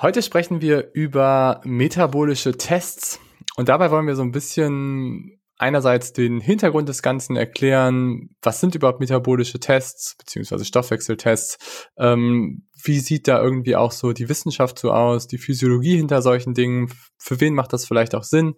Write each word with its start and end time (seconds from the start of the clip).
Heute 0.00 0.22
sprechen 0.22 0.60
wir 0.60 0.90
über 0.92 1.60
metabolische 1.64 2.52
Tests. 2.52 3.18
Und 3.56 3.68
dabei 3.68 3.90
wollen 3.90 4.06
wir 4.06 4.14
so 4.14 4.22
ein 4.22 4.30
bisschen 4.30 5.40
einerseits 5.56 6.12
den 6.12 6.40
Hintergrund 6.40 6.88
des 6.88 7.02
Ganzen 7.02 7.34
erklären, 7.34 8.30
was 8.40 8.60
sind 8.60 8.76
überhaupt 8.76 9.00
metabolische 9.00 9.58
Tests 9.58 10.14
beziehungsweise 10.16 10.64
Stoffwechseltests, 10.64 11.88
ähm, 11.98 12.67
wie 12.82 13.00
sieht 13.00 13.26
da 13.28 13.42
irgendwie 13.42 13.76
auch 13.76 13.92
so 13.92 14.12
die 14.12 14.28
Wissenschaft 14.28 14.78
so 14.78 14.92
aus, 14.92 15.26
die 15.26 15.38
Physiologie 15.38 15.96
hinter 15.96 16.22
solchen 16.22 16.54
Dingen, 16.54 16.92
für 17.16 17.40
wen 17.40 17.54
macht 17.54 17.72
das 17.72 17.86
vielleicht 17.86 18.14
auch 18.14 18.22
Sinn? 18.22 18.54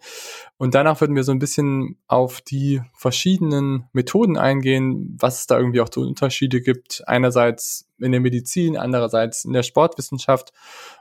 Und 0.58 0.74
danach 0.74 1.00
würden 1.00 1.16
wir 1.16 1.24
so 1.24 1.32
ein 1.32 1.38
bisschen 1.38 1.98
auf 2.06 2.40
die 2.40 2.82
verschiedenen 2.94 3.88
Methoden 3.92 4.36
eingehen, 4.36 5.16
was 5.18 5.40
es 5.40 5.46
da 5.46 5.58
irgendwie 5.58 5.80
auch 5.80 5.88
so 5.92 6.02
Unterschiede 6.02 6.60
gibt, 6.60 7.02
einerseits 7.06 7.88
in 7.98 8.12
der 8.12 8.20
Medizin, 8.20 8.76
andererseits 8.76 9.44
in 9.44 9.52
der 9.52 9.62
Sportwissenschaft. 9.62 10.52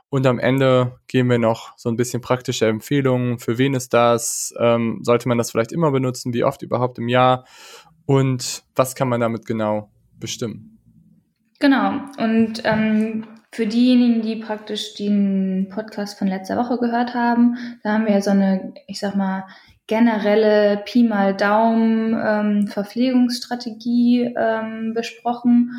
Und 0.08 0.26
am 0.26 0.38
Ende 0.38 0.98
geben 1.06 1.30
wir 1.30 1.38
noch 1.38 1.76
so 1.76 1.88
ein 1.88 1.96
bisschen 1.96 2.22
praktische 2.22 2.66
Empfehlungen, 2.66 3.38
für 3.38 3.58
wen 3.58 3.74
ist 3.74 3.92
das, 3.92 4.54
ähm, 4.58 5.00
sollte 5.02 5.28
man 5.28 5.38
das 5.38 5.50
vielleicht 5.50 5.72
immer 5.72 5.90
benutzen, 5.90 6.32
wie 6.34 6.44
oft 6.44 6.62
überhaupt 6.62 6.98
im 6.98 7.08
Jahr 7.08 7.44
und 8.06 8.64
was 8.74 8.94
kann 8.94 9.08
man 9.08 9.20
damit 9.20 9.46
genau 9.46 9.90
bestimmen. 10.18 10.79
Genau. 11.60 12.00
Und 12.18 12.62
ähm, 12.64 13.26
für 13.52 13.66
diejenigen, 13.66 14.22
die 14.22 14.36
praktisch 14.36 14.94
den 14.94 15.68
Podcast 15.70 16.18
von 16.18 16.26
letzter 16.26 16.56
Woche 16.56 16.78
gehört 16.78 17.14
haben, 17.14 17.56
da 17.82 17.92
haben 17.92 18.06
wir 18.06 18.14
ja 18.14 18.22
so 18.22 18.30
eine, 18.30 18.72
ich 18.86 18.98
sag 18.98 19.14
mal, 19.14 19.44
generelle 19.86 20.82
Pi 20.86 21.02
mal 21.02 21.36
Daumen 21.36 22.18
ähm, 22.24 22.66
Verpflegungsstrategie 22.68 24.34
ähm, 24.36 24.94
besprochen. 24.94 25.72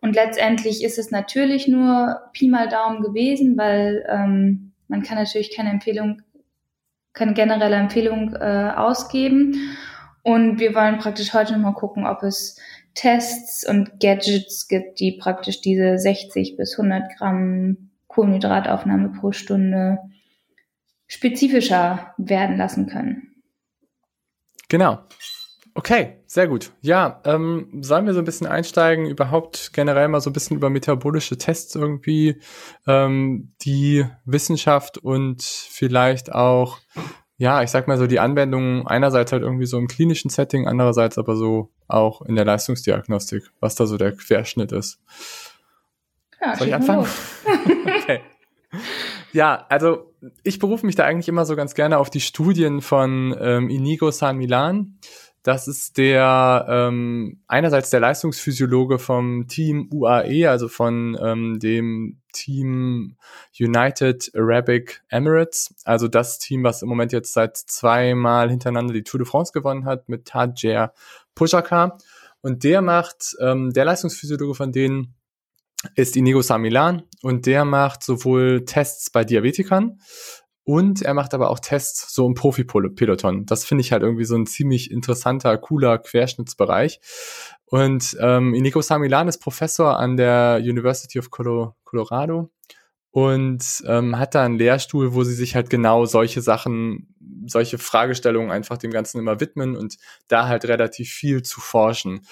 Und 0.00 0.14
letztendlich 0.14 0.82
ist 0.82 0.98
es 0.98 1.10
natürlich 1.10 1.68
nur 1.68 2.18
Pi 2.32 2.48
mal 2.48 2.68
Daumen 2.68 3.02
gewesen, 3.02 3.56
weil 3.56 4.04
ähm, 4.08 4.72
man 4.88 5.02
kann 5.02 5.18
natürlich 5.18 5.54
keine 5.54 5.70
Empfehlung, 5.70 6.22
keine 7.12 7.34
generelle 7.34 7.76
Empfehlung 7.76 8.34
äh, 8.34 8.72
ausgeben. 8.74 9.54
Und 10.28 10.60
wir 10.60 10.74
wollen 10.74 10.98
praktisch 10.98 11.32
heute 11.32 11.54
nochmal 11.54 11.72
gucken, 11.72 12.06
ob 12.06 12.22
es 12.22 12.60
Tests 12.92 13.66
und 13.66 13.98
Gadgets 13.98 14.68
gibt, 14.68 15.00
die 15.00 15.12
praktisch 15.12 15.62
diese 15.62 15.96
60 15.96 16.58
bis 16.58 16.78
100 16.78 17.16
Gramm 17.16 17.90
Kohlenhydrataufnahme 18.08 19.08
pro 19.18 19.32
Stunde 19.32 19.96
spezifischer 21.06 22.12
werden 22.18 22.58
lassen 22.58 22.88
können. 22.88 23.36
Genau. 24.68 24.98
Okay, 25.72 26.18
sehr 26.26 26.46
gut. 26.46 26.72
Ja, 26.82 27.22
ähm, 27.24 27.78
sollen 27.80 28.04
wir 28.04 28.12
so 28.12 28.18
ein 28.18 28.26
bisschen 28.26 28.48
einsteigen, 28.48 29.06
überhaupt 29.06 29.72
generell 29.72 30.08
mal 30.08 30.20
so 30.20 30.28
ein 30.28 30.34
bisschen 30.34 30.58
über 30.58 30.68
metabolische 30.68 31.38
Tests 31.38 31.74
irgendwie, 31.74 32.38
ähm, 32.86 33.54
die 33.62 34.04
Wissenschaft 34.26 34.98
und 34.98 35.42
vielleicht 35.42 36.30
auch 36.34 36.80
ja, 37.38 37.62
ich 37.62 37.70
sag 37.70 37.86
mal 37.86 37.96
so 37.96 38.08
die 38.08 38.18
Anwendung 38.18 38.86
einerseits 38.86 39.30
halt 39.30 39.42
irgendwie 39.42 39.66
so 39.66 39.78
im 39.78 39.86
klinischen 39.86 40.28
Setting, 40.28 40.66
andererseits 40.66 41.18
aber 41.18 41.36
so 41.36 41.70
auch 41.86 42.20
in 42.22 42.34
der 42.34 42.44
Leistungsdiagnostik, 42.44 43.44
was 43.60 43.76
da 43.76 43.86
so 43.86 43.96
der 43.96 44.12
Querschnitt 44.12 44.72
ist. 44.72 45.00
Ja, 46.40 46.56
Soll 46.56 46.68
ich 46.68 46.74
anfangen? 46.74 47.06
okay. 48.02 48.20
Ja, 49.32 49.66
also 49.68 50.12
ich 50.42 50.58
berufe 50.58 50.84
mich 50.84 50.96
da 50.96 51.04
eigentlich 51.04 51.28
immer 51.28 51.44
so 51.44 51.54
ganz 51.54 51.74
gerne 51.74 51.98
auf 51.98 52.10
die 52.10 52.20
Studien 52.20 52.80
von 52.80 53.36
ähm, 53.40 53.70
Inigo 53.70 54.10
San 54.10 54.36
Milan. 54.36 54.98
Das 55.44 55.68
ist 55.68 55.96
der 55.96 56.66
ähm, 56.68 57.40
einerseits 57.46 57.90
der 57.90 58.00
Leistungsphysiologe 58.00 58.98
vom 58.98 59.46
Team 59.46 59.88
UAE, 59.92 60.50
also 60.50 60.66
von 60.66 61.16
ähm, 61.22 61.60
dem 61.60 62.20
Team 62.38 63.16
United 63.58 64.30
Arabic 64.34 65.02
Emirates, 65.08 65.74
also 65.84 66.08
das 66.08 66.38
Team, 66.38 66.62
was 66.64 66.82
im 66.82 66.88
Moment 66.88 67.12
jetzt 67.12 67.32
seit 67.32 67.56
zweimal 67.56 68.50
hintereinander 68.50 68.94
die 68.94 69.02
Tour 69.02 69.18
de 69.18 69.26
France 69.26 69.52
gewonnen 69.52 69.84
hat 69.84 70.08
mit 70.08 70.26
Tajer 70.26 70.92
Pushaka. 71.34 71.98
Und 72.40 72.64
der 72.64 72.82
macht, 72.82 73.36
ähm, 73.40 73.72
der 73.72 73.84
Leistungsphysiologe 73.84 74.54
von 74.54 74.72
denen 74.72 75.14
ist 75.94 76.16
Inigo 76.16 76.42
Samilan 76.42 77.02
und 77.22 77.46
der 77.46 77.64
macht 77.64 78.02
sowohl 78.02 78.64
Tests 78.64 79.10
bei 79.10 79.24
Diabetikern 79.24 80.00
und 80.68 81.00
er 81.00 81.14
macht 81.14 81.32
aber 81.32 81.48
auch 81.48 81.60
Tests 81.60 82.12
so 82.12 82.26
im 82.26 82.34
Profi-Peloton. 82.34 83.46
Das 83.46 83.64
finde 83.64 83.80
ich 83.80 83.90
halt 83.90 84.02
irgendwie 84.02 84.26
so 84.26 84.36
ein 84.36 84.44
ziemlich 84.44 84.90
interessanter, 84.90 85.56
cooler 85.56 85.96
Querschnittsbereich. 85.96 87.00
Und 87.64 88.14
ähm, 88.20 88.52
Inigo 88.52 88.82
Samilan 88.82 89.28
ist 89.28 89.38
Professor 89.38 89.98
an 89.98 90.18
der 90.18 90.58
University 90.60 91.18
of 91.18 91.30
Colorado 91.30 92.50
und 93.10 93.82
ähm, 93.86 94.18
hat 94.18 94.34
da 94.34 94.44
einen 94.44 94.58
Lehrstuhl, 94.58 95.14
wo 95.14 95.24
sie 95.24 95.32
sich 95.32 95.54
halt 95.54 95.70
genau 95.70 96.04
solche 96.04 96.42
Sachen, 96.42 97.14
solche 97.46 97.78
Fragestellungen 97.78 98.50
einfach 98.50 98.76
dem 98.76 98.90
Ganzen 98.90 99.20
immer 99.20 99.40
widmen 99.40 99.74
und 99.74 99.96
da 100.28 100.48
halt 100.48 100.66
relativ 100.66 101.08
viel 101.08 101.42
zu 101.42 101.62
forschen. 101.62 102.26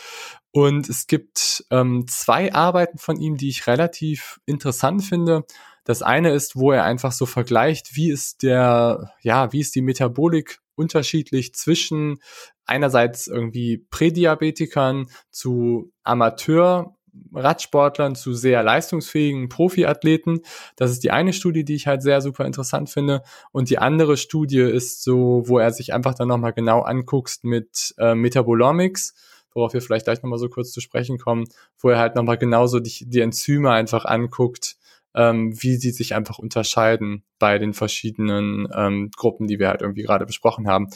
Und 0.50 0.90
es 0.90 1.06
gibt 1.06 1.64
ähm, 1.70 2.04
zwei 2.06 2.52
Arbeiten 2.52 2.98
von 2.98 3.18
ihm, 3.18 3.38
die 3.38 3.48
ich 3.48 3.66
relativ 3.66 4.40
interessant 4.44 5.04
finde. 5.04 5.46
Das 5.86 6.02
eine 6.02 6.32
ist, 6.32 6.56
wo 6.56 6.72
er 6.72 6.84
einfach 6.84 7.12
so 7.12 7.26
vergleicht, 7.26 7.94
wie 7.94 8.10
ist 8.10 8.42
der, 8.42 9.12
ja, 9.22 9.52
wie 9.52 9.60
ist 9.60 9.74
die 9.76 9.82
Metabolik 9.82 10.58
unterschiedlich 10.74 11.54
zwischen 11.54 12.18
einerseits 12.66 13.28
irgendwie 13.28 13.78
Prädiabetikern 13.78 15.06
zu 15.30 15.92
Amateur 16.02 16.96
Radsportlern 17.32 18.14
zu 18.14 18.34
sehr 18.34 18.62
leistungsfähigen 18.62 19.48
Profiathleten. 19.48 20.40
Das 20.74 20.90
ist 20.90 21.04
die 21.04 21.12
eine 21.12 21.32
Studie, 21.32 21.64
die 21.64 21.74
ich 21.74 21.86
halt 21.86 22.02
sehr 22.02 22.20
super 22.20 22.44
interessant 22.44 22.90
finde. 22.90 23.22
Und 23.52 23.70
die 23.70 23.78
andere 23.78 24.16
Studie 24.16 24.60
ist 24.60 25.02
so, 25.02 25.44
wo 25.46 25.58
er 25.58 25.70
sich 25.70 25.94
einfach 25.94 26.14
dann 26.14 26.28
nochmal 26.28 26.52
genau 26.52 26.82
anguckt 26.82 27.38
mit 27.42 27.94
äh, 27.98 28.14
Metabolomics, 28.14 29.14
worauf 29.54 29.72
wir 29.72 29.80
vielleicht 29.80 30.04
gleich 30.04 30.22
nochmal 30.22 30.38
so 30.38 30.48
kurz 30.48 30.72
zu 30.72 30.80
sprechen 30.80 31.18
kommen, 31.18 31.46
wo 31.78 31.90
er 31.90 31.98
halt 31.98 32.16
nochmal 32.16 32.38
genauso 32.38 32.80
die, 32.80 33.08
die 33.08 33.20
Enzyme 33.20 33.70
einfach 33.70 34.04
anguckt, 34.04 34.76
ähm, 35.16 35.60
wie 35.60 35.76
sie 35.76 35.90
sich 35.90 36.14
einfach 36.14 36.38
unterscheiden 36.38 37.24
bei 37.38 37.58
den 37.58 37.72
verschiedenen 37.72 38.68
ähm, 38.72 39.10
Gruppen, 39.16 39.46
die 39.46 39.58
wir 39.58 39.68
halt 39.68 39.82
irgendwie 39.82 40.02
gerade 40.02 40.26
besprochen 40.26 40.68
haben. 40.68 40.88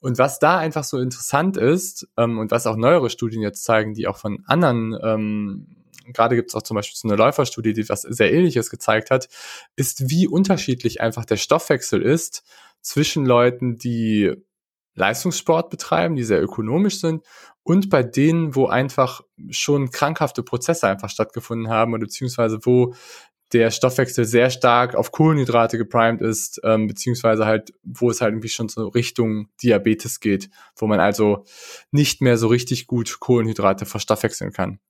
Und 0.00 0.18
was 0.18 0.38
da 0.38 0.58
einfach 0.58 0.84
so 0.84 0.98
interessant 0.98 1.56
ist 1.56 2.08
ähm, 2.16 2.38
und 2.38 2.50
was 2.50 2.66
auch 2.66 2.76
neuere 2.76 3.10
Studien 3.10 3.42
jetzt 3.42 3.64
zeigen, 3.64 3.94
die 3.94 4.08
auch 4.08 4.16
von 4.16 4.42
anderen 4.46 4.98
ähm, 5.02 5.74
gerade 6.12 6.36
gibt 6.36 6.48
es 6.48 6.54
auch 6.54 6.62
zum 6.62 6.74
Beispiel 6.74 6.96
so 6.96 7.06
eine 7.06 7.18
Läuferstudie, 7.18 7.74
die 7.74 7.88
was 7.90 8.00
sehr 8.00 8.32
ähnliches 8.32 8.70
gezeigt 8.70 9.10
hat, 9.10 9.28
ist, 9.76 10.08
wie 10.10 10.26
unterschiedlich 10.26 11.02
einfach 11.02 11.26
der 11.26 11.36
Stoffwechsel 11.36 12.00
ist 12.00 12.44
zwischen 12.80 13.26
Leuten, 13.26 13.76
die 13.76 14.32
Leistungssport 14.94 15.70
betreiben, 15.70 16.16
die 16.16 16.24
sehr 16.24 16.42
ökonomisch 16.42 16.98
sind 16.98 17.22
und 17.62 17.90
bei 17.90 18.02
denen, 18.02 18.54
wo 18.54 18.66
einfach 18.66 19.20
schon 19.50 19.90
krankhafte 19.90 20.42
Prozesse 20.42 20.88
einfach 20.88 21.10
stattgefunden 21.10 21.68
haben 21.68 21.92
oder 21.92 22.00
beziehungsweise 22.00 22.58
wo 22.62 22.94
der 23.52 23.70
Stoffwechsel 23.70 24.24
sehr 24.24 24.50
stark 24.50 24.94
auf 24.94 25.10
Kohlenhydrate 25.10 25.78
geprimed 25.78 26.20
ist, 26.20 26.60
ähm, 26.64 26.86
beziehungsweise 26.86 27.46
halt, 27.46 27.72
wo 27.82 28.10
es 28.10 28.20
halt 28.20 28.32
irgendwie 28.32 28.48
schon 28.48 28.68
so 28.68 28.88
Richtung 28.88 29.48
Diabetes 29.62 30.20
geht, 30.20 30.50
wo 30.76 30.86
man 30.86 31.00
also 31.00 31.44
nicht 31.90 32.20
mehr 32.20 32.36
so 32.36 32.48
richtig 32.48 32.86
gut 32.86 33.20
Kohlenhydrate 33.20 33.86
verstoffwechseln 33.86 34.52
kann. 34.52 34.80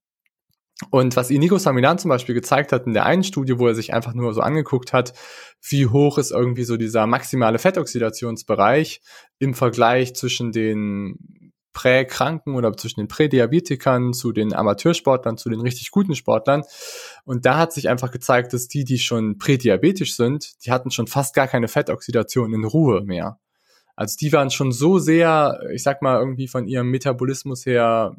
Und 0.90 1.16
was 1.16 1.30
Inigo 1.30 1.58
Samilan 1.58 1.98
zum 1.98 2.08
Beispiel 2.08 2.36
gezeigt 2.36 2.72
hat 2.72 2.86
in 2.86 2.94
der 2.94 3.04
einen 3.04 3.24
Studie, 3.24 3.58
wo 3.58 3.66
er 3.66 3.74
sich 3.74 3.92
einfach 3.92 4.14
nur 4.14 4.32
so 4.32 4.40
angeguckt 4.40 4.92
hat, 4.92 5.12
wie 5.60 5.86
hoch 5.86 6.18
ist 6.18 6.30
irgendwie 6.30 6.62
so 6.62 6.76
dieser 6.76 7.06
maximale 7.08 7.58
Fettoxidationsbereich 7.58 9.00
im 9.40 9.54
Vergleich 9.54 10.14
zwischen 10.14 10.52
den 10.52 11.47
Präkranken 11.72 12.54
oder 12.54 12.76
zwischen 12.76 13.00
den 13.00 13.08
Prädiabetikern 13.08 14.12
zu 14.12 14.32
den 14.32 14.54
Amateursportlern, 14.54 15.36
zu 15.36 15.48
den 15.48 15.60
richtig 15.60 15.90
guten 15.90 16.14
Sportlern. 16.14 16.64
Und 17.24 17.46
da 17.46 17.58
hat 17.58 17.72
sich 17.72 17.88
einfach 17.88 18.10
gezeigt, 18.10 18.52
dass 18.52 18.68
die, 18.68 18.84
die 18.84 18.98
schon 18.98 19.38
prädiabetisch 19.38 20.16
sind, 20.16 20.64
die 20.64 20.72
hatten 20.72 20.90
schon 20.90 21.06
fast 21.06 21.34
gar 21.34 21.46
keine 21.46 21.68
Fettoxidation 21.68 22.52
in 22.52 22.64
Ruhe 22.64 23.02
mehr. 23.02 23.38
Also 23.96 24.16
die 24.20 24.32
waren 24.32 24.50
schon 24.50 24.72
so 24.72 24.98
sehr, 24.98 25.60
ich 25.72 25.82
sag 25.82 26.02
mal, 26.02 26.18
irgendwie 26.18 26.48
von 26.48 26.66
ihrem 26.66 26.90
Metabolismus 26.90 27.66
her 27.66 28.16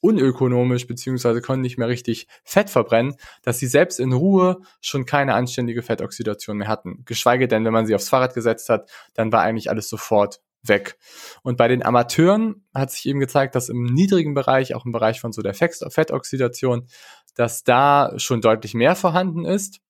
unökonomisch 0.00 0.86
beziehungsweise 0.86 1.40
können 1.40 1.62
nicht 1.62 1.78
mehr 1.78 1.88
richtig 1.88 2.28
Fett 2.44 2.70
verbrennen, 2.70 3.16
dass 3.42 3.58
sie 3.58 3.66
selbst 3.66 3.98
in 3.98 4.12
Ruhe 4.12 4.60
schon 4.80 5.04
keine 5.04 5.34
anständige 5.34 5.82
Fettoxidation 5.82 6.58
mehr 6.58 6.68
hatten. 6.68 7.02
Geschweige 7.06 7.48
denn, 7.48 7.64
wenn 7.64 7.72
man 7.72 7.86
sie 7.86 7.94
aufs 7.94 8.08
Fahrrad 8.08 8.34
gesetzt 8.34 8.68
hat, 8.68 8.88
dann 9.14 9.32
war 9.32 9.42
eigentlich 9.42 9.68
alles 9.68 9.88
sofort 9.88 10.40
weg. 10.68 10.98
Und 11.42 11.56
bei 11.56 11.68
den 11.68 11.84
Amateuren 11.84 12.66
hat 12.74 12.90
sich 12.90 13.06
eben 13.06 13.20
gezeigt, 13.20 13.54
dass 13.54 13.68
im 13.68 13.84
niedrigen 13.84 14.34
Bereich, 14.34 14.74
auch 14.74 14.84
im 14.84 14.92
Bereich 14.92 15.20
von 15.20 15.32
so 15.32 15.42
der 15.42 15.54
Fettoxidation, 15.54 16.86
dass 17.34 17.64
da 17.64 18.12
schon 18.16 18.40
deutlich 18.40 18.74
mehr 18.74 18.96
vorhanden 18.96 19.44
ist. 19.44 19.80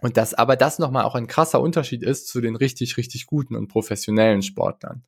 Und 0.00 0.16
dass 0.16 0.34
aber 0.34 0.56
das 0.56 0.78
nochmal 0.78 1.04
auch 1.04 1.14
ein 1.14 1.26
krasser 1.26 1.60
Unterschied 1.60 2.02
ist 2.02 2.26
zu 2.26 2.40
den 2.40 2.56
richtig, 2.56 2.96
richtig 2.96 3.26
guten 3.26 3.54
und 3.54 3.68
professionellen 3.68 4.42
Sportlern. 4.42 5.04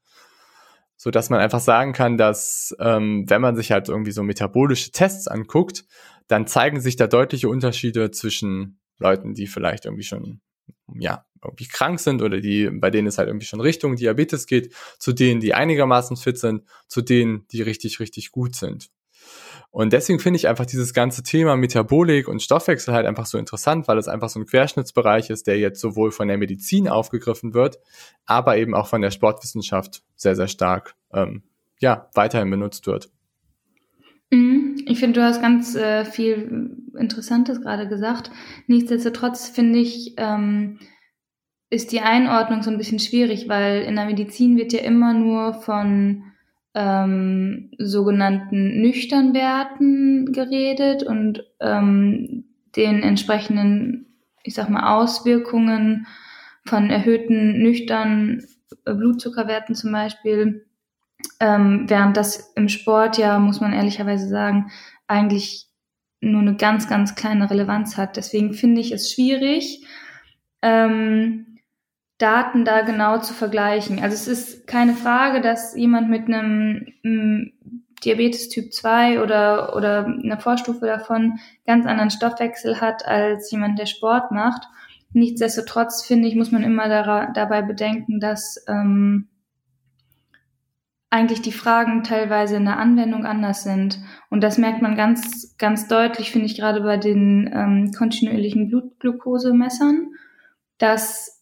So 0.96 1.10
dass 1.10 1.30
man 1.30 1.40
einfach 1.40 1.60
sagen 1.60 1.92
kann, 1.92 2.16
dass 2.16 2.74
ähm, 2.78 3.28
wenn 3.28 3.40
man 3.40 3.56
sich 3.56 3.72
halt 3.72 3.88
irgendwie 3.88 4.12
so 4.12 4.22
metabolische 4.22 4.92
Tests 4.92 5.26
anguckt, 5.26 5.84
dann 6.28 6.46
zeigen 6.46 6.80
sich 6.80 6.96
da 6.96 7.06
deutliche 7.06 7.48
Unterschiede 7.48 8.10
zwischen 8.10 8.78
Leuten, 8.98 9.34
die 9.34 9.46
vielleicht 9.46 9.86
irgendwie 9.86 10.04
schon 10.04 10.40
ja, 10.92 11.24
irgendwie 11.42 11.68
krank 11.68 12.00
sind 12.00 12.22
oder 12.22 12.40
die, 12.40 12.70
bei 12.70 12.90
denen 12.90 13.06
es 13.06 13.18
halt 13.18 13.28
irgendwie 13.28 13.46
schon 13.46 13.60
Richtung 13.60 13.96
Diabetes 13.96 14.46
geht, 14.46 14.74
zu 14.98 15.12
denen, 15.12 15.40
die 15.40 15.54
einigermaßen 15.54 16.16
fit 16.16 16.38
sind, 16.38 16.64
zu 16.88 17.02
denen, 17.02 17.46
die 17.48 17.62
richtig, 17.62 18.00
richtig 18.00 18.32
gut 18.32 18.56
sind. 18.56 18.90
Und 19.70 19.92
deswegen 19.92 20.20
finde 20.20 20.36
ich 20.36 20.46
einfach 20.46 20.66
dieses 20.66 20.94
ganze 20.94 21.22
Thema 21.22 21.56
Metabolik 21.56 22.28
und 22.28 22.42
Stoffwechsel 22.42 22.94
halt 22.94 23.06
einfach 23.06 23.26
so 23.26 23.38
interessant, 23.38 23.88
weil 23.88 23.98
es 23.98 24.08
einfach 24.08 24.28
so 24.28 24.38
ein 24.38 24.46
Querschnittsbereich 24.46 25.30
ist, 25.30 25.46
der 25.46 25.58
jetzt 25.58 25.80
sowohl 25.80 26.12
von 26.12 26.28
der 26.28 26.38
Medizin 26.38 26.88
aufgegriffen 26.88 27.54
wird, 27.54 27.78
aber 28.24 28.56
eben 28.56 28.74
auch 28.74 28.86
von 28.86 29.02
der 29.02 29.10
Sportwissenschaft 29.10 30.02
sehr, 30.14 30.36
sehr 30.36 30.48
stark 30.48 30.94
ähm, 31.12 31.42
ja, 31.80 32.08
weiterhin 32.14 32.50
benutzt 32.50 32.86
wird. 32.86 33.10
Mhm. 34.34 34.82
Ich 34.86 34.98
finde, 34.98 35.20
du 35.20 35.26
hast 35.26 35.40
ganz 35.40 35.74
äh, 35.74 36.04
viel 36.04 36.76
Interessantes 36.98 37.60
gerade 37.60 37.88
gesagt. 37.88 38.30
Nichtsdestotrotz 38.66 39.48
finde 39.48 39.78
ich, 39.78 40.14
ähm, 40.16 40.78
ist 41.70 41.92
die 41.92 42.00
Einordnung 42.00 42.62
so 42.62 42.70
ein 42.70 42.78
bisschen 42.78 42.98
schwierig, 42.98 43.48
weil 43.48 43.82
in 43.82 43.96
der 43.96 44.06
Medizin 44.06 44.56
wird 44.56 44.72
ja 44.72 44.80
immer 44.80 45.14
nur 45.14 45.54
von 45.54 46.24
ähm, 46.74 47.70
sogenannten 47.78 48.80
nüchtern 48.80 49.34
Werten 49.34 50.32
geredet 50.32 51.04
und 51.04 51.44
ähm, 51.60 52.44
den 52.76 53.02
entsprechenden, 53.02 54.18
ich 54.42 54.54
sag 54.54 54.68
mal, 54.68 54.96
Auswirkungen 54.96 56.06
von 56.66 56.90
erhöhten 56.90 57.62
nüchtern 57.62 58.42
Blutzuckerwerten 58.84 59.74
zum 59.74 59.92
Beispiel, 59.92 60.66
ähm, 61.40 61.84
während 61.88 62.16
das 62.16 62.52
im 62.54 62.68
Sport 62.68 63.18
ja, 63.18 63.38
muss 63.38 63.60
man 63.60 63.72
ehrlicherweise 63.72 64.28
sagen, 64.28 64.70
eigentlich 65.06 65.68
nur 66.20 66.40
eine 66.40 66.56
ganz, 66.56 66.88
ganz 66.88 67.14
kleine 67.14 67.50
Relevanz 67.50 67.96
hat. 67.96 68.16
Deswegen 68.16 68.54
finde 68.54 68.80
ich 68.80 68.92
es 68.92 69.12
schwierig, 69.12 69.84
ähm, 70.62 71.58
Daten 72.18 72.64
da 72.64 72.82
genau 72.82 73.18
zu 73.18 73.34
vergleichen. 73.34 73.98
Also 74.00 74.14
es 74.14 74.28
ist 74.28 74.66
keine 74.66 74.94
Frage, 74.94 75.40
dass 75.40 75.76
jemand 75.76 76.08
mit 76.08 76.26
einem, 76.26 76.86
einem 77.04 77.52
Diabetes 78.04 78.48
Typ 78.48 78.72
2 78.72 79.22
oder, 79.22 79.74
oder 79.76 80.06
einer 80.06 80.38
Vorstufe 80.38 80.86
davon 80.86 81.38
ganz 81.66 81.86
anderen 81.86 82.10
Stoffwechsel 82.10 82.80
hat 82.80 83.06
als 83.06 83.50
jemand, 83.50 83.78
der 83.78 83.86
Sport 83.86 84.30
macht. 84.30 84.68
Nichtsdestotrotz 85.12 86.04
finde 86.04 86.28
ich, 86.28 86.34
muss 86.34 86.52
man 86.52 86.62
immer 86.62 86.88
da, 86.88 87.30
dabei 87.32 87.62
bedenken, 87.62 88.20
dass 88.20 88.62
ähm, 88.68 89.28
eigentlich 91.14 91.42
die 91.42 91.52
Fragen 91.52 92.02
teilweise 92.02 92.56
in 92.56 92.64
der 92.64 92.80
Anwendung 92.80 93.24
anders 93.24 93.62
sind. 93.62 94.00
Und 94.30 94.42
das 94.42 94.58
merkt 94.58 94.82
man 94.82 94.96
ganz, 94.96 95.56
ganz 95.58 95.86
deutlich, 95.86 96.32
finde 96.32 96.46
ich, 96.46 96.56
gerade 96.56 96.80
bei 96.80 96.96
den 96.96 97.48
ähm, 97.54 97.92
kontinuierlichen 97.96 98.68
Blutglukosemessern, 98.68 100.08
dass 100.78 101.40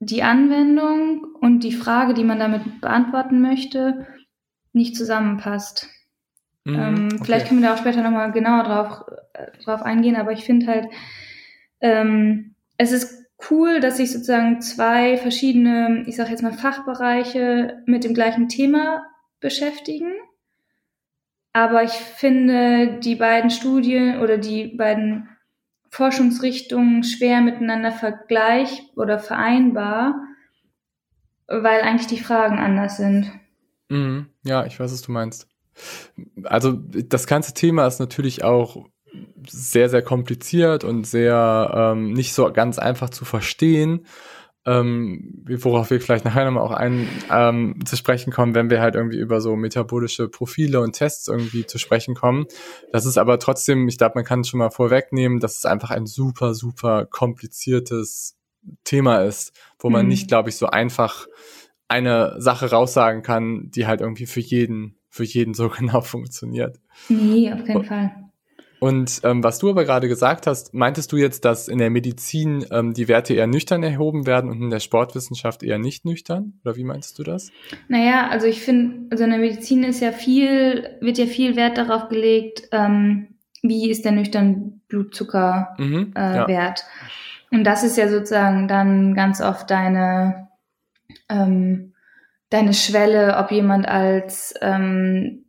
die 0.00 0.22
Anwendung 0.22 1.24
und 1.40 1.60
die 1.60 1.72
Frage, 1.72 2.12
die 2.12 2.24
man 2.24 2.38
damit 2.38 2.82
beantworten 2.82 3.40
möchte, 3.40 4.06
nicht 4.74 4.98
zusammenpasst. 4.98 5.88
Mhm, 6.64 6.74
ähm, 6.74 7.08
okay. 7.14 7.24
Vielleicht 7.24 7.48
können 7.48 7.62
wir 7.62 7.68
da 7.68 7.74
auch 7.74 7.78
später 7.78 8.02
nochmal 8.02 8.32
genauer 8.32 8.64
drauf, 8.64 9.04
äh, 9.32 9.46
drauf 9.64 9.80
eingehen, 9.80 10.16
aber 10.16 10.32
ich 10.32 10.44
finde 10.44 10.66
halt, 10.66 10.88
ähm, 11.80 12.54
es 12.76 12.92
ist 12.92 13.21
cool, 13.50 13.80
dass 13.80 13.96
sich 13.96 14.12
sozusagen 14.12 14.60
zwei 14.60 15.16
verschiedene, 15.16 16.04
ich 16.06 16.16
sage 16.16 16.30
jetzt 16.30 16.42
mal, 16.42 16.52
Fachbereiche 16.52 17.82
mit 17.86 18.04
dem 18.04 18.14
gleichen 18.14 18.48
Thema 18.48 19.04
beschäftigen. 19.40 20.12
Aber 21.52 21.82
ich 21.82 21.92
finde, 21.92 22.98
die 23.00 23.16
beiden 23.16 23.50
Studien 23.50 24.20
oder 24.20 24.38
die 24.38 24.68
beiden 24.68 25.28
Forschungsrichtungen 25.90 27.04
schwer 27.04 27.42
miteinander 27.42 27.92
vergleich 27.92 28.82
oder 28.96 29.18
vereinbar, 29.18 30.14
weil 31.46 31.82
eigentlich 31.82 32.06
die 32.06 32.22
Fragen 32.22 32.58
anders 32.58 32.96
sind. 32.96 33.30
Mhm. 33.90 34.30
Ja, 34.42 34.64
ich 34.64 34.80
weiß, 34.80 34.90
was 34.90 35.02
du 35.02 35.12
meinst. 35.12 35.48
Also 36.44 36.72
das 36.72 37.26
ganze 37.26 37.52
Thema 37.52 37.86
ist 37.86 37.98
natürlich 37.98 38.42
auch 38.42 38.88
sehr, 39.46 39.88
sehr 39.88 40.02
kompliziert 40.02 40.84
und 40.84 41.06
sehr 41.06 41.92
ähm, 41.94 42.12
nicht 42.12 42.34
so 42.34 42.50
ganz 42.52 42.78
einfach 42.78 43.10
zu 43.10 43.24
verstehen 43.24 44.06
ähm, 44.64 45.42
worauf 45.44 45.90
wir 45.90 46.00
vielleicht 46.00 46.24
nachher 46.24 46.44
nochmal 46.44 46.62
auch 46.62 46.70
ein 46.70 47.08
ähm, 47.30 47.80
zu 47.84 47.96
sprechen 47.96 48.32
kommen, 48.32 48.54
wenn 48.54 48.70
wir 48.70 48.80
halt 48.80 48.94
irgendwie 48.94 49.18
über 49.18 49.40
so 49.40 49.56
metabolische 49.56 50.28
Profile 50.28 50.80
und 50.80 50.92
Tests 50.92 51.26
irgendwie 51.26 51.66
zu 51.66 51.78
sprechen 51.78 52.14
kommen. 52.14 52.46
Das 52.92 53.04
ist 53.04 53.18
aber 53.18 53.38
trotzdem, 53.40 53.88
ich 53.88 53.98
glaube, 53.98 54.12
man 54.16 54.24
kann 54.24 54.44
schon 54.44 54.58
mal 54.58 54.70
vorwegnehmen, 54.70 55.40
dass 55.40 55.56
es 55.56 55.64
einfach 55.64 55.90
ein 55.90 56.06
super, 56.06 56.54
super 56.54 57.06
kompliziertes 57.06 58.36
Thema 58.84 59.22
ist, 59.22 59.52
wo 59.80 59.90
man 59.90 60.04
mhm. 60.04 60.10
nicht, 60.10 60.28
glaube 60.28 60.50
ich, 60.50 60.56
so 60.56 60.66
einfach 60.66 61.26
eine 61.88 62.40
Sache 62.40 62.70
raussagen 62.70 63.22
kann, 63.22 63.68
die 63.70 63.88
halt 63.88 64.00
irgendwie 64.00 64.26
für 64.26 64.40
jeden, 64.40 64.96
für 65.08 65.24
jeden 65.24 65.54
so 65.54 65.68
genau 65.76 66.02
funktioniert. 66.02 66.78
Nee, 67.08 67.52
auf 67.52 67.64
keinen 67.64 67.84
Fall. 67.84 68.21
Und 68.82 69.20
ähm, 69.22 69.44
was 69.44 69.60
du 69.60 69.70
aber 69.70 69.84
gerade 69.84 70.08
gesagt 70.08 70.48
hast, 70.48 70.74
meintest 70.74 71.12
du 71.12 71.16
jetzt, 71.16 71.44
dass 71.44 71.68
in 71.68 71.78
der 71.78 71.88
Medizin 71.88 72.66
ähm, 72.72 72.94
die 72.94 73.06
Werte 73.06 73.32
eher 73.32 73.46
nüchtern 73.46 73.84
erhoben 73.84 74.26
werden 74.26 74.50
und 74.50 74.60
in 74.60 74.70
der 74.70 74.80
Sportwissenschaft 74.80 75.62
eher 75.62 75.78
nicht 75.78 76.04
nüchtern? 76.04 76.54
Oder 76.64 76.74
wie 76.74 76.82
meinst 76.82 77.16
du 77.16 77.22
das? 77.22 77.52
Naja, 77.86 78.26
also 78.28 78.48
ich 78.48 78.60
finde, 78.60 79.06
also 79.12 79.22
in 79.22 79.30
der 79.30 79.38
Medizin 79.38 79.84
ist 79.84 80.00
ja 80.00 80.10
viel, 80.10 80.96
wird 81.00 81.16
ja 81.16 81.26
viel 81.26 81.54
Wert 81.54 81.78
darauf 81.78 82.08
gelegt, 82.08 82.70
ähm, 82.72 83.36
wie 83.62 83.88
ist 83.88 84.04
der 84.04 84.10
nüchtern 84.10 84.80
Blutzuckerwert. 84.88 85.78
Mhm, 85.78 86.12
äh, 86.16 86.36
ja. 86.38 86.48
Wert. 86.48 86.84
Und 87.52 87.62
das 87.62 87.84
ist 87.84 87.96
ja 87.96 88.08
sozusagen 88.08 88.66
dann 88.66 89.14
ganz 89.14 89.40
oft 89.40 89.70
deine, 89.70 90.48
ähm, 91.28 91.92
deine 92.50 92.74
Schwelle, 92.74 93.36
ob 93.36 93.52
jemand 93.52 93.86
als 93.86 94.54
ähm, 94.60 95.41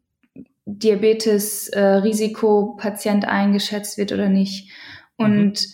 Diabetes-Risikopatient 0.65 3.23
äh, 3.23 3.27
eingeschätzt 3.27 3.97
wird 3.97 4.11
oder 4.11 4.27
nicht. 4.29 4.71
Und 5.17 5.61
mhm. 5.61 5.73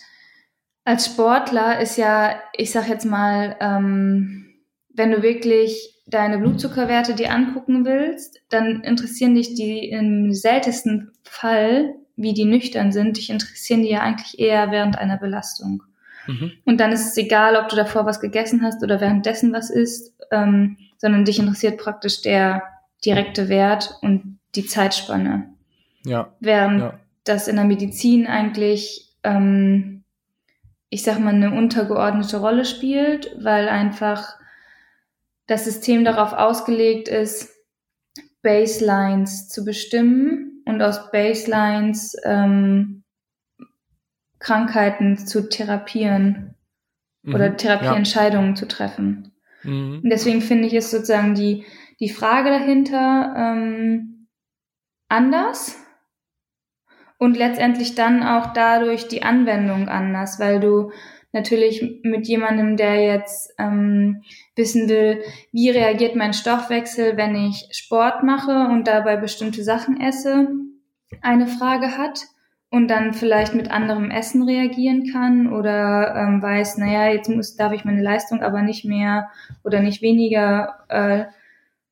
als 0.84 1.06
Sportler 1.06 1.80
ist 1.80 1.96
ja, 1.96 2.38
ich 2.56 2.70
sag 2.72 2.88
jetzt 2.88 3.04
mal, 3.04 3.56
ähm, 3.60 4.46
wenn 4.92 5.12
du 5.12 5.22
wirklich 5.22 5.94
deine 6.06 6.38
Blutzuckerwerte 6.38 7.14
dir 7.14 7.32
angucken 7.32 7.84
willst, 7.84 8.40
dann 8.48 8.82
interessieren 8.82 9.36
dich 9.36 9.54
die 9.54 9.88
im 9.88 10.32
seltensten 10.32 11.12
Fall, 11.22 11.94
wie 12.16 12.34
die 12.34 12.44
nüchtern 12.44 12.90
sind, 12.90 13.16
dich 13.16 13.30
interessieren 13.30 13.82
die 13.82 13.90
ja 13.90 14.00
eigentlich 14.00 14.38
eher 14.38 14.72
während 14.72 14.98
einer 14.98 15.16
Belastung. 15.16 15.84
Mhm. 16.26 16.52
Und 16.64 16.80
dann 16.80 16.92
ist 16.92 17.06
es 17.06 17.16
egal, 17.16 17.56
ob 17.56 17.68
du 17.68 17.76
davor 17.76 18.06
was 18.06 18.20
gegessen 18.20 18.62
hast 18.62 18.82
oder 18.82 19.00
währenddessen 19.00 19.52
was 19.52 19.70
isst, 19.70 20.14
ähm, 20.32 20.76
sondern 20.98 21.24
dich 21.24 21.38
interessiert 21.38 21.78
praktisch 21.78 22.22
der 22.22 22.64
direkte 23.04 23.48
Wert 23.48 23.96
und 24.02 24.39
die 24.54 24.66
Zeitspanne. 24.66 25.54
Ja. 26.04 26.32
Während 26.40 26.80
ja. 26.80 27.00
das 27.24 27.48
in 27.48 27.56
der 27.56 27.64
Medizin 27.64 28.26
eigentlich, 28.26 29.14
ähm, 29.22 30.04
ich 30.88 31.02
sag 31.02 31.18
mal, 31.20 31.34
eine 31.34 31.52
untergeordnete 31.52 32.38
Rolle 32.38 32.64
spielt, 32.64 33.36
weil 33.40 33.68
einfach 33.68 34.36
das 35.46 35.64
System 35.64 36.04
darauf 36.04 36.32
ausgelegt 36.32 37.08
ist, 37.08 37.50
Baselines 38.42 39.48
zu 39.48 39.64
bestimmen 39.64 40.62
und 40.64 40.80
aus 40.80 41.10
Baselines 41.10 42.16
ähm, 42.24 43.02
Krankheiten 44.38 45.18
zu 45.18 45.48
therapieren 45.48 46.54
mhm, 47.22 47.34
oder 47.34 47.56
Therapieentscheidungen 47.56 48.50
ja. 48.50 48.54
zu 48.54 48.66
treffen. 48.68 49.32
Mhm. 49.62 50.00
Und 50.02 50.10
deswegen 50.10 50.40
finde 50.40 50.66
ich 50.66 50.74
es 50.74 50.90
sozusagen 50.90 51.34
die, 51.34 51.64
die 52.00 52.08
Frage 52.08 52.48
dahinter, 52.50 53.34
ähm, 53.36 54.19
anders 55.10 55.76
und 57.18 57.36
letztendlich 57.36 57.94
dann 57.94 58.22
auch 58.22 58.52
dadurch 58.54 59.08
die 59.08 59.22
Anwendung 59.22 59.88
anders, 59.88 60.40
weil 60.40 60.60
du 60.60 60.90
natürlich 61.32 62.00
mit 62.02 62.26
jemandem, 62.26 62.76
der 62.76 63.02
jetzt 63.04 63.54
ähm, 63.58 64.22
wissen 64.56 64.88
will, 64.88 65.22
wie 65.52 65.70
reagiert 65.70 66.16
mein 66.16 66.32
Stoffwechsel, 66.32 67.16
wenn 67.16 67.36
ich 67.36 67.68
Sport 67.72 68.22
mache 68.22 68.68
und 68.70 68.88
dabei 68.88 69.16
bestimmte 69.16 69.62
Sachen 69.62 70.00
esse, 70.00 70.48
eine 71.22 71.46
Frage 71.46 71.98
hat 71.98 72.26
und 72.70 72.88
dann 72.88 73.12
vielleicht 73.12 73.54
mit 73.54 73.70
anderem 73.70 74.10
Essen 74.10 74.42
reagieren 74.42 75.10
kann 75.12 75.52
oder 75.52 76.14
ähm, 76.16 76.42
weiß, 76.42 76.78
naja, 76.78 77.12
jetzt 77.12 77.28
muss, 77.28 77.56
darf 77.56 77.72
ich 77.72 77.84
meine 77.84 78.02
Leistung 78.02 78.42
aber 78.42 78.62
nicht 78.62 78.84
mehr 78.84 79.30
oder 79.62 79.80
nicht 79.80 80.02
weniger 80.02 80.84
äh, 80.88 81.24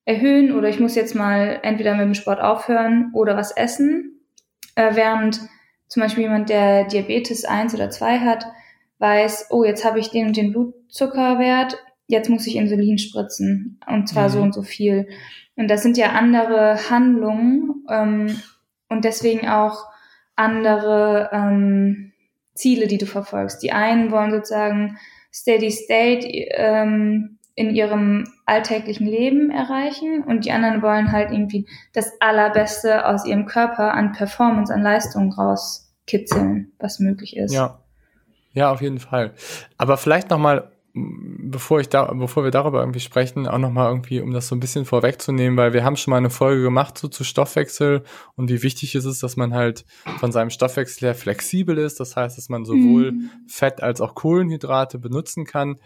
erhöhen 0.08 0.56
oder 0.56 0.70
ich 0.70 0.80
muss 0.80 0.94
jetzt 0.94 1.14
mal 1.14 1.60
entweder 1.62 1.92
mit 1.92 2.06
dem 2.06 2.14
Sport 2.14 2.40
aufhören 2.40 3.10
oder 3.12 3.36
was 3.36 3.54
essen. 3.54 4.22
Äh, 4.74 4.96
während 4.96 5.38
zum 5.86 6.02
Beispiel 6.02 6.22
jemand, 6.22 6.48
der 6.48 6.84
Diabetes 6.84 7.44
1 7.44 7.74
oder 7.74 7.90
2 7.90 8.20
hat, 8.20 8.46
weiß, 9.00 9.48
oh, 9.50 9.64
jetzt 9.64 9.84
habe 9.84 9.98
ich 9.98 10.10
den 10.10 10.28
und 10.28 10.36
den 10.36 10.52
Blutzuckerwert, 10.52 11.76
jetzt 12.06 12.30
muss 12.30 12.46
ich 12.46 12.56
Insulin 12.56 12.96
spritzen 12.96 13.80
und 13.86 14.08
zwar 14.08 14.28
mhm. 14.28 14.32
so 14.32 14.40
und 14.40 14.54
so 14.54 14.62
viel. 14.62 15.08
Und 15.56 15.68
das 15.68 15.82
sind 15.82 15.98
ja 15.98 16.12
andere 16.12 16.88
Handlungen 16.88 17.84
ähm, 17.90 18.40
und 18.88 19.04
deswegen 19.04 19.46
auch 19.46 19.84
andere 20.36 21.28
ähm, 21.32 22.12
Ziele, 22.54 22.86
die 22.86 22.98
du 22.98 23.04
verfolgst. 23.04 23.62
Die 23.62 23.72
einen 23.72 24.10
wollen 24.10 24.30
sozusagen 24.30 24.96
Steady 25.34 25.70
State 25.70 26.26
ähm, 26.26 27.37
in 27.58 27.74
ihrem 27.74 28.24
alltäglichen 28.46 29.08
Leben 29.08 29.50
erreichen 29.50 30.22
und 30.22 30.44
die 30.44 30.52
anderen 30.52 30.80
wollen 30.80 31.10
halt 31.10 31.32
irgendwie 31.32 31.66
das 31.92 32.12
Allerbeste 32.20 33.04
aus 33.04 33.26
ihrem 33.26 33.46
Körper 33.46 33.94
an 33.94 34.12
Performance, 34.12 34.72
an 34.72 34.82
Leistung 34.82 35.32
rauskitzeln, 35.32 36.70
was 36.78 37.00
möglich 37.00 37.36
ist. 37.36 37.52
Ja, 37.52 37.80
ja, 38.52 38.70
auf 38.70 38.80
jeden 38.80 39.00
Fall. 39.00 39.32
Aber 39.76 39.96
vielleicht 39.96 40.30
noch 40.30 40.38
mal 40.38 40.70
bevor 40.94 41.80
ich 41.80 41.88
da, 41.88 42.12
bevor 42.12 42.44
wir 42.44 42.50
darüber 42.50 42.80
irgendwie 42.80 43.00
sprechen, 43.00 43.46
auch 43.46 43.58
nochmal 43.58 43.88
irgendwie, 43.88 44.20
um 44.20 44.32
das 44.32 44.48
so 44.48 44.56
ein 44.56 44.60
bisschen 44.60 44.84
vorwegzunehmen, 44.84 45.56
weil 45.56 45.72
wir 45.72 45.84
haben 45.84 45.96
schon 45.96 46.10
mal 46.10 46.16
eine 46.16 46.30
Folge 46.30 46.62
gemacht 46.62 46.98
so 46.98 47.08
zu 47.08 47.24
Stoffwechsel 47.24 48.02
und 48.36 48.50
wie 48.50 48.62
wichtig 48.62 48.94
es 48.94 49.04
ist, 49.04 49.22
dass 49.22 49.36
man 49.36 49.54
halt 49.54 49.84
von 50.18 50.32
seinem 50.32 50.50
Stoffwechsel 50.50 51.08
her 51.08 51.14
flexibel 51.14 51.78
ist. 51.78 52.00
Das 52.00 52.16
heißt, 52.16 52.36
dass 52.36 52.48
man 52.48 52.64
sowohl 52.64 53.12
mhm. 53.12 53.30
Fett 53.46 53.80
als 53.82 54.00
auch 54.00 54.14
Kohlenhydrate 54.14 54.98
benutzen 54.98 55.44
kann. 55.44 55.76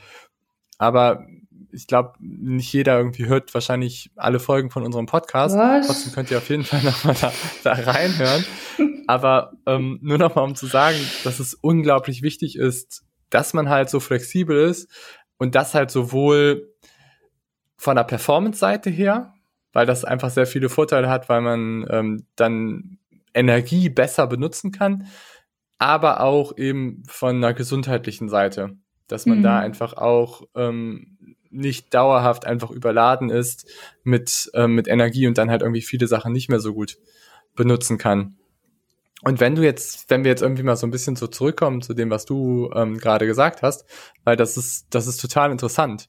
Aber 0.78 1.26
ich 1.72 1.86
glaube, 1.86 2.14
nicht 2.20 2.72
jeder 2.72 2.98
irgendwie 2.98 3.26
hört 3.26 3.52
wahrscheinlich 3.54 4.10
alle 4.16 4.40
Folgen 4.40 4.70
von 4.70 4.82
unserem 4.82 5.06
Podcast. 5.06 5.56
Was? 5.56 5.86
Trotzdem 5.86 6.12
könnt 6.12 6.30
ihr 6.30 6.38
auf 6.38 6.48
jeden 6.48 6.64
Fall 6.64 6.82
nochmal 6.84 7.16
da, 7.20 7.32
da 7.64 7.72
reinhören. 7.72 8.44
Aber 9.06 9.52
ähm, 9.66 9.98
nur 10.02 10.18
nochmal, 10.18 10.44
um 10.44 10.54
zu 10.54 10.66
sagen, 10.66 10.98
dass 11.24 11.40
es 11.40 11.54
unglaublich 11.54 12.22
wichtig 12.22 12.56
ist, 12.56 13.04
dass 13.30 13.54
man 13.54 13.68
halt 13.68 13.90
so 13.90 14.00
flexibel 14.00 14.68
ist 14.68 14.90
und 15.38 15.54
das 15.54 15.74
halt 15.74 15.90
sowohl 15.90 16.72
von 17.76 17.96
der 17.96 18.04
Performance-Seite 18.04 18.90
her, 18.90 19.34
weil 19.72 19.86
das 19.86 20.04
einfach 20.04 20.30
sehr 20.30 20.46
viele 20.46 20.68
Vorteile 20.68 21.08
hat, 21.08 21.28
weil 21.28 21.40
man 21.40 21.86
ähm, 21.90 22.26
dann 22.36 22.98
Energie 23.34 23.88
besser 23.88 24.26
benutzen 24.26 24.70
kann, 24.70 25.06
aber 25.78 26.20
auch 26.20 26.56
eben 26.56 27.02
von 27.08 27.36
einer 27.36 27.54
gesundheitlichen 27.54 28.28
Seite, 28.28 28.76
dass 29.08 29.26
man 29.26 29.38
mhm. 29.38 29.42
da 29.42 29.58
einfach 29.58 29.94
auch 29.94 30.42
ähm, 30.54 31.11
nicht 31.52 31.92
dauerhaft 31.94 32.46
einfach 32.46 32.70
überladen 32.70 33.30
ist 33.30 33.70
mit, 34.02 34.50
ähm, 34.54 34.74
mit 34.74 34.88
Energie 34.88 35.26
und 35.26 35.38
dann 35.38 35.50
halt 35.50 35.62
irgendwie 35.62 35.82
viele 35.82 36.06
Sachen 36.06 36.32
nicht 36.32 36.48
mehr 36.48 36.60
so 36.60 36.74
gut 36.74 36.98
benutzen 37.54 37.98
kann. 37.98 38.36
Und 39.22 39.38
wenn 39.38 39.54
du 39.54 39.62
jetzt, 39.62 40.10
wenn 40.10 40.24
wir 40.24 40.30
jetzt 40.30 40.42
irgendwie 40.42 40.64
mal 40.64 40.76
so 40.76 40.86
ein 40.86 40.90
bisschen 40.90 41.14
so 41.14 41.28
zurückkommen 41.28 41.80
zu 41.80 41.94
dem, 41.94 42.10
was 42.10 42.24
du 42.24 42.70
ähm, 42.74 42.98
gerade 42.98 43.26
gesagt 43.26 43.62
hast, 43.62 43.84
weil 44.24 44.36
das 44.36 44.56
ist, 44.56 44.86
das 44.90 45.06
ist 45.06 45.20
total 45.20 45.52
interessant. 45.52 46.08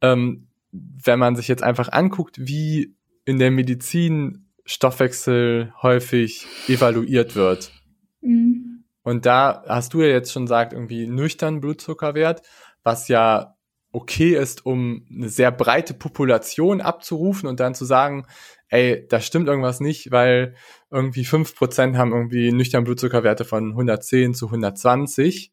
Ähm, 0.00 0.48
wenn 0.72 1.18
man 1.18 1.36
sich 1.36 1.46
jetzt 1.46 1.62
einfach 1.62 1.92
anguckt, 1.92 2.36
wie 2.40 2.96
in 3.24 3.38
der 3.38 3.52
Medizin 3.52 4.46
Stoffwechsel 4.64 5.72
häufig 5.82 6.46
evaluiert 6.68 7.36
wird. 7.36 7.72
Mhm. 8.20 8.84
Und 9.02 9.26
da 9.26 9.64
hast 9.66 9.94
du 9.94 10.02
ja 10.02 10.08
jetzt 10.08 10.32
schon 10.32 10.44
gesagt, 10.44 10.72
irgendwie 10.72 11.06
nüchtern 11.06 11.60
Blutzuckerwert, 11.60 12.42
was 12.82 13.08
ja 13.08 13.56
okay 13.92 14.36
ist, 14.36 14.64
um 14.66 15.06
eine 15.10 15.28
sehr 15.28 15.50
breite 15.50 15.94
Population 15.94 16.80
abzurufen 16.80 17.48
und 17.48 17.60
dann 17.60 17.74
zu 17.74 17.84
sagen, 17.84 18.26
ey, 18.68 19.06
da 19.08 19.20
stimmt 19.20 19.48
irgendwas 19.48 19.80
nicht, 19.80 20.10
weil 20.12 20.54
irgendwie 20.90 21.24
fünf 21.24 21.56
Prozent 21.56 21.96
haben 21.96 22.12
irgendwie 22.12 22.52
nüchtern 22.52 22.84
Blutzuckerwerte 22.84 23.44
von 23.44 23.70
110 23.70 24.34
zu 24.34 24.46
120. 24.46 25.52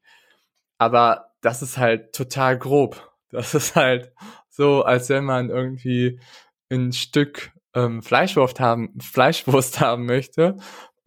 Aber 0.78 1.32
das 1.42 1.62
ist 1.62 1.78
halt 1.78 2.14
total 2.14 2.58
grob. 2.58 3.12
Das 3.30 3.56
ist 3.56 3.76
halt 3.76 4.12
so, 4.50 4.84
als 4.84 5.10
wenn 5.10 5.26
man 5.26 5.50
irgendwie 5.50 6.20
ein 6.70 6.94
Stück 6.94 7.52
ähm, 7.74 8.02
Fleischwurst 8.02 8.60
haben, 8.60 8.94
Fleischwurst 9.00 9.80
haben 9.82 10.06
möchte 10.06 10.58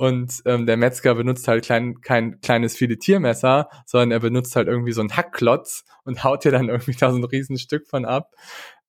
und 0.00 0.42
ähm, 0.46 0.64
der 0.64 0.78
Metzger 0.78 1.14
benutzt 1.14 1.46
halt 1.46 1.62
klein, 1.62 2.00
kein 2.00 2.40
kleines 2.40 2.74
Filetiermesser, 2.74 3.68
sondern 3.84 4.12
er 4.12 4.20
benutzt 4.20 4.56
halt 4.56 4.66
irgendwie 4.66 4.92
so 4.92 5.02
einen 5.02 5.14
Hackklotz 5.14 5.84
und 6.04 6.24
haut 6.24 6.42
dir 6.42 6.50
dann 6.50 6.70
irgendwie 6.70 6.94
da 6.98 7.10
so 7.10 7.18
ein 7.18 7.24
Riesenstück 7.24 7.86
von 7.86 8.06
ab. 8.06 8.34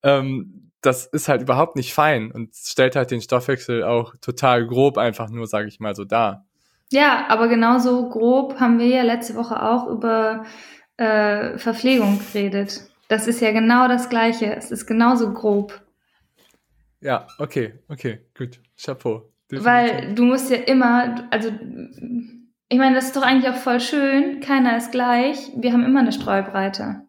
Ähm, 0.03 0.71
das 0.79 1.07
ist 1.07 1.27
halt 1.27 1.41
überhaupt 1.41 1.75
nicht 1.75 1.93
fein 1.93 2.31
und 2.31 2.55
stellt 2.55 2.95
halt 2.95 3.11
den 3.11 3.19
Stoffwechsel 3.19 3.83
auch 3.83 4.15
total 4.21 4.65
grob 4.65 4.97
einfach 4.97 5.29
nur, 5.29 5.47
sage 5.47 5.67
ich 5.67 5.81
mal, 5.81 5.95
so 5.95 6.05
dar. 6.05 6.45
Ja, 6.93 7.25
aber 7.27 7.49
genauso 7.49 8.07
grob 8.07 8.61
haben 8.61 8.79
wir 8.79 8.87
ja 8.87 9.03
letzte 9.03 9.35
Woche 9.35 9.61
auch 9.61 9.87
über 9.87 10.45
äh, 10.95 11.57
Verpflegung 11.57 12.19
geredet. 12.19 12.83
Das 13.09 13.27
ist 13.27 13.41
ja 13.41 13.51
genau 13.51 13.89
das 13.89 14.07
Gleiche. 14.07 14.55
Es 14.55 14.71
ist 14.71 14.85
genauso 14.85 15.33
grob. 15.33 15.81
Ja, 17.01 17.27
okay, 17.37 17.79
okay, 17.89 18.21
gut. 18.33 18.61
Chapeau. 18.77 19.30
Definitiv. 19.51 19.65
Weil 19.65 20.15
du 20.15 20.23
musst 20.23 20.49
ja 20.49 20.57
immer, 20.57 21.27
also 21.29 21.51
ich 22.69 22.77
meine, 22.77 22.95
das 22.95 23.07
ist 23.07 23.15
doch 23.17 23.21
eigentlich 23.21 23.51
auch 23.51 23.57
voll 23.57 23.81
schön. 23.81 24.39
Keiner 24.39 24.77
ist 24.77 24.91
gleich. 24.91 25.51
Wir 25.57 25.73
haben 25.73 25.83
immer 25.83 25.99
eine 25.99 26.13
Streubreite. 26.13 27.01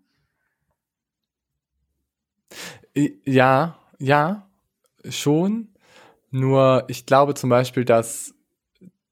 Ja, 3.25 3.79
ja, 3.99 4.49
schon. 5.09 5.69
Nur 6.31 6.85
ich 6.89 7.07
glaube 7.07 7.35
zum 7.35 7.49
Beispiel, 7.49 7.85
dass 7.85 8.35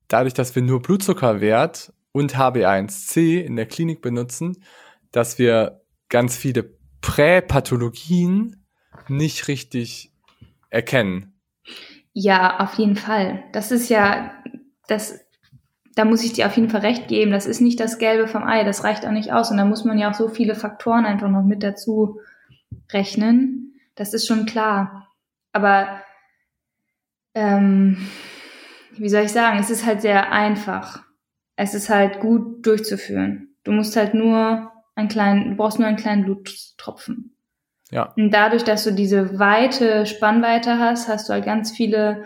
dadurch, 0.09 0.35
dass 0.35 0.55
wir 0.57 0.63
nur 0.63 0.83
Blutzuckerwert 0.83 1.93
und 2.13 2.37
HB1C 2.37 3.41
in 3.41 3.55
der 3.55 3.67
Klinik 3.67 4.03
benutzen, 4.03 4.63
dass 5.13 5.39
wir 5.39 5.83
ganz 6.09 6.37
viele 6.37 6.69
Präpathologien 7.01 8.67
nicht 9.09 9.47
richtig 9.47 10.13
erkennen. 10.69 11.30
Ja, 12.13 12.61
auf 12.61 12.75
jeden 12.75 12.97
Fall. 12.97 13.45
Das 13.53 13.71
ist 13.71 13.89
ja, 13.89 14.33
das, 14.89 15.21
da 15.95 16.05
muss 16.05 16.25
ich 16.25 16.33
dir 16.33 16.47
auf 16.47 16.57
jeden 16.57 16.71
Fall 16.71 16.81
recht 16.81 17.09
geben. 17.09 17.31
Das 17.31 17.47
ist 17.47 17.61
nicht 17.61 17.79
das 17.81 17.99
Gelbe 17.99 18.27
vom 18.27 18.43
Ei. 18.45 18.65
Das 18.65 18.85
reicht 18.85 19.07
auch 19.07 19.13
nicht 19.13 19.33
aus. 19.33 19.51
Und 19.51 19.59
da 19.59 19.65
muss 19.65 19.85
man 19.85 19.99
ja 19.99 20.11
auch 20.11 20.15
so 20.15 20.29
viele 20.29 20.55
Faktoren 20.55 21.05
einfach 21.05 21.29
noch 21.29 21.45
mit 21.45 21.63
dazu 21.63 22.21
rechnen. 22.93 23.75
Das 23.95 24.15
ist 24.15 24.27
schon 24.27 24.47
klar. 24.47 25.09
Aber 25.53 26.01
ähm, 27.35 28.09
wie 28.97 29.09
soll 29.09 29.23
ich 29.23 29.33
sagen, 29.33 29.59
es 29.59 29.71
ist 29.71 29.87
halt 29.87 30.03
sehr 30.03 30.33
einfach. 30.33 31.05
Es 31.57 31.75
ist 31.75 31.91
halt 31.91 32.21
gut 32.21 32.67
durchzuführen. 32.67 33.55
Du 33.65 33.73
musst 33.73 33.97
halt 33.97 34.15
nur 34.15 34.73
einen 34.95 35.09
kleinen, 35.09 35.51
du 35.51 35.57
brauchst 35.57 35.79
nur 35.79 35.89
einen 35.89 35.97
kleinen 35.97 36.25
Bluttropfen. 36.25 37.37
Ja. 37.91 38.13
Und 38.17 38.31
dadurch, 38.31 38.65
dass 38.65 38.85
du 38.85 38.93
diese 38.93 39.39
weite 39.39 40.07
Spannweite 40.07 40.79
hast, 40.79 41.09
hast 41.09 41.29
du 41.29 41.33
halt 41.33 41.45
ganz 41.45 41.73
viele, 41.73 42.25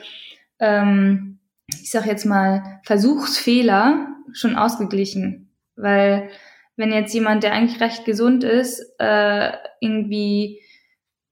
ähm, 0.59 1.39
ich 1.69 1.91
sag 1.91 2.07
jetzt 2.07 2.27
mal, 2.27 2.81
Versuchsfehler 2.85 4.09
schon 4.33 4.57
ausgeglichen. 4.57 5.51
Weil 5.77 6.29
wenn 6.77 6.93
jetzt 6.93 7.15
jemand, 7.15 7.43
der 7.43 7.53
eigentlich 7.53 7.81
recht 7.81 8.05
gesund 8.05 8.45
ist, 8.45 8.95
äh, 8.99 9.53
irgendwie 9.81 10.61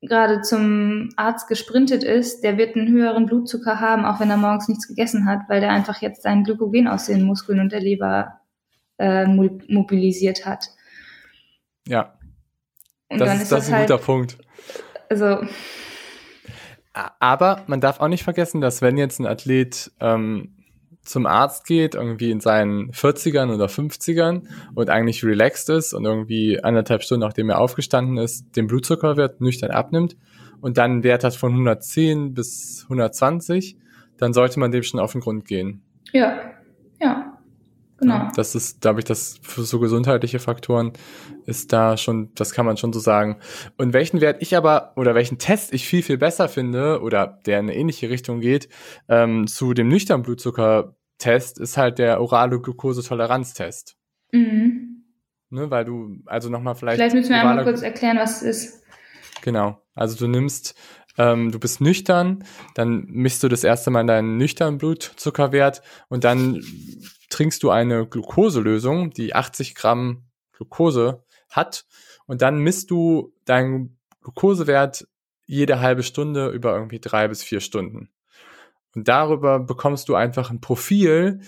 gerade 0.00 0.40
zum 0.42 1.10
Arzt 1.16 1.48
gesprintet 1.48 2.02
ist, 2.02 2.42
der 2.42 2.58
wird 2.58 2.74
einen 2.74 2.88
höheren 2.88 3.26
Blutzucker 3.26 3.80
haben, 3.80 4.04
auch 4.04 4.18
wenn 4.18 4.30
er 4.30 4.36
morgens 4.36 4.68
nichts 4.68 4.88
gegessen 4.88 5.26
hat, 5.26 5.42
weil 5.48 5.60
der 5.60 5.70
einfach 5.70 6.02
jetzt 6.02 6.22
sein 6.22 6.42
Glykogen 6.42 6.88
aus 6.88 7.06
den 7.06 7.22
Muskeln 7.22 7.60
und 7.60 7.72
der 7.72 7.80
Leber 7.80 8.40
äh, 8.98 9.26
mobilisiert 9.26 10.44
hat. 10.44 10.70
Ja. 11.86 12.14
Und 13.12 13.20
das 13.20 13.34
ist, 13.34 13.42
ist 13.42 13.52
das 13.52 13.68
ein 13.68 13.74
halt, 13.74 13.88
guter 13.88 14.02
Punkt. 14.02 14.38
Also. 15.08 15.38
Aber 17.20 17.62
man 17.66 17.80
darf 17.80 18.00
auch 18.00 18.08
nicht 18.08 18.24
vergessen, 18.24 18.60
dass 18.60 18.82
wenn 18.82 18.98
jetzt 18.98 19.18
ein 19.18 19.26
Athlet 19.26 19.90
ähm, 20.00 20.56
zum 21.02 21.26
Arzt 21.26 21.66
geht, 21.66 21.94
irgendwie 21.94 22.30
in 22.30 22.40
seinen 22.40 22.92
40ern 22.92 23.52
oder 23.52 23.66
50ern 23.66 24.42
und 24.74 24.90
eigentlich 24.90 25.24
relaxed 25.24 25.68
ist 25.70 25.94
und 25.94 26.04
irgendwie 26.04 26.62
anderthalb 26.62 27.02
Stunden, 27.02 27.26
nachdem 27.26 27.50
er 27.50 27.58
aufgestanden 27.58 28.18
ist, 28.18 28.56
den 28.56 28.66
Blutzuckerwert 28.66 29.40
nüchtern 29.40 29.70
abnimmt 29.70 30.16
und 30.60 30.78
dann 30.78 30.92
einen 30.92 31.04
Wert 31.04 31.24
hat 31.24 31.34
von 31.34 31.52
110 31.52 32.34
bis 32.34 32.82
120, 32.84 33.76
dann 34.18 34.32
sollte 34.32 34.60
man 34.60 34.70
dem 34.70 34.82
schon 34.82 35.00
auf 35.00 35.12
den 35.12 35.20
Grund 35.20 35.44
gehen. 35.44 35.82
Ja, 36.12 36.52
ja, 37.00 37.31
Genau. 38.02 38.28
Das 38.34 38.56
ist, 38.56 38.80
glaube 38.80 38.98
ich, 38.98 39.04
das 39.04 39.38
für 39.42 39.62
so 39.62 39.78
gesundheitliche 39.78 40.40
Faktoren 40.40 40.92
ist 41.46 41.72
da 41.72 41.96
schon, 41.96 42.32
das 42.34 42.52
kann 42.52 42.66
man 42.66 42.76
schon 42.76 42.92
so 42.92 42.98
sagen. 42.98 43.38
Und 43.78 43.92
welchen 43.92 44.20
Wert 44.20 44.42
ich 44.42 44.56
aber 44.56 44.92
oder 44.96 45.14
welchen 45.14 45.38
Test 45.38 45.72
ich 45.72 45.86
viel, 45.86 46.02
viel 46.02 46.18
besser 46.18 46.48
finde 46.48 47.00
oder 47.00 47.38
der 47.46 47.60
in 47.60 47.66
eine 47.66 47.76
ähnliche 47.76 48.10
Richtung 48.10 48.40
geht, 48.40 48.68
ähm, 49.08 49.46
zu 49.46 49.72
dem 49.72 49.86
nüchtern 49.86 50.22
Blutzucker-Test 50.22 51.60
ist 51.60 51.76
halt 51.76 51.98
der 51.98 52.20
orale 52.20 52.60
Glukosetoleranztest. 52.60 53.96
Mhm. 54.32 55.04
Ne, 55.50 55.70
weil 55.70 55.84
du, 55.84 56.16
also 56.26 56.48
nochmal 56.48 56.74
vielleicht. 56.74 56.96
Vielleicht 56.96 57.14
müssen 57.14 57.30
wir 57.30 57.40
einmal 57.40 57.62
kurz 57.62 57.82
erklären, 57.82 58.18
was 58.18 58.42
es 58.42 58.64
ist. 58.64 58.82
Genau. 59.42 59.80
Also 59.94 60.16
du 60.16 60.26
nimmst, 60.26 60.74
ähm, 61.18 61.52
du 61.52 61.58
bist 61.58 61.80
nüchtern, 61.80 62.44
dann 62.74 63.04
misst 63.06 63.42
du 63.42 63.48
das 63.48 63.64
erste 63.64 63.90
Mal 63.90 64.06
deinen 64.06 64.36
nüchternen 64.38 64.78
Blutzuckerwert 64.78 65.82
und 66.08 66.24
dann 66.24 66.62
trinkst 67.30 67.62
du 67.62 67.70
eine 67.70 68.06
Glukoselösung, 68.06 69.10
die 69.10 69.34
80 69.34 69.74
Gramm 69.74 70.24
Glucose 70.52 71.24
hat 71.48 71.86
und 72.26 72.42
dann 72.42 72.58
misst 72.58 72.90
du 72.90 73.34
deinen 73.44 73.98
Glukosewert 74.22 75.06
jede 75.46 75.80
halbe 75.80 76.02
Stunde 76.02 76.48
über 76.48 76.74
irgendwie 76.74 77.00
drei 77.00 77.28
bis 77.28 77.42
vier 77.42 77.60
Stunden. 77.60 78.10
Und 78.94 79.08
darüber 79.08 79.58
bekommst 79.58 80.08
du 80.08 80.14
einfach 80.14 80.50
ein 80.50 80.60
Profil, 80.60 81.40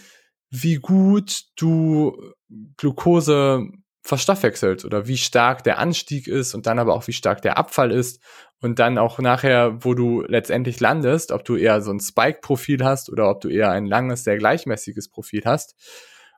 wie 0.50 0.76
gut 0.76 1.44
du 1.56 2.32
Glucose 2.76 3.68
verstoffwechselt 4.04 4.84
oder 4.84 5.08
wie 5.08 5.16
stark 5.16 5.64
der 5.64 5.78
Anstieg 5.78 6.28
ist 6.28 6.54
und 6.54 6.66
dann 6.66 6.78
aber 6.78 6.94
auch 6.94 7.06
wie 7.06 7.14
stark 7.14 7.40
der 7.40 7.56
Abfall 7.56 7.90
ist 7.90 8.22
und 8.60 8.78
dann 8.78 8.98
auch 8.98 9.18
nachher, 9.18 9.82
wo 9.82 9.94
du 9.94 10.22
letztendlich 10.22 10.78
landest, 10.78 11.32
ob 11.32 11.44
du 11.44 11.56
eher 11.56 11.80
so 11.80 11.90
ein 11.90 12.00
Spike-Profil 12.00 12.84
hast 12.84 13.10
oder 13.10 13.30
ob 13.30 13.40
du 13.40 13.48
eher 13.48 13.70
ein 13.70 13.86
langes, 13.86 14.22
sehr 14.22 14.36
gleichmäßiges 14.36 15.08
Profil 15.08 15.42
hast. 15.46 15.74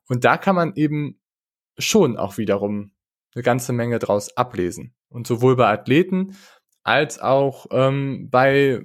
Und 0.09 0.25
da 0.25 0.37
kann 0.37 0.55
man 0.55 0.75
eben 0.77 1.21
schon 1.77 2.17
auch 2.17 2.39
wiederum 2.39 2.93
eine 3.35 3.43
ganze 3.43 3.73
Menge 3.73 3.99
draus 3.99 4.37
ablesen. 4.37 4.95
Und 5.09 5.27
sowohl 5.27 5.57
bei 5.57 5.69
Athleten 5.69 6.37
als 6.85 7.19
auch 7.19 7.67
ähm, 7.73 8.29
bei 8.31 8.81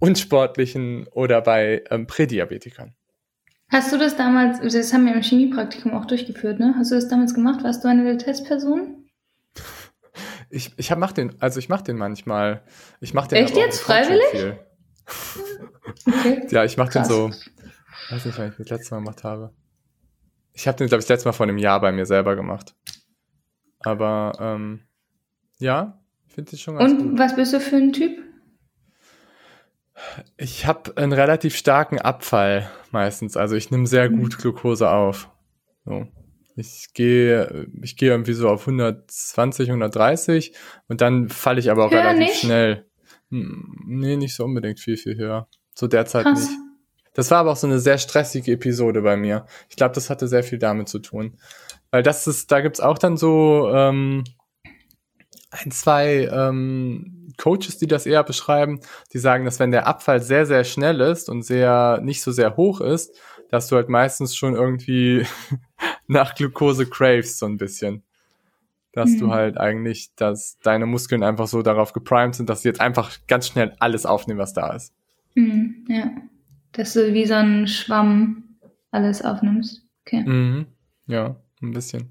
unsportlichen 0.00 1.06
oder 1.08 1.42
bei 1.42 1.84
ähm, 1.90 2.08
Prädiabetikern. 2.08 2.96
Hast 3.70 3.92
du 3.92 3.98
das 3.98 4.16
damals, 4.16 4.60
das 4.74 4.92
haben 4.92 5.06
wir 5.06 5.14
im 5.14 5.22
Chemiepraktikum 5.22 5.92
auch 5.94 6.04
durchgeführt, 6.06 6.58
ne? 6.58 6.74
Hast 6.76 6.90
du 6.90 6.96
das 6.96 7.08
damals 7.08 7.34
gemacht? 7.34 7.62
Warst 7.62 7.84
du 7.84 7.88
eine 7.88 8.04
der 8.04 8.18
Testpersonen? 8.18 9.08
Ich, 10.50 10.72
ich 10.76 10.90
hab, 10.90 10.98
mach 10.98 11.12
den, 11.12 11.40
also 11.40 11.60
ich 11.60 11.68
mach 11.68 11.80
den 11.80 11.96
manchmal. 11.96 12.62
Ich 13.00 13.14
mach 13.14 13.28
den 13.28 13.44
Echt 13.44 13.56
jetzt? 13.56 13.80
Freiwillig? 13.80 14.56
Okay. 16.06 16.46
Ja, 16.50 16.64
ich 16.64 16.76
mach 16.76 16.88
den 16.88 17.04
so. 17.04 17.30
Weiß 18.10 18.24
nicht, 18.24 18.38
wann 18.38 18.50
ich 18.50 18.56
das 18.56 18.68
letzte 18.68 18.94
Mal 18.94 19.00
gemacht 19.00 19.24
habe. 19.24 19.52
Ich 20.52 20.66
habe 20.68 20.78
den, 20.78 20.88
glaube 20.88 21.00
ich, 21.00 21.06
das 21.06 21.14
letzte 21.14 21.28
Mal 21.28 21.32
vor 21.32 21.46
einem 21.46 21.58
Jahr 21.58 21.80
bei 21.80 21.90
mir 21.92 22.06
selber 22.06 22.36
gemacht. 22.36 22.74
Aber 23.80 24.32
ähm, 24.40 24.80
ja, 25.58 26.00
ich 26.26 26.34
finde 26.34 26.52
es 26.54 26.60
schon 26.60 26.76
ganz 26.76 26.92
Und 26.92 27.10
gut. 27.10 27.18
was 27.18 27.34
bist 27.36 27.52
du 27.52 27.60
für 27.60 27.76
ein 27.76 27.92
Typ? 27.92 28.18
Ich 30.36 30.66
habe 30.66 30.96
einen 30.96 31.12
relativ 31.12 31.56
starken 31.56 31.98
Abfall 31.98 32.70
meistens. 32.90 33.36
Also 33.36 33.56
ich 33.56 33.70
nehme 33.70 33.86
sehr 33.86 34.10
Mhm. 34.10 34.20
gut 34.22 34.38
Glucose 34.38 34.90
auf. 34.90 35.28
So. 35.84 36.06
Ich 36.56 36.88
gehe 36.94 37.66
ich 37.82 37.96
gehe 37.96 38.10
irgendwie 38.10 38.32
so 38.32 38.48
auf 38.48 38.66
120, 38.66 39.70
130 39.70 40.52
und 40.88 41.00
dann 41.00 41.28
falle 41.28 41.60
ich 41.60 41.70
aber 41.70 41.86
auch 41.86 41.90
Höher 41.90 42.00
relativ 42.00 42.20
nicht? 42.20 42.40
schnell. 42.40 42.86
Hm, 43.30 43.76
Nee, 43.86 44.16
nicht 44.16 44.34
so 44.34 44.44
unbedingt 44.44 44.80
viel, 44.80 44.96
viel 44.96 45.16
höher. 45.16 45.48
So 45.74 45.86
derzeit 45.86 46.24
Krass. 46.24 46.40
nicht. 46.48 46.58
Das 47.14 47.30
war 47.30 47.38
aber 47.38 47.52
auch 47.52 47.56
so 47.56 47.66
eine 47.66 47.78
sehr 47.80 47.98
stressige 47.98 48.52
Episode 48.52 49.02
bei 49.02 49.16
mir. 49.16 49.46
Ich 49.68 49.76
glaube, 49.76 49.94
das 49.94 50.10
hatte 50.10 50.28
sehr 50.28 50.42
viel 50.44 50.58
damit 50.58 50.88
zu 50.88 50.98
tun. 51.00 51.38
Weil 51.90 52.02
das 52.02 52.26
ist, 52.26 52.52
da 52.52 52.60
gibt's 52.60 52.80
auch 52.80 52.98
dann 52.98 53.16
so 53.16 53.70
ähm, 53.74 54.24
ein, 55.50 55.70
zwei 55.70 56.28
ähm, 56.32 57.19
Coaches, 57.40 57.78
die 57.78 57.86
das 57.86 58.06
eher 58.06 58.22
beschreiben, 58.22 58.80
die 59.12 59.18
sagen, 59.18 59.44
dass 59.44 59.58
wenn 59.58 59.70
der 59.70 59.86
Abfall 59.86 60.20
sehr, 60.20 60.44
sehr 60.46 60.64
schnell 60.64 61.00
ist 61.00 61.28
und 61.28 61.42
sehr 61.42 62.00
nicht 62.02 62.22
so 62.22 62.32
sehr 62.32 62.56
hoch 62.56 62.80
ist, 62.80 63.14
dass 63.50 63.66
du 63.68 63.76
halt 63.76 63.88
meistens 63.88 64.36
schon 64.36 64.54
irgendwie 64.54 65.24
nach 66.06 66.34
Glucose 66.34 66.86
craves 66.86 67.38
so 67.38 67.46
ein 67.46 67.56
bisschen. 67.56 68.02
Dass 68.92 69.16
du 69.16 69.26
Mhm. 69.26 69.30
halt 69.30 69.58
eigentlich, 69.58 70.10
dass 70.16 70.58
deine 70.62 70.84
Muskeln 70.86 71.22
einfach 71.22 71.46
so 71.46 71.62
darauf 71.62 71.92
geprimed 71.92 72.34
sind, 72.34 72.50
dass 72.50 72.62
sie 72.62 72.68
jetzt 72.68 72.80
einfach 72.80 73.16
ganz 73.28 73.46
schnell 73.46 73.74
alles 73.78 74.04
aufnehmen, 74.04 74.40
was 74.40 74.52
da 74.52 74.72
ist. 74.74 74.92
Mhm, 75.34 75.84
ja. 75.88 76.10
Dass 76.72 76.92
du 76.94 77.14
wie 77.14 77.24
so 77.26 77.34
ein 77.34 77.66
Schwamm 77.68 78.56
alles 78.90 79.22
aufnimmst. 79.22 79.82
Okay. 80.04 80.22
Mhm. 80.24 80.66
Ja, 81.06 81.36
ein 81.62 81.70
bisschen. 81.72 82.10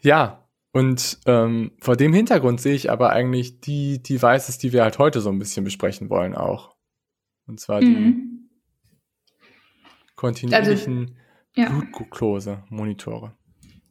Ja, 0.00 0.47
und 0.72 1.18
ähm, 1.26 1.72
vor 1.80 1.96
dem 1.96 2.12
Hintergrund 2.12 2.60
sehe 2.60 2.74
ich 2.74 2.90
aber 2.90 3.10
eigentlich 3.10 3.60
die 3.60 4.02
Devices, 4.02 4.58
die 4.58 4.72
wir 4.72 4.82
halt 4.82 4.98
heute 4.98 5.20
so 5.20 5.30
ein 5.30 5.38
bisschen 5.38 5.64
besprechen 5.64 6.10
wollen 6.10 6.34
auch. 6.34 6.74
Und 7.46 7.58
zwar 7.60 7.80
die 7.80 7.90
Mhm. 7.90 8.50
kontinuierlichen 10.14 11.16
Ja. 11.54 11.70
Blutglucose-Monitore. 11.70 13.32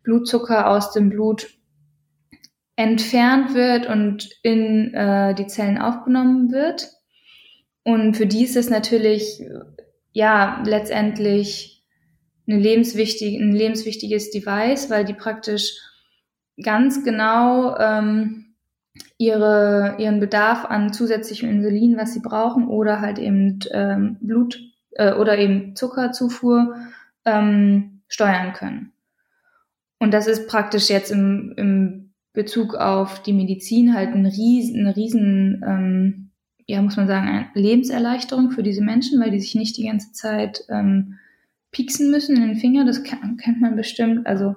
Blutzucker 0.04 0.70
aus 0.70 0.92
dem 0.92 1.10
Blut 1.10 1.50
entfernt 2.80 3.56
wird 3.56 3.88
und 3.88 4.30
in 4.42 4.94
äh, 4.94 5.36
die 5.36 5.48
Zellen 5.48 5.78
aufgenommen 5.78 6.54
wird. 6.54 6.88
Und 7.84 8.16
für 8.16 8.26
die 8.26 8.46
ist 8.46 8.56
es 8.56 8.70
natürlich, 8.70 9.44
ja, 10.14 10.64
letztendlich 10.66 11.84
eine 12.48 12.58
lebenswichtig, 12.58 13.38
ein 13.38 13.52
lebenswichtiges 13.52 14.32
Device, 14.32 14.90
weil 14.90 15.04
die 15.04 15.14
praktisch 15.14 15.78
ganz 16.64 17.04
genau 17.04 17.76
ähm, 17.78 18.56
ihre, 19.18 19.98
ihren 20.00 20.22
Bedarf 20.22 20.64
an 20.64 20.94
zusätzlichem 20.94 21.50
Insulin, 21.50 21.98
was 21.98 22.14
sie 22.14 22.22
brauchen, 22.22 22.70
oder 22.70 23.02
halt 23.02 23.20
eben 23.20 23.60
ähm, 23.72 24.20
Blut 24.22 24.58
äh, 24.92 25.12
oder 25.16 25.38
eben 25.38 25.76
Zuckerzufuhr 25.76 26.78
ähm, 27.26 28.04
steuern 28.08 28.54
können. 28.54 28.94
Und 30.00 30.14
das 30.14 30.28
ist 30.28 30.48
praktisch 30.48 30.88
jetzt 30.88 31.12
im, 31.12 31.54
im 31.58 32.09
Bezug 32.34 32.76
auf 32.76 33.22
die 33.24 33.34
Medizin 33.34 33.94
halt 33.94 34.14
ein 34.14 34.26
riesen, 34.26 34.80
eine 34.80 34.96
riesen, 34.96 35.64
ähm, 35.66 36.30
ja, 36.68 36.82
muss 36.82 36.98
man 36.98 37.08
sagen, 37.08 37.28
eine 37.28 37.48
Lebenserleichterung 37.56 38.52
für 38.52 38.64
diese 38.64 38.84
Menschen, 38.84 39.20
weil 39.20 39.32
die 39.32 39.40
sich 39.40 39.56
nicht 39.56 39.78
die 39.78 39.88
ganze 39.88 40.12
Zeit 40.12 40.64
ähm, 40.70 41.18
pieksen 41.72 42.12
müssen 42.12 42.36
in 42.36 42.48
den 42.48 42.58
Finger. 42.58 42.86
Das 42.86 43.04
kennt 43.04 43.62
man 43.62 43.76
bestimmt. 43.76 44.28
Also 44.28 44.56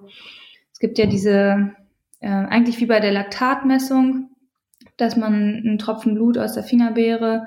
es 0.72 0.78
gibt 0.78 0.98
ja 0.98 1.06
diese, 1.06 1.72
äh, 2.20 2.28
eigentlich 2.28 2.80
wie 2.80 2.86
bei 2.86 3.00
der 3.00 3.12
Laktatmessung, 3.12 4.30
dass 4.96 5.16
man 5.16 5.32
einen 5.32 5.78
Tropfen 5.78 6.14
Blut 6.14 6.36
aus 6.36 6.52
der 6.52 6.64
Fingerbeere 6.64 7.46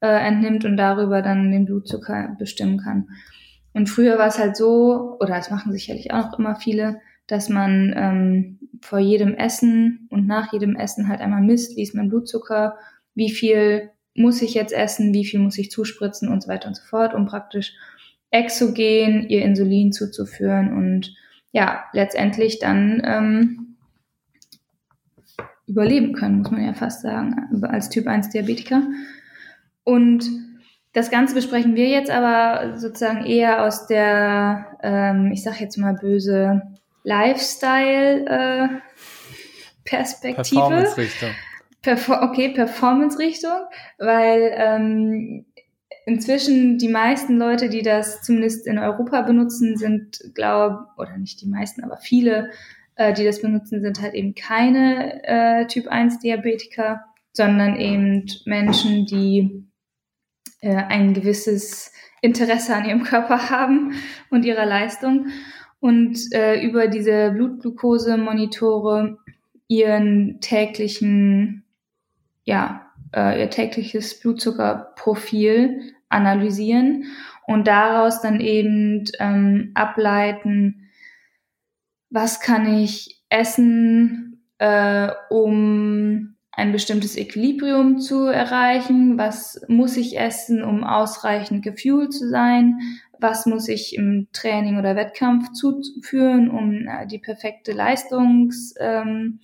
äh, 0.00 0.08
entnimmt 0.08 0.64
und 0.64 0.76
darüber 0.76 1.22
dann 1.22 1.52
den 1.52 1.66
Blutzucker 1.66 2.34
bestimmen 2.38 2.78
kann. 2.78 3.08
Und 3.72 3.88
früher 3.88 4.18
war 4.18 4.26
es 4.26 4.38
halt 4.38 4.56
so, 4.56 5.16
oder 5.20 5.36
das 5.36 5.50
machen 5.50 5.72
sicherlich 5.72 6.12
auch 6.12 6.38
immer 6.38 6.56
viele, 6.56 7.00
dass 7.26 7.48
man 7.48 7.94
ähm, 7.96 8.59
vor 8.80 8.98
jedem 8.98 9.34
Essen 9.34 10.08
und 10.10 10.26
nach 10.26 10.52
jedem 10.52 10.76
Essen 10.76 11.08
halt 11.08 11.20
einmal 11.20 11.42
misst, 11.42 11.76
wie 11.76 11.82
ist 11.82 11.94
mein 11.94 12.08
Blutzucker, 12.08 12.76
wie 13.14 13.30
viel 13.30 13.90
muss 14.14 14.42
ich 14.42 14.54
jetzt 14.54 14.72
essen, 14.72 15.14
wie 15.14 15.24
viel 15.24 15.40
muss 15.40 15.58
ich 15.58 15.70
zuspritzen 15.70 16.28
und 16.28 16.42
so 16.42 16.48
weiter 16.48 16.68
und 16.68 16.76
so 16.76 16.82
fort, 16.82 17.14
um 17.14 17.26
praktisch 17.26 17.74
exogen 18.30 19.28
ihr 19.28 19.42
Insulin 19.42 19.92
zuzuführen 19.92 20.72
und 20.72 21.14
ja, 21.52 21.84
letztendlich 21.92 22.60
dann 22.60 23.02
ähm, 23.04 23.76
überleben 25.66 26.12
können, 26.12 26.38
muss 26.38 26.50
man 26.50 26.64
ja 26.64 26.74
fast 26.74 27.02
sagen, 27.02 27.62
als 27.64 27.88
Typ 27.88 28.06
1 28.06 28.30
Diabetiker. 28.30 28.82
Und 29.84 30.24
das 30.92 31.10
Ganze 31.10 31.34
besprechen 31.34 31.76
wir 31.76 31.88
jetzt 31.88 32.10
aber 32.10 32.76
sozusagen 32.78 33.24
eher 33.24 33.64
aus 33.64 33.86
der, 33.86 34.78
ähm, 34.82 35.30
ich 35.32 35.42
sag 35.42 35.60
jetzt 35.60 35.76
mal 35.76 35.94
böse, 35.94 36.62
Lifestyle-Perspektive. 37.02 38.82
Äh, 40.28 40.34
Performance-Richtung. 40.34 41.30
Perfor 41.82 42.22
okay, 42.22 42.50
Performance-Richtung, 42.50 43.58
weil 43.98 44.52
ähm, 44.54 45.46
inzwischen 46.04 46.78
die 46.78 46.88
meisten 46.88 47.38
Leute, 47.38 47.68
die 47.68 47.82
das 47.82 48.22
zumindest 48.22 48.66
in 48.66 48.78
Europa 48.78 49.22
benutzen, 49.22 49.76
sind, 49.76 50.20
glaube 50.34 50.86
oder 50.98 51.16
nicht 51.16 51.40
die 51.40 51.48
meisten, 51.48 51.82
aber 51.82 51.96
viele, 51.96 52.50
äh, 52.96 53.12
die 53.14 53.24
das 53.24 53.40
benutzen, 53.40 53.80
sind 53.82 54.02
halt 54.02 54.14
eben 54.14 54.34
keine 54.34 55.22
äh, 55.24 55.66
Typ 55.66 55.88
1 55.88 56.18
Diabetiker, 56.18 57.04
sondern 57.32 57.76
eben 57.76 58.26
Menschen, 58.44 59.06
die 59.06 59.64
äh, 60.60 60.74
ein 60.74 61.14
gewisses 61.14 61.92
Interesse 62.20 62.74
an 62.74 62.84
ihrem 62.84 63.04
Körper 63.04 63.50
haben 63.50 63.94
und 64.30 64.44
ihrer 64.44 64.66
Leistung 64.66 65.28
und 65.80 66.18
äh, 66.32 66.62
über 66.62 66.88
diese 66.88 67.32
Blutglucose-Monitore 67.32 69.18
ihren 69.66 70.40
täglichen, 70.40 71.64
ja, 72.44 72.86
äh, 73.14 73.40
ihr 73.40 73.50
tägliches 73.50 74.20
Blutzuckerprofil 74.20 75.94
analysieren 76.08 77.04
und 77.46 77.66
daraus 77.66 78.20
dann 78.20 78.40
eben 78.40 79.04
ähm, 79.18 79.72
ableiten, 79.74 80.90
was 82.10 82.40
kann 82.40 82.78
ich 82.78 83.22
essen, 83.28 84.42
äh, 84.58 85.10
um 85.30 86.36
ein 86.52 86.72
bestimmtes 86.72 87.16
Equilibrium 87.16 87.98
zu 87.98 88.26
erreichen, 88.26 89.18
was 89.18 89.60
muss 89.68 89.96
ich 89.96 90.18
essen, 90.18 90.64
um 90.64 90.82
ausreichend 90.84 91.62
gefühlt 91.62 92.12
zu 92.12 92.28
sein, 92.28 92.80
was 93.18 93.46
muss 93.46 93.68
ich 93.68 93.96
im 93.96 94.28
Training 94.32 94.78
oder 94.78 94.96
Wettkampf 94.96 95.52
zuführen, 95.52 96.50
um 96.50 96.88
äh, 96.88 97.06
die 97.06 97.18
perfekte 97.18 97.72
Leistungs 97.72 98.74
ähm, 98.80 99.38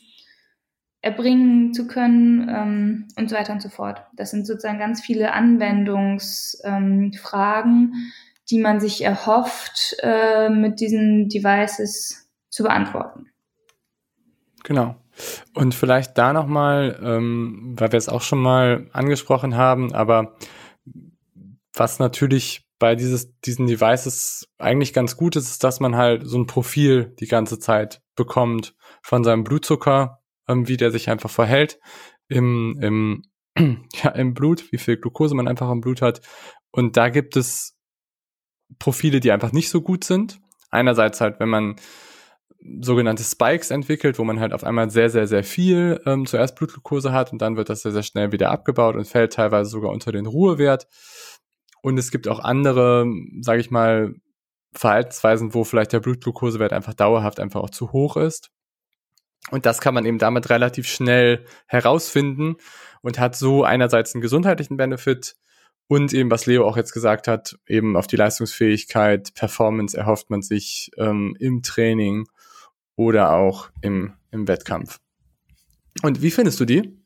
erbringen 1.03 1.73
zu 1.73 1.87
können 1.87 2.49
ähm, 2.49 3.07
und 3.17 3.31
so 3.31 3.37
weiter 3.37 3.53
und 3.53 3.63
so 3.63 3.69
fort. 3.69 4.03
Das 4.17 4.33
sind 4.33 4.45
sozusagen 4.47 4.79
ganz 4.79 5.01
viele 5.01 5.33
Anwendungsfragen, 5.33 7.93
ähm, 7.95 8.13
die 8.51 8.59
man 8.59 8.81
sich 8.81 9.05
erhofft, 9.05 9.95
äh, 10.03 10.49
mit 10.49 10.81
diesen 10.81 11.29
Devices 11.29 12.29
zu 12.49 12.65
beantworten. 12.65 13.31
Genau. 14.65 14.97
Und 15.55 15.75
vielleicht 15.75 16.19
da 16.19 16.33
nochmal, 16.33 16.99
ähm, 17.03 17.75
weil 17.79 17.93
wir 17.93 17.99
es 17.99 18.09
auch 18.09 18.23
schon 18.23 18.41
mal 18.41 18.89
angesprochen 18.93 19.57
haben, 19.57 19.93
aber 19.95 20.37
was 21.73 21.99
natürlich 21.99 22.67
bei 22.79 22.95
dieses, 22.95 23.39
diesen 23.41 23.67
Devices 23.67 24.49
eigentlich 24.59 24.93
ganz 24.93 25.17
gut 25.17 25.37
ist, 25.37 25.49
ist, 25.49 25.65
dass 25.65 25.81
man 25.81 25.97
halt 25.97 26.27
so 26.27 26.39
ein 26.39 26.47
Profil 26.47 27.15
die 27.21 27.27
ganze 27.27 27.59
Zeit 27.59 28.03
bekommt 28.17 28.75
von 29.03 29.25
seinem 29.25 29.45
Blutzucker, 29.45 30.23
ähm, 30.49 30.69
wie 30.69 30.77
der 30.77 30.91
sich 30.91 31.09
einfach 31.09 31.31
verhält 31.31 31.79
im, 32.29 32.79
im, 32.81 33.23
ja, 33.95 34.11
im 34.11 34.35
Blut, 34.35 34.71
wie 34.73 34.79
viel 34.79 34.97
Glucose 34.99 35.35
man 35.35 35.49
einfach 35.49 35.71
im 35.71 35.81
Blut 35.81 36.03
hat. 36.03 36.21
Und 36.71 36.97
da 36.97 37.09
gibt 37.09 37.37
es 37.37 37.79
Profile, 38.79 39.21
die 39.21 39.33
einfach 39.33 39.53
nicht 39.53 39.71
so 39.71 39.81
gut 39.81 40.05
sind. 40.05 40.41
Einerseits 40.71 41.21
halt, 41.21 41.41
wenn 41.41 41.49
man 41.49 41.77
sogenannte 42.81 43.23
Spikes 43.23 43.71
entwickelt, 43.71 44.19
wo 44.19 44.25
man 44.25 44.41
halt 44.41 44.53
auf 44.53 44.65
einmal 44.65 44.91
sehr, 44.91 45.11
sehr, 45.11 45.27
sehr 45.27 45.45
viel 45.45 46.01
ähm, 46.07 46.27
zuerst 46.27 46.57
Blutglucose 46.57 47.13
hat 47.13 47.33
und 47.33 47.43
dann 47.43 47.57
wird 47.57 47.69
das 47.69 47.83
sehr, 47.83 47.93
sehr 47.93 48.03
schnell 48.03 48.33
wieder 48.33 48.51
abgebaut 48.51 48.97
und 48.97 49.07
fällt 49.07 49.33
teilweise 49.33 49.71
sogar 49.71 49.91
unter 49.91 50.13
den 50.13 50.27
Ruhewert. 50.27 50.87
Und 51.83 51.99
es 51.99 52.11
gibt 52.11 52.29
auch 52.29 52.41
andere, 52.41 53.07
sage 53.41 53.61
ich 53.61 53.71
mal, 53.71 54.15
Verhaltensweisen, 54.73 55.55
wo 55.55 55.65
vielleicht 55.65 55.93
der 55.93 56.01
Blutglukosewert 56.01 56.73
einfach 56.73 56.95
dauerhaft 56.95 57.41
einfach 57.41 57.63
auch 57.63 57.71
zu 57.71 57.93
hoch 57.93 58.17
ist. 58.17 58.51
Und 59.51 59.65
das 59.65 59.81
kann 59.81 59.95
man 59.95 60.05
eben 60.05 60.19
damit 60.19 60.51
relativ 60.51 60.89
schnell 60.89 61.45
herausfinden 61.67 62.57
und 63.03 63.19
hat 63.19 63.37
so 63.37 63.65
einerseits 63.65 64.15
einen 64.15 64.23
gesundheitlichen 64.23 64.77
Benefit 64.77 65.37
und 65.89 66.13
eben, 66.13 66.31
was 66.31 66.47
Leo 66.47 66.67
auch 66.67 66.77
jetzt 66.77 66.93
gesagt 66.93 67.29
hat, 67.29 67.57
eben 67.67 67.97
auf 67.97 68.09
die 68.09 68.17
Leistungsfähigkeit, 68.17 69.35
Performance 69.35 69.97
erhofft 69.97 70.31
man 70.31 70.43
sich 70.43 70.91
ähm, 70.99 71.37
im 71.39 71.63
Training 71.63 72.27
oder 72.97 73.33
auch 73.33 73.71
im, 73.81 74.15
im 74.31 74.49
Wettkampf. 74.49 74.99
Und 76.03 76.23
wie 76.23 76.31
findest 76.31 76.61
du 76.61 76.65
die? 76.65 76.99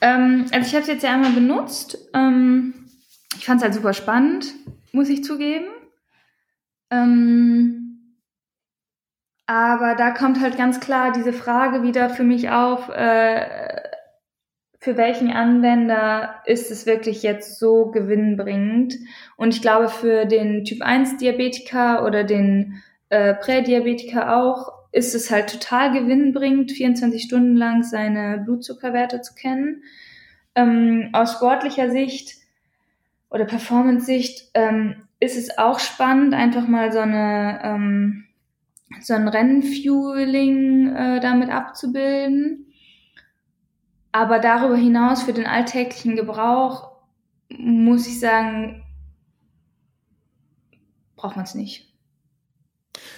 Ähm, 0.00 0.46
also 0.52 0.66
ich 0.66 0.74
habe 0.74 0.82
es 0.82 0.88
jetzt 0.88 1.02
ja 1.02 1.12
einmal 1.12 1.32
benutzt. 1.32 1.98
Ähm, 2.14 2.74
ich 3.36 3.44
fand 3.44 3.60
es 3.60 3.64
halt 3.64 3.74
super 3.74 3.92
spannend, 3.92 4.54
muss 4.92 5.08
ich 5.08 5.24
zugeben. 5.24 5.66
Ähm, 6.90 8.18
aber 9.46 9.94
da 9.94 10.10
kommt 10.10 10.40
halt 10.40 10.56
ganz 10.56 10.80
klar 10.80 11.12
diese 11.12 11.32
Frage 11.32 11.82
wieder 11.82 12.10
für 12.10 12.24
mich 12.24 12.50
auf, 12.50 12.88
äh, 12.88 13.80
für 14.78 14.96
welchen 14.96 15.30
Anwender 15.30 16.42
ist 16.44 16.72
es 16.72 16.86
wirklich 16.86 17.22
jetzt 17.22 17.60
so 17.60 17.92
gewinnbringend? 17.92 18.94
Und 19.36 19.54
ich 19.54 19.62
glaube, 19.62 19.88
für 19.88 20.26
den 20.26 20.64
Typ 20.64 20.82
1 20.82 21.18
Diabetiker 21.18 22.04
oder 22.04 22.24
den 22.24 22.82
äh, 23.12 23.34
Prädiabetiker 23.34 24.38
auch, 24.38 24.72
ist 24.90 25.14
es 25.14 25.30
halt 25.30 25.50
total 25.50 25.92
gewinnbringend, 25.92 26.72
24 26.72 27.22
Stunden 27.22 27.56
lang 27.56 27.82
seine 27.82 28.38
Blutzuckerwerte 28.38 29.20
zu 29.20 29.34
kennen. 29.34 29.82
Ähm, 30.54 31.10
aus 31.12 31.32
sportlicher 31.32 31.90
Sicht 31.90 32.36
oder 33.28 33.44
Performance-Sicht 33.44 34.50
ähm, 34.54 34.96
ist 35.20 35.36
es 35.36 35.58
auch 35.58 35.78
spannend, 35.78 36.32
einfach 36.32 36.66
mal 36.66 36.90
so 36.90 37.00
eine 37.00 37.60
ähm, 37.62 38.24
so 39.02 39.12
ein 39.12 39.28
Rennfueling 39.28 40.96
äh, 40.96 41.20
damit 41.20 41.50
abzubilden. 41.50 42.72
Aber 44.10 44.38
darüber 44.38 44.76
hinaus 44.76 45.22
für 45.22 45.34
den 45.34 45.46
alltäglichen 45.46 46.16
Gebrauch 46.16 46.92
muss 47.50 48.06
ich 48.06 48.20
sagen, 48.20 48.82
braucht 51.14 51.36
man 51.36 51.44
es 51.44 51.54
nicht. 51.54 51.91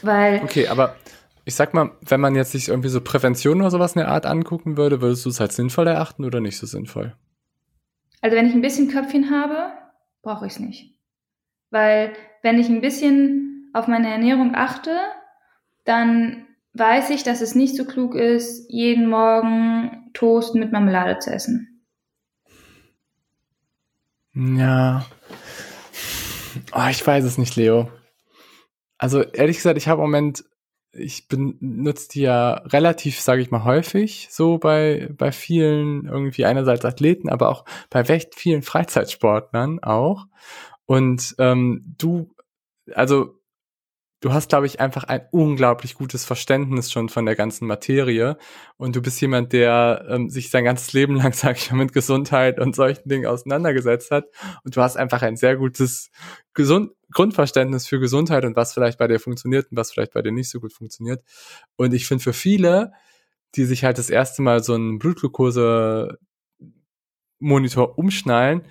Weil. 0.05 0.43
Okay, 0.43 0.69
aber 0.69 0.97
ich 1.45 1.55
sag 1.55 1.75
mal, 1.75 1.91
wenn 2.01 2.21
man 2.21 2.35
jetzt 2.35 2.53
sich 2.53 2.69
irgendwie 2.69 2.89
so 2.89 3.01
Prävention 3.01 3.61
oder 3.61 3.71
sowas 3.71 3.95
in 3.95 4.01
der 4.01 4.09
Art 4.09 4.27
angucken 4.27 4.77
würde, 4.77 5.01
würdest 5.01 5.25
du 5.25 5.31
es 5.31 5.41
als 5.41 5.57
sinnvoll 5.57 5.87
erachten 5.87 6.25
oder 6.25 6.41
nicht 6.41 6.59
so 6.59 6.67
sinnvoll? 6.67 7.15
Also 8.21 8.37
wenn 8.37 8.49
ich 8.49 8.55
ein 8.55 8.63
bisschen 8.63 8.89
Köpfchen 8.89 9.31
habe, 9.31 9.73
brauche 10.23 10.47
ich 10.47 10.55
es 10.55 10.61
nicht. 10.61 10.95
Weil 11.71 12.15
wenn 12.43 12.59
ich 12.59 12.69
ein 12.69 12.81
bisschen 12.81 13.71
auf 13.75 13.89
meine 13.89 14.11
Ernährung 14.11 14.55
achte, 14.55 14.97
dann 15.85 16.47
weiß 16.73 17.11
ich, 17.11 17.23
dass 17.23 17.41
es 17.41 17.55
nicht 17.55 17.77
so 17.77 17.85
klug 17.85 18.15
ist, 18.15 18.71
jeden 18.71 19.09
Morgen 19.09 20.11
Toast 20.15 20.55
mit 20.55 20.73
Marmelade 20.73 21.19
zu 21.19 21.31
essen. 21.31 21.83
Ja. 24.35 25.05
Oh, 26.73 26.87
ich 26.91 27.07
weiß 27.07 27.25
es 27.25 27.39
nicht, 27.39 27.57
Leo. 27.57 27.91
Also 29.05 29.21
ehrlich 29.21 29.59
gesagt, 29.59 29.77
ich 29.77 29.87
habe 29.87 30.01
im 30.01 30.09
Moment, 30.09 30.47
ich 30.93 31.29
benutze 31.29 32.09
die 32.09 32.23
ja 32.23 32.55
relativ, 32.55 33.21
sage 33.21 33.43
ich 33.43 33.51
mal, 33.51 33.65
häufig 33.65 34.29
so 34.31 34.57
bei, 34.57 35.11
bei 35.13 35.31
vielen 35.31 36.07
irgendwie 36.07 36.47
einerseits 36.47 36.87
Athleten, 36.87 37.29
aber 37.29 37.51
auch 37.51 37.67
bei 37.91 38.01
recht 38.01 38.35
vielen 38.35 38.63
Freizeitsportlern 38.63 39.83
auch. 39.83 40.25
Und 40.87 41.35
ähm, 41.39 41.95
du, 41.99 42.31
also 42.95 43.39
du 44.25 44.33
hast, 44.33 44.49
glaube 44.49 44.65
ich, 44.65 44.81
einfach 44.81 45.05
ein 45.05 45.21
unglaublich 45.33 45.97
gutes 45.97 46.25
Verständnis 46.25 46.91
schon 46.91 47.11
von 47.11 47.27
der 47.27 47.37
ganzen 47.37 47.67
Materie. 47.67 48.39
Und 48.79 48.97
du 48.97 49.03
bist 49.03 49.21
jemand, 49.21 49.53
der 49.53 50.07
ähm, 50.09 50.31
sich 50.31 50.49
sein 50.49 50.65
ganzes 50.65 50.95
Leben 50.95 51.15
lang, 51.15 51.33
sag 51.35 51.59
ich 51.59 51.71
mal, 51.71 51.77
mit 51.77 51.93
Gesundheit 51.93 52.59
und 52.59 52.75
solchen 52.75 53.07
Dingen 53.07 53.27
auseinandergesetzt 53.27 54.11
hat. 54.11 54.25
Und 54.65 54.75
du 54.75 54.81
hast 54.81 54.97
einfach 54.97 55.21
ein 55.21 55.37
sehr 55.37 55.57
gutes 55.57 56.11
Gesund 56.55 56.93
Grundverständnis 57.13 57.87
für 57.87 58.01
Gesundheit 58.01 58.45
und 58.45 58.57
was 58.57 58.73
vielleicht 58.73 58.99
bei 58.99 59.07
dir 59.07 59.21
funktioniert 59.21 59.71
und 59.71 59.77
was 59.77 59.93
vielleicht 59.93 60.15
bei 60.15 60.23
dir 60.23 60.33
nicht 60.33 60.51
so 60.51 60.59
gut 60.59 60.73
funktioniert. 60.73 61.23
Und 61.77 61.93
ich 61.93 62.07
finde 62.09 62.25
für 62.25 62.33
viele, 62.33 62.93
die 63.55 63.67
sich 63.67 63.85
halt 63.85 63.99
das 63.99 64.11
erste 64.11 64.41
Mal 64.41 64.65
so 64.65 64.73
einen 64.73 64.99
Blutglucose 64.99 66.19
Monitor 67.39 67.99
umschnallen, 67.99 68.63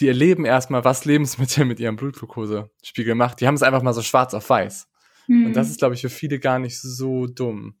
die 0.00 0.08
erleben 0.08 0.44
erstmal, 0.44 0.84
was 0.84 1.04
Lebensmittel 1.04 1.64
mit 1.64 1.80
ihrem 1.80 1.96
Blutglukosespiegel 1.96 3.14
macht. 3.14 3.40
Die 3.40 3.46
haben 3.46 3.54
es 3.54 3.62
einfach 3.62 3.82
mal 3.82 3.92
so 3.92 4.02
schwarz 4.02 4.34
auf 4.34 4.48
weiß. 4.48 4.88
Mhm. 5.26 5.46
Und 5.46 5.56
das 5.56 5.66
hm. 5.66 5.70
ist, 5.72 5.78
glaube 5.78 5.94
ich, 5.94 6.00
für 6.00 6.08
viele 6.08 6.38
gar 6.38 6.58
nicht 6.58 6.80
so 6.80 7.26
dumm. 7.26 7.74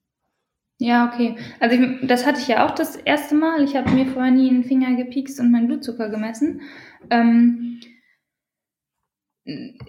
Ja, 0.78 1.10
okay. 1.12 1.36
Also 1.58 1.76
ich, 1.76 2.06
das 2.06 2.24
hatte 2.24 2.40
ich 2.40 2.48
ja 2.48 2.66
auch 2.66 2.70
das 2.72 2.94
erste 2.94 3.34
Mal. 3.34 3.64
Ich 3.64 3.74
habe 3.74 3.90
mir 3.90 4.06
vorher 4.06 4.30
nie 4.30 4.48
einen 4.48 4.64
Finger 4.64 4.94
gepiekst 4.94 5.40
und 5.40 5.50
meinen 5.50 5.66
Blutzucker 5.66 6.08
gemessen. 6.08 6.60
Ähm, 7.10 7.80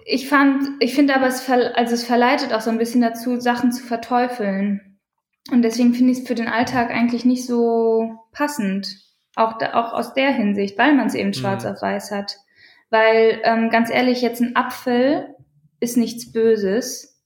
ich 0.04 0.28
fand, 0.28 0.68
ich 0.80 0.94
finde 0.94 1.14
aber, 1.14 1.26
es, 1.26 1.42
ver, 1.42 1.76
also 1.76 1.94
es 1.94 2.04
verleitet 2.04 2.52
auch 2.52 2.60
so 2.60 2.70
ein 2.70 2.78
bisschen 2.78 3.02
dazu, 3.02 3.38
Sachen 3.38 3.72
zu 3.72 3.84
verteufeln. 3.84 4.98
Und 5.52 5.62
deswegen 5.62 5.94
finde 5.94 6.12
ich 6.12 6.20
es 6.20 6.26
für 6.26 6.34
den 6.34 6.48
Alltag 6.48 6.90
eigentlich 6.90 7.24
nicht 7.24 7.46
so 7.46 8.18
passend. 8.32 8.96
Auch, 9.40 9.56
da, 9.56 9.72
auch 9.72 9.94
aus 9.94 10.12
der 10.12 10.32
Hinsicht, 10.32 10.76
weil 10.76 10.94
man 10.94 11.06
es 11.06 11.14
eben 11.14 11.32
schwarz 11.32 11.64
mhm. 11.64 11.70
auf 11.70 11.80
weiß 11.80 12.10
hat. 12.10 12.36
Weil, 12.90 13.40
ähm, 13.44 13.70
ganz 13.70 13.88
ehrlich, 13.88 14.20
jetzt 14.20 14.42
ein 14.42 14.54
Apfel 14.54 15.34
ist 15.80 15.96
nichts 15.96 16.30
Böses. 16.30 17.24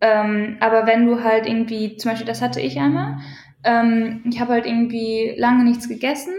Ähm, 0.00 0.56
aber 0.58 0.84
wenn 0.84 1.06
du 1.06 1.22
halt 1.22 1.46
irgendwie, 1.46 1.96
zum 1.96 2.10
Beispiel, 2.10 2.26
das 2.26 2.42
hatte 2.42 2.60
ich 2.60 2.80
einmal, 2.80 3.18
ähm, 3.62 4.24
ich 4.28 4.40
habe 4.40 4.54
halt 4.54 4.66
irgendwie 4.66 5.32
lange 5.38 5.62
nichts 5.62 5.88
gegessen 5.88 6.34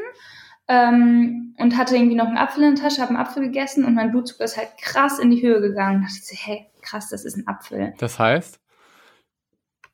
ähm, 0.68 1.56
und 1.58 1.78
hatte 1.78 1.96
irgendwie 1.96 2.16
noch 2.16 2.28
einen 2.28 2.38
Apfel 2.38 2.66
in 2.66 2.76
der 2.76 2.84
Tasche, 2.84 3.02
habe 3.02 3.12
einen 3.12 3.26
Apfel 3.26 3.44
gegessen 3.44 3.86
und 3.86 3.94
mein 3.94 4.12
Blutzucker 4.12 4.44
ist 4.44 4.58
halt 4.58 4.72
krass 4.82 5.18
in 5.18 5.32
die 5.32 5.42
Höhe 5.42 5.62
gegangen. 5.62 6.02
Da 6.02 6.08
dachte 6.08 6.20
ich 6.20 6.28
so, 6.28 6.36
hey, 6.38 6.70
krass, 6.82 7.08
das 7.08 7.24
ist 7.24 7.38
ein 7.38 7.48
Apfel. 7.48 7.94
Das 8.00 8.20
heißt? 8.20 8.60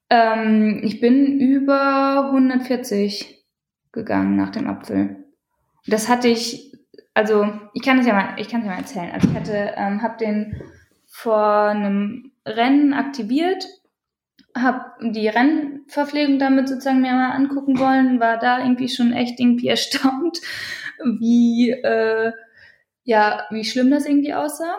Ähm, 0.09 0.81
ich 0.81 0.99
bin 0.99 1.39
über 1.39 2.31
140 2.31 3.38
gegangen 3.91 4.35
nach 4.35 4.49
dem 4.49 4.67
Apfel. 4.67 5.25
Das 5.87 6.09
hatte 6.09 6.27
ich, 6.27 6.73
also 7.13 7.51
ich 7.73 7.81
kann 7.81 7.99
es 7.99 8.05
ja 8.05 8.13
mal, 8.13 8.35
ich 8.37 8.49
kann 8.49 8.61
es 8.61 8.67
ja 8.67 8.73
mal 8.73 8.79
erzählen. 8.79 9.11
Also 9.11 9.29
ich 9.29 9.35
hatte, 9.35 9.73
ähm, 9.75 10.01
habe 10.01 10.17
den 10.17 10.61
vor 11.07 11.63
einem 11.69 12.31
Rennen 12.45 12.93
aktiviert, 12.93 13.65
habe 14.55 14.85
die 15.01 15.27
Rennverpflegung 15.27 16.39
damit 16.39 16.69
sozusagen 16.69 17.01
mir 17.01 17.13
mal 17.13 17.31
angucken 17.31 17.79
wollen, 17.79 18.19
war 18.19 18.37
da 18.37 18.59
irgendwie 18.59 18.89
schon 18.89 19.13
echt 19.13 19.39
irgendwie 19.39 19.67
erstaunt, 19.69 20.39
wie 21.19 21.71
äh, 21.71 22.31
ja 23.03 23.43
wie 23.49 23.63
schlimm 23.63 23.89
das 23.89 24.05
irgendwie 24.05 24.33
aussah 24.33 24.77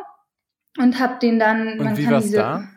und 0.78 1.00
habe 1.00 1.18
den 1.18 1.38
dann. 1.38 1.80
Und 1.80 1.96
wie 1.96 2.08
war 2.08 2.18
es 2.18 2.30
da? 2.30 2.68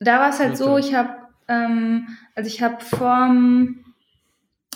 Da 0.00 0.20
war 0.20 0.30
es 0.30 0.40
halt 0.40 0.56
so, 0.56 0.76
ich 0.78 0.94
habe 0.94 1.24
ähm, 1.48 2.08
also 2.34 2.48
ich 2.48 2.62
habe 2.62 2.82
vorm 2.82 3.83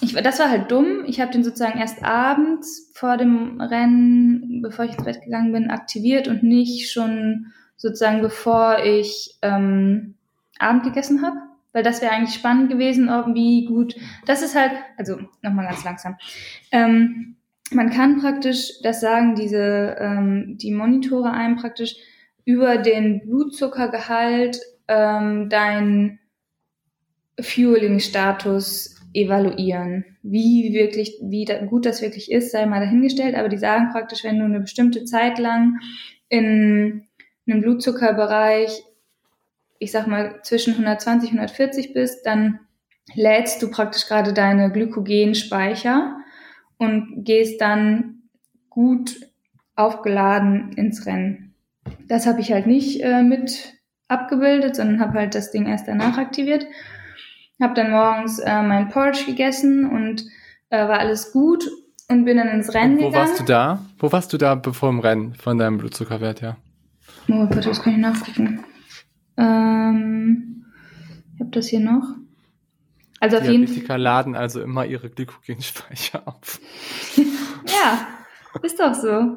ich, 0.00 0.14
das 0.14 0.38
war 0.38 0.50
halt 0.50 0.70
dumm. 0.70 1.04
Ich 1.06 1.20
habe 1.20 1.32
den 1.32 1.44
sozusagen 1.44 1.78
erst 1.78 2.02
abends 2.02 2.90
vor 2.94 3.16
dem 3.16 3.60
Rennen, 3.60 4.62
bevor 4.62 4.84
ich 4.84 4.92
ins 4.92 5.04
Bett 5.04 5.22
gegangen 5.22 5.52
bin, 5.52 5.70
aktiviert 5.70 6.28
und 6.28 6.42
nicht 6.42 6.90
schon 6.90 7.52
sozusagen 7.76 8.20
bevor 8.20 8.78
ich 8.84 9.38
ähm, 9.42 10.14
Abend 10.58 10.82
gegessen 10.82 11.22
habe. 11.22 11.36
Weil 11.72 11.82
das 11.82 12.02
wäre 12.02 12.12
eigentlich 12.12 12.34
spannend 12.34 12.70
gewesen, 12.70 13.08
wie 13.08 13.66
gut. 13.66 13.94
Das 14.26 14.42
ist 14.42 14.56
halt, 14.56 14.72
also 14.96 15.18
nochmal 15.42 15.66
ganz 15.66 15.84
langsam. 15.84 16.16
Ähm, 16.72 17.36
man 17.70 17.90
kann 17.90 18.20
praktisch, 18.20 18.80
das 18.82 19.00
sagen 19.00 19.34
diese, 19.34 19.96
ähm, 20.00 20.56
die 20.58 20.72
Monitore 20.72 21.30
einem 21.30 21.56
praktisch 21.56 21.96
über 22.44 22.78
den 22.78 23.20
Blutzuckergehalt 23.20 24.58
ähm, 24.88 25.50
dein 25.50 26.18
Fueling-Status 27.38 28.97
evaluieren. 29.12 30.04
Wie 30.22 30.72
wirklich, 30.72 31.18
wie 31.22 31.46
gut 31.68 31.86
das 31.86 32.02
wirklich 32.02 32.30
ist, 32.30 32.52
sei 32.52 32.66
mal 32.66 32.80
dahingestellt, 32.80 33.34
aber 33.34 33.48
die 33.48 33.58
sagen 33.58 33.90
praktisch, 33.92 34.24
wenn 34.24 34.38
du 34.38 34.44
eine 34.44 34.60
bestimmte 34.60 35.04
Zeit 35.04 35.38
lang 35.38 35.78
in 36.28 37.04
einem 37.46 37.60
Blutzuckerbereich, 37.60 38.84
ich 39.78 39.92
sag 39.92 40.06
mal, 40.06 40.40
zwischen 40.42 40.72
120 40.74 41.32
und 41.32 41.38
140 41.38 41.94
bist, 41.94 42.26
dann 42.26 42.60
lädst 43.14 43.62
du 43.62 43.70
praktisch 43.70 44.06
gerade 44.06 44.32
deine 44.32 44.70
Glykogenspeicher 44.70 46.18
und 46.76 47.24
gehst 47.24 47.60
dann 47.60 48.22
gut 48.68 49.16
aufgeladen 49.76 50.72
ins 50.72 51.06
Rennen. 51.06 51.54
Das 52.06 52.26
habe 52.26 52.40
ich 52.40 52.52
halt 52.52 52.66
nicht 52.66 53.02
äh, 53.02 53.22
mit 53.22 53.74
abgebildet, 54.08 54.76
sondern 54.76 55.00
habe 55.00 55.18
halt 55.18 55.34
das 55.34 55.50
Ding 55.50 55.66
erst 55.66 55.88
danach 55.88 56.18
aktiviert. 56.18 56.66
Habe 57.60 57.74
dann 57.74 57.90
morgens 57.90 58.38
äh, 58.38 58.62
mein 58.62 58.88
Porridge 58.88 59.24
gegessen 59.26 59.90
und 59.90 60.24
äh, 60.70 60.86
war 60.86 60.98
alles 61.00 61.32
gut 61.32 61.68
und 62.08 62.24
bin 62.24 62.36
dann 62.36 62.48
ins 62.48 62.72
Rennen 62.74 62.98
wo 62.98 63.06
gegangen. 63.08 63.14
Wo 63.14 63.18
warst 63.18 63.40
du 63.40 63.44
da? 63.44 63.84
Wo 63.98 64.12
warst 64.12 64.32
du 64.32 64.38
da 64.38 64.54
bevor 64.54 64.90
im 64.90 65.00
Rennen 65.00 65.34
von 65.34 65.58
deinem 65.58 65.78
Blutzuckerwert 65.78 66.42
her? 66.42 66.56
Oh, 67.28 67.40
warte, 67.40 67.60
das 67.60 67.82
kann 67.82 67.94
ich 67.94 67.98
nachgucken. 67.98 68.64
Ähm, 69.36 70.64
ich 71.34 71.40
habe 71.40 71.50
das 71.50 71.66
hier 71.66 71.80
noch. 71.80 72.14
Also 73.20 73.38
auf 73.38 73.48
jeden 73.48 73.66
Fall. 73.66 74.00
laden 74.00 74.36
also 74.36 74.62
immer 74.62 74.86
ihre 74.86 75.10
Glykogenspeicher 75.10 76.22
auf. 76.26 76.60
ja, 77.16 78.06
ist 78.62 78.78
doch 78.78 78.94
so. 78.94 79.36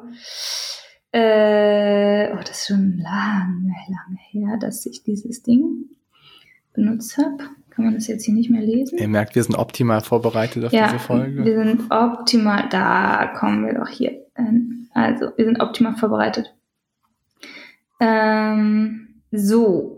Äh, 1.10 2.32
oh, 2.32 2.38
das 2.38 2.60
ist 2.60 2.66
schon 2.68 2.98
lange, 2.98 3.74
lange 3.88 4.18
her, 4.30 4.56
dass 4.58 4.86
ich 4.86 5.02
dieses 5.02 5.42
Ding 5.42 5.90
benutzt 6.72 7.18
habe. 7.18 7.50
Kann 7.74 7.86
man 7.86 7.94
das 7.94 8.06
jetzt 8.06 8.24
hier 8.24 8.34
nicht 8.34 8.50
mehr 8.50 8.60
lesen? 8.60 8.98
Ihr 8.98 9.08
merkt, 9.08 9.34
wir 9.34 9.42
sind 9.42 9.56
optimal 9.56 10.02
vorbereitet 10.02 10.64
auf 10.64 10.72
ja, 10.72 10.88
diese 10.88 10.98
Folge. 10.98 11.44
Wir 11.44 11.56
sind 11.56 11.90
optimal, 11.90 12.68
da 12.68 13.32
kommen 13.34 13.64
wir 13.66 13.74
doch 13.74 13.88
hier. 13.88 14.10
Hin. 14.36 14.88
Also, 14.92 15.30
wir 15.36 15.44
sind 15.44 15.60
optimal 15.60 15.94
vorbereitet. 15.96 16.54
Ähm, 17.98 19.22
so. 19.30 19.96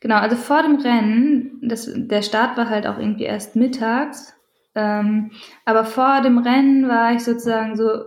Genau, 0.00 0.16
also 0.16 0.36
vor 0.36 0.62
dem 0.62 0.76
Rennen, 0.76 1.58
das, 1.62 1.90
der 1.94 2.20
Start 2.20 2.58
war 2.58 2.68
halt 2.68 2.86
auch 2.86 2.98
irgendwie 2.98 3.24
erst 3.24 3.56
mittags. 3.56 4.34
Ähm, 4.74 5.30
aber 5.64 5.86
vor 5.86 6.20
dem 6.20 6.36
Rennen 6.36 6.88
war 6.88 7.14
ich 7.14 7.24
sozusagen 7.24 7.76
so 7.76 8.02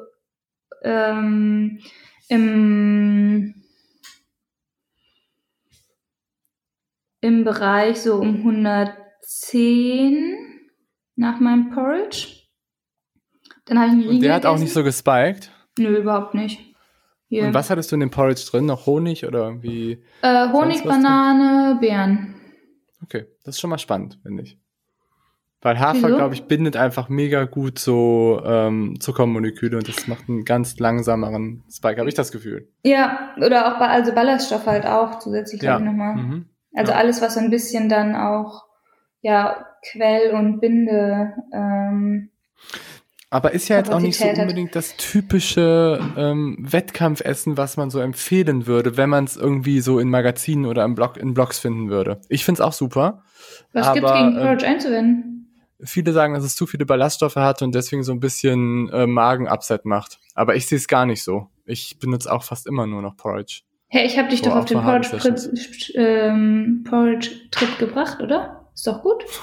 ähm, 0.83 1.79
im 2.27 3.55
im 7.21 7.43
Bereich 7.43 8.01
so 8.01 8.15
um 8.15 8.37
110 8.37 10.35
nach 11.15 11.39
meinem 11.39 11.71
Porridge. 11.71 12.27
Dann 13.65 13.79
habe 13.79 13.87
ich 13.87 13.93
einen 13.93 14.07
Und 14.07 14.21
der 14.21 14.35
hat 14.35 14.43
gegessen. 14.43 14.55
auch 14.55 14.59
nicht 14.59 14.73
so 14.73 14.83
gespiked? 14.83 15.51
Nö, 15.77 15.97
überhaupt 15.97 16.33
nicht. 16.33 16.59
Hier. 17.29 17.45
Und 17.45 17.53
was 17.53 17.69
hattest 17.69 17.91
du 17.91 17.95
in 17.95 17.99
dem 17.99 18.11
Porridge 18.11 18.45
drin? 18.49 18.65
Noch 18.65 18.85
Honig 18.85 19.25
oder 19.25 19.39
irgendwie? 19.39 20.03
Äh, 20.21 20.49
Honig, 20.51 20.83
Banane, 20.83 21.77
Beeren. 21.79 22.35
Okay, 23.03 23.25
das 23.43 23.55
ist 23.55 23.61
schon 23.61 23.69
mal 23.69 23.77
spannend, 23.77 24.19
finde 24.23 24.43
ich. 24.43 24.59
Weil 25.61 25.79
Hafer, 25.79 26.09
glaube 26.09 26.35
ich, 26.35 26.43
bindet 26.43 26.77
einfach 26.77 27.09
mega 27.09 27.45
gut 27.45 27.79
so 27.79 28.41
ähm, 28.45 28.99
Zuckermoleküle 28.99 29.75
und 29.75 29.87
das 29.87 30.07
macht 30.07 30.29
einen 30.29 30.45
ganz 30.45 30.77
langsameren 30.77 31.63
Spike, 31.69 31.99
habe 31.99 32.07
ich 32.07 32.15
das 32.15 32.31
Gefühl. 32.31 32.69
Ja, 32.83 33.33
oder 33.37 33.75
auch 33.75 33.81
also 33.81 34.13
Ballaststoffe 34.13 34.67
halt 34.67 34.85
auch 34.85 35.19
zusätzlich, 35.19 35.61
ja. 35.63 35.79
nochmal. 35.79 36.15
Mhm. 36.15 36.49
Also 36.73 36.91
ja. 36.91 36.97
alles, 36.97 37.21
was 37.21 37.33
so 37.33 37.39
ein 37.39 37.49
bisschen 37.49 37.89
dann 37.89 38.15
auch 38.15 38.65
ja 39.21 39.65
Quell 39.91 40.31
und 40.31 40.59
Binde. 40.59 41.33
Ähm, 41.53 42.29
aber 43.29 43.51
ist 43.51 43.67
ja 43.67 43.77
jetzt 43.77 43.91
auch 43.91 43.99
nicht 43.99 44.17
so 44.17 44.25
unbedingt 44.25 44.73
das 44.73 44.95
typische 44.95 45.99
ähm, 46.15 46.57
Wettkampfessen, 46.59 47.57
was 47.57 47.75
man 47.75 47.89
so 47.89 47.99
empfehlen 47.99 48.67
würde, 48.67 48.95
wenn 48.95 49.09
man 49.09 49.25
es 49.25 49.35
irgendwie 49.35 49.81
so 49.81 49.99
in 49.99 50.09
Magazinen 50.09 50.65
oder 50.65 50.85
im 50.85 50.95
Blog, 50.95 51.17
in 51.17 51.33
Blogs 51.33 51.59
finden 51.59 51.89
würde. 51.89 52.21
Ich 52.29 52.45
finde 52.45 52.61
es 52.61 52.65
auch 52.65 52.71
super. 52.71 53.23
Was 53.73 53.93
gibt 53.93 54.05
es 54.05 54.13
gegen 54.13 54.35
Porridge 54.35 54.65
ähm, 54.65 54.71
einzuwenden? 54.71 55.33
Viele 55.83 56.13
sagen, 56.13 56.33
dass 56.33 56.43
es 56.43 56.55
zu 56.55 56.65
viele 56.67 56.85
Ballaststoffe 56.85 57.35
hat 57.35 57.61
und 57.61 57.75
deswegen 57.75 58.03
so 58.03 58.13
ein 58.13 58.21
bisschen 58.21 58.89
äh, 58.89 59.05
Magen-Upset 59.05 59.83
macht. 59.83 60.19
Aber 60.33 60.55
ich 60.55 60.65
sehe 60.67 60.77
es 60.77 60.87
gar 60.87 61.05
nicht 61.05 61.21
so. 61.21 61.49
Ich 61.65 61.99
benutze 61.99 62.31
auch 62.31 62.43
fast 62.43 62.65
immer 62.65 62.87
nur 62.87 63.01
noch 63.01 63.17
Porridge. 63.17 63.61
Hey, 63.89 64.05
ich 64.05 64.17
habe 64.17 64.27
dich 64.27 64.41
doch 64.41 64.51
Boah, 64.51 64.59
auf 64.59 64.65
den 64.65 64.81
Porridge-Trip 64.81 65.95
ähm, 65.95 66.83
Porridge 66.87 67.31
gebracht, 67.79 68.21
oder? 68.21 68.69
Ist 68.73 68.87
doch 68.87 69.01
gut. 69.01 69.23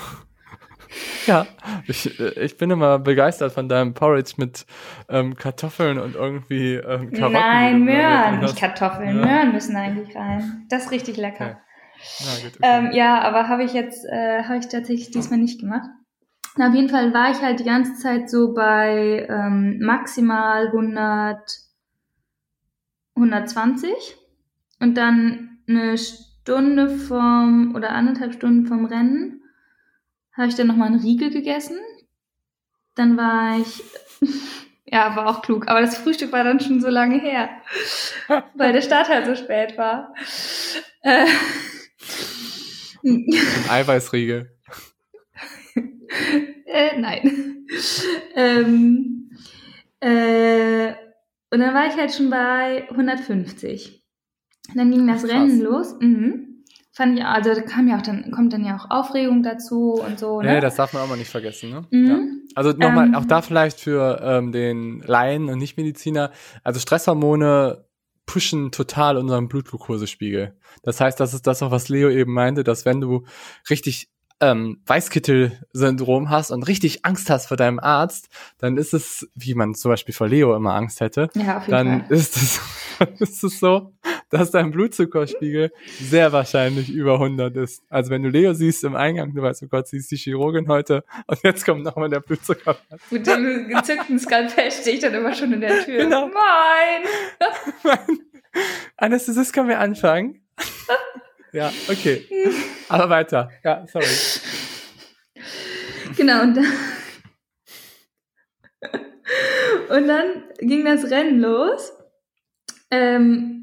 Ja, 1.26 1.46
ich, 1.88 2.20
äh, 2.20 2.44
ich 2.44 2.56
bin 2.56 2.70
immer 2.70 3.00
begeistert 3.00 3.52
von 3.52 3.68
deinem 3.68 3.94
Porridge 3.94 4.34
mit 4.36 4.64
ähm, 5.08 5.34
Kartoffeln 5.34 5.98
und 5.98 6.14
irgendwie 6.14 6.74
ähm, 6.74 7.10
Karotten. 7.10 7.32
Nein, 7.32 7.84
Möhren, 7.84 8.40
nicht. 8.40 8.56
Kartoffeln. 8.56 9.18
Ja. 9.18 9.26
Möhren 9.26 9.52
müssen 9.52 9.74
eigentlich 9.74 10.14
rein. 10.14 10.66
Das 10.68 10.84
ist 10.84 10.90
richtig 10.92 11.16
lecker. 11.16 11.44
Okay. 11.44 11.56
Ja, 12.20 12.42
gut, 12.42 12.56
okay. 12.56 12.86
Ähm, 12.86 12.92
ja, 12.92 13.20
aber 13.22 13.48
habe 13.48 13.64
ich 13.64 13.72
jetzt, 13.72 14.04
äh, 14.04 14.44
habe 14.44 14.58
ich 14.58 14.68
tatsächlich 14.68 15.10
diesmal 15.10 15.40
nicht 15.40 15.58
gemacht. 15.58 15.88
Na, 16.56 16.68
auf 16.68 16.74
jeden 16.74 16.90
Fall 16.90 17.12
war 17.12 17.32
ich 17.32 17.40
halt 17.40 17.58
die 17.58 17.64
ganze 17.64 17.94
Zeit 18.00 18.30
so 18.30 18.54
bei 18.54 19.26
ähm, 19.28 19.80
maximal 19.80 20.66
100, 20.66 21.40
120 23.16 24.16
und 24.80 24.94
dann 24.96 25.58
eine 25.68 25.96
Stunde 25.98 26.90
vom 26.90 27.74
oder 27.74 27.90
anderthalb 27.90 28.34
Stunden 28.34 28.66
vom 28.66 28.84
Rennen 28.84 29.42
habe 30.36 30.48
ich 30.48 30.54
dann 30.56 30.66
nochmal 30.66 30.88
einen 30.88 31.00
Riegel 31.00 31.30
gegessen. 31.30 31.78
Dann 32.94 33.16
war 33.16 33.58
ich, 33.58 33.82
ja, 34.84 35.16
war 35.16 35.26
auch 35.28 35.42
klug, 35.42 35.68
aber 35.68 35.80
das 35.80 35.96
Frühstück 35.96 36.32
war 36.32 36.44
dann 36.44 36.60
schon 36.60 36.80
so 36.80 36.88
lange 36.88 37.20
her, 37.20 37.48
weil 38.54 38.72
der 38.72 38.82
Start 38.82 39.08
halt 39.08 39.26
so 39.26 39.34
spät 39.34 39.78
war. 39.78 40.14
Äh, 41.02 41.26
Ein 43.02 43.70
Eiweißriegel. 43.70 44.50
äh, 46.66 46.98
nein. 46.98 47.66
ähm, 48.34 49.30
äh, 50.00 50.94
und 51.50 51.60
dann 51.60 51.74
war 51.74 51.86
ich 51.86 51.96
halt 51.96 52.12
schon 52.12 52.30
bei 52.30 52.88
150. 52.90 54.03
Dann 54.74 54.90
ging 54.90 55.06
das 55.06 55.22
krass. 55.22 55.30
Rennen 55.32 55.60
los. 55.60 55.96
Mhm. 56.00 56.50
Fand 56.92 57.18
ich, 57.18 57.24
also 57.24 57.52
da 57.54 57.60
kam 57.60 57.88
ja 57.88 57.96
auch 57.98 58.02
dann, 58.02 58.30
kommt 58.30 58.52
dann 58.52 58.64
ja 58.64 58.76
auch 58.76 58.88
Aufregung 58.88 59.42
dazu 59.42 59.94
und 59.94 60.18
so. 60.18 60.40
Ne? 60.40 60.54
Nee, 60.54 60.60
das 60.60 60.76
darf 60.76 60.92
man 60.92 61.02
auch 61.02 61.08
mal 61.08 61.16
nicht 61.18 61.30
vergessen, 61.30 61.70
ne? 61.70 61.84
Mhm. 61.90 62.06
Ja. 62.06 62.18
Also 62.54 62.70
nochmal, 62.70 63.08
Ähm. 63.08 63.14
auch 63.16 63.24
da 63.24 63.42
vielleicht 63.42 63.80
für 63.80 64.20
ähm, 64.22 64.52
den 64.52 65.00
Laien 65.00 65.48
und 65.48 65.58
Nichtmediziner, 65.58 66.30
also 66.62 66.78
Stresshormone 66.78 67.84
pushen 68.26 68.70
total 68.70 69.16
unseren 69.16 69.48
Blutglukosespiegel. 69.48 70.56
Das 70.84 71.00
heißt, 71.00 71.18
das 71.18 71.34
ist 71.34 71.46
das 71.48 71.62
auch, 71.62 71.72
was 71.72 71.88
Leo 71.88 72.08
eben 72.10 72.32
meinte, 72.32 72.62
dass 72.62 72.84
wenn 72.84 73.00
du 73.00 73.24
richtig 73.68 74.08
ähm, 74.40 74.80
Weißkittel-Syndrom 74.86 76.30
hast 76.30 76.50
und 76.50 76.62
richtig 76.64 77.04
Angst 77.04 77.28
hast 77.30 77.46
vor 77.46 77.56
deinem 77.56 77.78
Arzt, 77.78 78.28
dann 78.58 78.76
ist 78.76 78.94
es, 78.94 79.28
wie 79.34 79.54
man 79.54 79.74
zum 79.74 79.90
Beispiel 79.90 80.14
vor 80.14 80.28
Leo 80.28 80.54
immer 80.54 80.74
Angst 80.74 81.00
hätte, 81.00 81.28
ja, 81.34 81.58
auf 81.58 81.66
jeden 81.66 81.70
dann 81.70 82.00
Fall. 82.06 82.16
ist 82.16 82.36
es, 82.36 82.60
ist 83.18 83.44
es 83.44 83.60
so, 83.60 83.92
dass 84.34 84.50
dein 84.50 84.72
Blutzuckerspiegel 84.72 85.72
sehr 86.00 86.32
wahrscheinlich 86.32 86.90
über 86.90 87.14
100 87.14 87.56
ist. 87.56 87.82
Also 87.88 88.10
wenn 88.10 88.24
du 88.24 88.28
Leo 88.28 88.52
siehst 88.52 88.82
im 88.82 88.96
Eingang, 88.96 89.32
du 89.32 89.42
weißt, 89.42 89.62
oh 89.62 89.68
Gott, 89.68 89.86
sie 89.86 89.98
ist 89.98 90.10
die 90.10 90.16
Chirurgin 90.16 90.66
heute 90.66 91.04
und 91.26 91.38
jetzt 91.44 91.64
kommt 91.64 91.84
nochmal 91.84 92.08
der 92.08 92.18
Blutzucker. 92.20 92.76
Mit 93.10 93.26
dem 93.26 93.68
gezückten 93.68 94.18
Skalpell 94.18 94.72
stehe 94.72 94.96
ich 94.96 95.02
dann 95.02 95.14
immer 95.14 95.32
schon 95.32 95.52
in 95.52 95.60
der 95.60 95.84
Tür. 95.84 95.98
Genau. 95.98 96.26
Moin! 96.26 97.04
Anästhesist 98.96 99.52
können 99.52 99.68
wir 99.68 99.78
anfangen. 99.78 100.42
ja, 101.52 101.72
okay. 101.88 102.26
Aber 102.88 103.08
weiter. 103.08 103.50
Ja, 103.62 103.86
sorry. 103.86 104.06
Genau, 106.16 106.42
und 106.42 106.56
dann, 106.56 106.66
und 109.90 110.08
dann 110.08 110.44
ging 110.58 110.84
das 110.84 111.10
Rennen 111.10 111.40
los. 111.40 111.92
Ähm, 112.90 113.53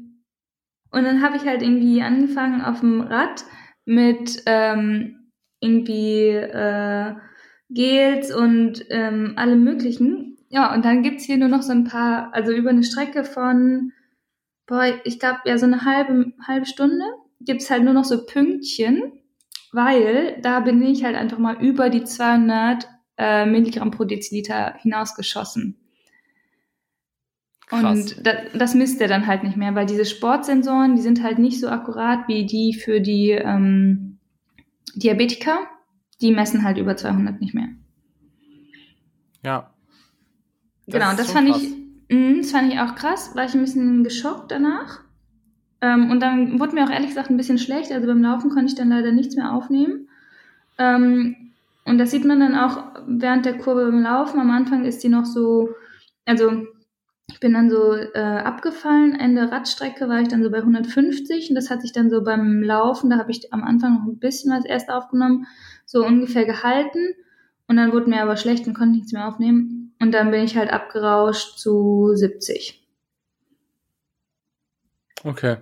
und 0.92 1.04
dann 1.04 1.22
habe 1.22 1.36
ich 1.36 1.46
halt 1.46 1.62
irgendwie 1.62 2.02
angefangen 2.02 2.62
auf 2.62 2.80
dem 2.80 3.00
Rad 3.00 3.44
mit 3.84 4.42
ähm, 4.46 5.30
irgendwie 5.60 6.28
äh, 6.28 7.14
Gels 7.70 8.34
und 8.34 8.84
ähm, 8.90 9.34
allem 9.36 9.64
möglichen. 9.64 10.36
Ja, 10.48 10.74
und 10.74 10.84
dann 10.84 11.02
gibt's 11.02 11.24
hier 11.24 11.38
nur 11.38 11.48
noch 11.48 11.62
so 11.62 11.72
ein 11.72 11.84
paar, 11.84 12.32
also 12.34 12.52
über 12.52 12.70
eine 12.70 12.84
Strecke 12.84 13.24
von, 13.24 13.92
boah, 14.66 14.84
ich 15.04 15.18
glaube, 15.18 15.40
ja, 15.46 15.58
so 15.58 15.66
eine 15.66 15.84
halbe, 15.84 16.32
halbe 16.46 16.66
Stunde 16.66 17.04
gibt's 17.40 17.70
halt 17.70 17.82
nur 17.84 17.94
noch 17.94 18.04
so 18.04 18.24
Pünktchen 18.26 19.22
weil 19.72 20.38
da 20.42 20.60
bin 20.60 20.82
ich 20.82 21.02
halt 21.02 21.16
einfach 21.16 21.38
mal 21.38 21.60
über 21.60 21.90
die 21.90 22.04
200 22.04 22.88
äh, 23.16 23.46
Milligramm 23.46 23.90
pro 23.90 24.04
Deziliter 24.04 24.74
hinausgeschossen. 24.78 25.81
Krass. 27.80 28.12
Und 28.12 28.26
das, 28.26 28.36
das 28.52 28.74
misst 28.74 29.00
er 29.00 29.08
dann 29.08 29.26
halt 29.26 29.44
nicht 29.44 29.56
mehr, 29.56 29.74
weil 29.74 29.86
diese 29.86 30.04
Sportsensoren, 30.04 30.94
die 30.94 31.00
sind 31.00 31.22
halt 31.22 31.38
nicht 31.38 31.58
so 31.58 31.68
akkurat 31.68 32.28
wie 32.28 32.44
die 32.44 32.74
für 32.74 33.00
die 33.00 33.30
ähm, 33.30 34.18
Diabetiker. 34.94 35.58
Die 36.20 36.32
messen 36.32 36.64
halt 36.64 36.76
über 36.76 36.96
200 36.96 37.40
nicht 37.40 37.54
mehr. 37.54 37.68
Ja. 39.42 39.70
genau, 40.86 41.10
ist 41.10 41.18
das 41.18 41.32
fand 41.32 41.48
krass. 41.48 41.62
ich, 41.62 42.14
mh, 42.14 42.42
das 42.42 42.50
fand 42.50 42.72
ich 42.72 42.78
auch 42.78 42.94
krass, 42.94 43.34
war 43.34 43.46
ich 43.46 43.54
ein 43.54 43.62
bisschen 43.62 44.04
geschockt 44.04 44.52
danach. 44.52 45.00
Ähm, 45.80 46.10
und 46.10 46.20
dann 46.20 46.60
wurde 46.60 46.74
mir 46.74 46.84
auch 46.84 46.90
ehrlich 46.90 47.08
gesagt 47.08 47.30
ein 47.30 47.38
bisschen 47.38 47.58
schlecht. 47.58 47.90
Also 47.90 48.06
beim 48.06 48.22
Laufen 48.22 48.50
konnte 48.50 48.66
ich 48.66 48.74
dann 48.74 48.90
leider 48.90 49.12
nichts 49.12 49.34
mehr 49.34 49.50
aufnehmen. 49.50 50.08
Ähm, 50.76 51.36
und 51.86 51.96
das 51.96 52.10
sieht 52.10 52.26
man 52.26 52.38
dann 52.38 52.54
auch 52.54 52.84
während 53.06 53.46
der 53.46 53.56
Kurve 53.56 53.86
beim 53.86 54.02
Laufen. 54.02 54.38
Am 54.38 54.50
Anfang 54.50 54.84
ist 54.84 55.02
die 55.02 55.08
noch 55.08 55.24
so, 55.24 55.70
also 56.26 56.66
ich 57.32 57.40
bin 57.40 57.54
dann 57.54 57.70
so 57.70 57.94
äh, 57.94 58.18
abgefallen. 58.18 59.18
Ende 59.18 59.50
Radstrecke 59.50 60.08
war 60.08 60.20
ich 60.20 60.28
dann 60.28 60.42
so 60.42 60.50
bei 60.50 60.58
150 60.58 61.48
und 61.48 61.54
das 61.54 61.70
hat 61.70 61.82
sich 61.82 61.92
dann 61.92 62.10
so 62.10 62.22
beim 62.22 62.62
Laufen, 62.62 63.10
da 63.10 63.18
habe 63.18 63.30
ich 63.30 63.52
am 63.52 63.64
Anfang 63.64 63.94
noch 63.94 64.04
ein 64.06 64.18
bisschen 64.18 64.52
was 64.52 64.64
erst 64.64 64.90
aufgenommen, 64.90 65.46
so 65.86 66.04
ungefähr 66.04 66.44
gehalten. 66.44 67.14
Und 67.68 67.76
dann 67.76 67.92
wurde 67.92 68.10
mir 68.10 68.22
aber 68.22 68.36
schlecht 68.36 68.66
und 68.66 68.74
konnte 68.74 68.96
nichts 68.96 69.12
mehr 69.12 69.26
aufnehmen. 69.26 69.94
Und 70.00 70.12
dann 70.12 70.30
bin 70.30 70.42
ich 70.42 70.56
halt 70.56 70.70
abgerauscht 70.72 71.58
zu 71.58 72.10
70. 72.14 72.86
Okay. 75.24 75.56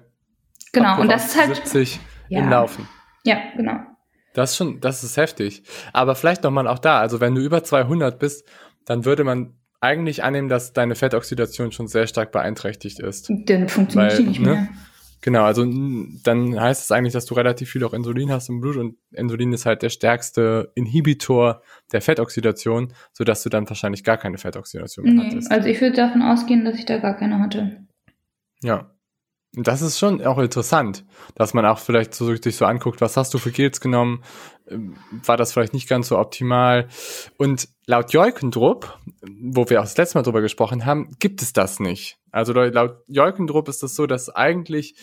Genau, 0.72 1.00
und 1.00 1.10
das 1.10 1.26
ist 1.26 1.40
halt. 1.40 1.56
70 1.56 2.00
Ja. 2.28 2.40
im 2.40 2.50
Laufen. 2.50 2.88
Ja, 3.24 3.36
genau. 3.56 3.78
Das 4.34 4.52
ist 4.52 4.56
schon, 4.56 4.80
das 4.80 5.04
ist 5.04 5.16
heftig. 5.16 5.62
Aber 5.92 6.14
vielleicht 6.14 6.42
nochmal 6.42 6.66
auch 6.68 6.78
da, 6.78 7.00
also 7.00 7.20
wenn 7.20 7.34
du 7.34 7.40
über 7.42 7.62
200 7.62 8.18
bist, 8.18 8.48
dann 8.86 9.04
würde 9.04 9.24
man 9.24 9.54
eigentlich 9.80 10.22
annehmen, 10.22 10.48
dass 10.48 10.72
deine 10.72 10.94
Fettoxidation 10.94 11.72
schon 11.72 11.88
sehr 11.88 12.06
stark 12.06 12.32
beeinträchtigt 12.32 13.00
ist. 13.00 13.30
Dann 13.46 13.68
funktioniert 13.68 14.12
sie 14.12 14.24
nicht 14.24 14.40
ne? 14.40 14.50
mehr. 14.50 14.68
Genau, 15.22 15.44
also 15.44 15.66
dann 15.66 16.58
heißt 16.58 16.82
es 16.82 16.90
eigentlich, 16.92 17.12
dass 17.12 17.26
du 17.26 17.34
relativ 17.34 17.70
viel 17.70 17.84
auch 17.84 17.92
Insulin 17.92 18.30
hast 18.30 18.48
im 18.48 18.60
Blut 18.60 18.76
und 18.76 18.96
Insulin 19.12 19.52
ist 19.52 19.66
halt 19.66 19.82
der 19.82 19.90
stärkste 19.90 20.72
Inhibitor 20.74 21.62
der 21.92 22.00
Fettoxidation, 22.00 22.94
sodass 23.12 23.42
du 23.42 23.50
dann 23.50 23.68
wahrscheinlich 23.68 24.02
gar 24.02 24.16
keine 24.16 24.38
Fettoxidation 24.38 25.04
mehr 25.04 25.14
Nee, 25.14 25.30
hattest. 25.32 25.50
also 25.50 25.68
ich 25.68 25.80
würde 25.80 25.96
davon 25.96 26.22
ausgehen, 26.22 26.64
dass 26.64 26.78
ich 26.78 26.86
da 26.86 26.98
gar 26.98 27.18
keine 27.18 27.38
hatte. 27.38 27.84
Ja. 28.62 28.90
Das 29.52 29.82
ist 29.82 29.98
schon 29.98 30.24
auch 30.24 30.38
interessant, 30.38 31.04
dass 31.34 31.54
man 31.54 31.66
auch 31.66 31.78
vielleicht 31.78 32.14
so, 32.14 32.34
sich 32.36 32.56
so 32.56 32.66
anguckt, 32.66 33.00
was 33.00 33.16
hast 33.16 33.34
du 33.34 33.38
für 33.38 33.50
Gels 33.50 33.80
genommen? 33.80 34.22
Ähm, 34.68 34.96
War 35.24 35.36
das 35.36 35.52
vielleicht 35.52 35.74
nicht 35.74 35.88
ganz 35.88 36.06
so 36.08 36.18
optimal? 36.18 36.88
Und 37.36 37.68
laut 37.86 38.12
Joikendrup, 38.12 38.98
wo 39.22 39.68
wir 39.68 39.80
auch 39.80 39.84
das 39.84 39.96
letzte 39.96 40.18
Mal 40.18 40.22
drüber 40.22 40.40
gesprochen 40.40 40.86
haben, 40.86 41.10
gibt 41.18 41.42
es 41.42 41.52
das 41.52 41.80
nicht. 41.80 42.18
Also 42.30 42.52
laut 42.52 42.98
Joikendrup 43.08 43.68
ist 43.68 43.82
es 43.82 43.96
so, 43.96 44.06
dass 44.06 44.30
eigentlich 44.30 44.94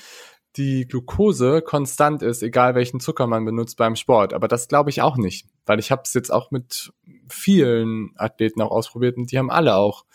die 0.55 0.87
Glucose 0.87 1.61
konstant 1.61 2.23
ist, 2.23 2.41
egal 2.41 2.73
welchen 2.73 3.01
Zucker 3.01 3.27
man 3.27 3.43
benutzt 3.43 3.77
beim 3.77 3.95
Sport. 3.97 4.33
Aber 4.33 4.47
das 4.47 4.69
glaube 4.69 4.89
ich 4.89 5.01
auch 5.01 5.17
nicht, 5.17 5.45
weil 5.65 5.79
ich 5.79 5.91
habe 5.91 6.03
es 6.05 6.13
jetzt 6.13 6.31
auch 6.31 6.51
mit 6.51 6.93
vielen 7.29 8.11
Athleten 8.15 8.61
auch 8.61 8.71
ausprobiert 8.71 9.17
und 9.17 9.31
die 9.31 9.37
haben 9.37 9.51
alle 9.51 9.75
auch 9.75 10.05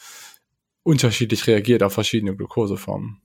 unterschiedlich 0.83 1.47
reagiert 1.47 1.83
auf 1.83 1.93
verschiedene 1.93 2.35
Glukoseformen. 2.35 3.21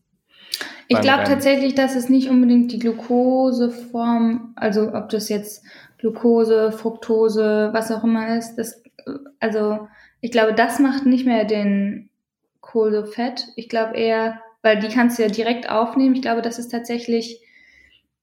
Ich 0.87 1.01
glaube 1.01 1.23
tatsächlich, 1.25 1.75
dass 1.75 1.95
es 1.95 2.09
nicht 2.09 2.29
unbedingt 2.29 2.71
die 2.71 2.79
Glukoseform, 2.79 4.53
also 4.55 4.93
ob 4.93 5.09
das 5.09 5.27
jetzt 5.29 5.63
Glucose, 5.97 6.71
Fructose, 6.71 7.69
was 7.73 7.91
auch 7.91 8.03
immer 8.03 8.37
ist, 8.37 8.55
das, 8.55 8.81
also 9.39 9.87
ich 10.21 10.31
glaube, 10.31 10.53
das 10.53 10.79
macht 10.79 11.05
nicht 11.05 11.25
mehr 11.25 11.45
den 11.45 12.09
Kohl 12.61 12.91
so 12.91 13.05
fett. 13.05 13.47
Ich 13.55 13.69
glaube 13.69 13.95
eher, 13.95 14.41
weil 14.61 14.79
die 14.79 14.87
kannst 14.87 15.17
du 15.17 15.23
ja 15.23 15.29
direkt 15.29 15.69
aufnehmen. 15.69 16.15
Ich 16.15 16.21
glaube, 16.21 16.41
das 16.41 16.59
ist 16.59 16.69
tatsächlich 16.69 17.41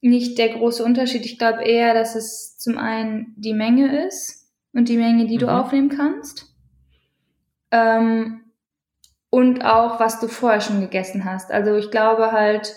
nicht 0.01 0.39
der 0.39 0.51
große 0.51 0.85
Unterschied. 0.85 1.25
Ich 1.25 1.39
glaube 1.39 1.64
eher, 1.64 1.95
dass 1.95 2.14
es 2.14 2.59
zum 2.59 2.79
einen 2.79 3.35
die 3.37 3.55
Menge 3.55 4.07
ist 4.07 4.51
und 4.72 4.89
die 4.89 4.97
Menge, 4.99 5.27
die 5.27 5.39
du 5.39 5.47
Mhm. 5.47 5.53
aufnehmen 5.53 5.89
kannst. 5.89 6.47
Ähm, 7.70 8.44
und 9.35 9.64
auch, 9.64 9.99
was 9.99 10.20
du 10.20 10.28
vorher 10.28 10.61
schon 10.61 10.80
gegessen 10.80 11.24
hast. 11.24 11.51
Also 11.51 11.74
ich 11.74 11.91
glaube 11.91 12.30
halt, 12.30 12.72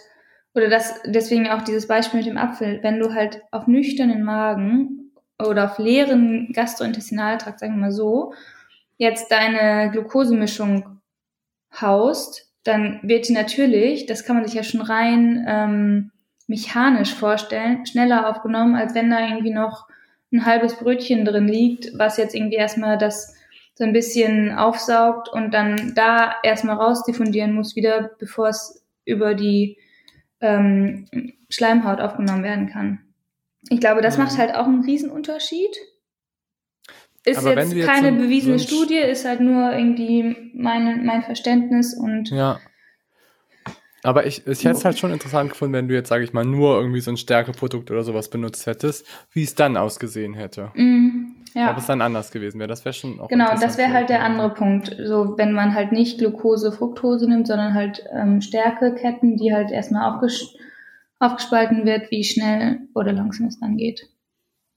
oder 0.55 0.67
das, 0.67 1.03
deswegen 1.05 1.47
auch 1.49 1.61
dieses 1.61 1.87
Beispiel 1.87 2.21
mit 2.21 2.27
dem 2.27 2.39
Apfel, 2.39 2.79
wenn 2.81 2.97
du 2.99 3.13
halt 3.13 3.43
auf 3.51 3.67
nüchternen 3.67 4.23
Magen 4.23 5.11
oder 5.37 5.65
auf 5.65 5.77
leeren 5.77 6.51
Gastrointestinaltrakt, 6.53 7.59
sagen 7.59 7.75
wir 7.75 7.81
mal 7.81 7.91
so, 7.91 8.33
jetzt 8.97 9.31
deine 9.31 9.91
Glukosemischung 9.91 10.99
haust, 11.79 12.51
dann 12.63 13.01
wird 13.03 13.27
die 13.27 13.33
natürlich, 13.33 14.07
das 14.07 14.25
kann 14.25 14.35
man 14.35 14.45
sich 14.45 14.55
ja 14.55 14.63
schon 14.63 14.81
rein 14.81 15.45
ähm, 15.47 16.11
mechanisch 16.47 17.13
vorstellen, 17.13 17.85
schneller 17.85 18.27
aufgenommen, 18.31 18.75
als 18.75 18.95
wenn 18.95 19.11
da 19.11 19.19
irgendwie 19.19 19.53
noch 19.53 19.87
ein 20.33 20.43
halbes 20.43 20.73
Brötchen 20.73 21.23
drin 21.23 21.47
liegt, 21.47 21.99
was 21.99 22.17
jetzt 22.17 22.33
irgendwie 22.33 22.57
erstmal 22.57 22.97
das 22.97 23.36
so 23.77 23.83
ein 23.83 23.93
bisschen 23.93 24.57
aufsaugt 24.57 25.29
und 25.29 25.53
dann 25.53 25.93
da 25.93 26.33
erstmal 26.41 26.77
rausdiffundieren 26.77 27.53
muss 27.53 27.75
wieder, 27.75 28.09
bevor 28.17 28.47
es 28.47 28.83
über 29.05 29.35
die 29.35 29.77
ähm, 30.41 31.05
Schleimhaut 31.49 32.01
aufgenommen 32.01 32.43
werden 32.43 32.69
kann. 32.69 32.99
Ich 33.69 33.79
glaube, 33.79 34.01
das 34.01 34.17
mhm. 34.17 34.23
macht 34.23 34.37
halt 34.39 34.55
auch 34.55 34.65
einen 34.65 34.83
Riesenunterschied. 34.83 35.77
Ist 37.23 37.37
Aber 37.37 37.55
jetzt, 37.55 37.71
jetzt 37.71 37.87
keine 37.87 38.13
so 38.13 38.23
bewiesene 38.23 38.57
so 38.57 38.65
Studie, 38.67 38.97
ist 38.97 39.25
halt 39.25 39.41
nur 39.41 39.71
irgendwie 39.71 40.51
mein, 40.55 41.05
mein 41.05 41.21
Verständnis 41.21 41.93
und. 41.93 42.31
Ja. 42.31 42.59
Aber 44.01 44.25
ich, 44.25 44.47
ich 44.47 44.63
hätte 44.63 44.77
es 44.77 44.85
halt 44.85 44.97
schon 44.97 45.11
interessant 45.11 45.51
gefunden, 45.51 45.73
wenn 45.73 45.87
du 45.87 45.93
jetzt, 45.93 46.09
sage 46.09 46.23
ich 46.23 46.33
mal, 46.33 46.45
nur 46.45 46.79
irgendwie 46.79 47.01
so 47.01 47.11
ein 47.11 47.17
Stärkeprodukt 47.17 47.91
oder 47.91 48.03
sowas 48.03 48.29
benutzt 48.29 48.65
hättest, 48.65 49.05
wie 49.33 49.43
es 49.43 49.53
dann 49.53 49.75
ausgesehen 49.75 50.33
hätte. 50.33 50.71
Mm, 50.75 51.06
ja. 51.57 51.71
Ob 51.71 51.77
es 51.77 51.87
dann 51.87 52.01
anders 52.01 52.31
gewesen 52.31 52.59
wäre. 52.59 52.67
Das 52.67 52.85
wäre 52.85 52.93
schon 52.93 53.19
auch 53.19 53.29
Genau, 53.29 53.49
das 53.59 53.79
wäre 53.79 53.91
halt 53.91 54.09
der 54.09 54.23
andere 54.23 54.53
Punkt. 54.53 54.95
So, 55.03 55.37
wenn 55.37 55.53
man 55.53 55.73
halt 55.73 55.91
nicht 55.91 56.19
Glucose, 56.19 56.71
Fructose 56.71 57.27
nimmt, 57.27 57.47
sondern 57.47 57.73
halt 57.73 58.03
ähm, 58.13 58.41
Stärkeketten, 58.41 59.37
die 59.37 59.53
halt 59.53 59.71
erstmal 59.71 60.13
aufges 60.13 60.55
aufgespalten 61.19 61.83
wird, 61.83 62.11
wie 62.11 62.23
schnell 62.23 62.81
oder 62.93 63.11
langsam 63.11 63.47
es 63.47 63.59
dann 63.59 63.75
geht. 63.75 64.07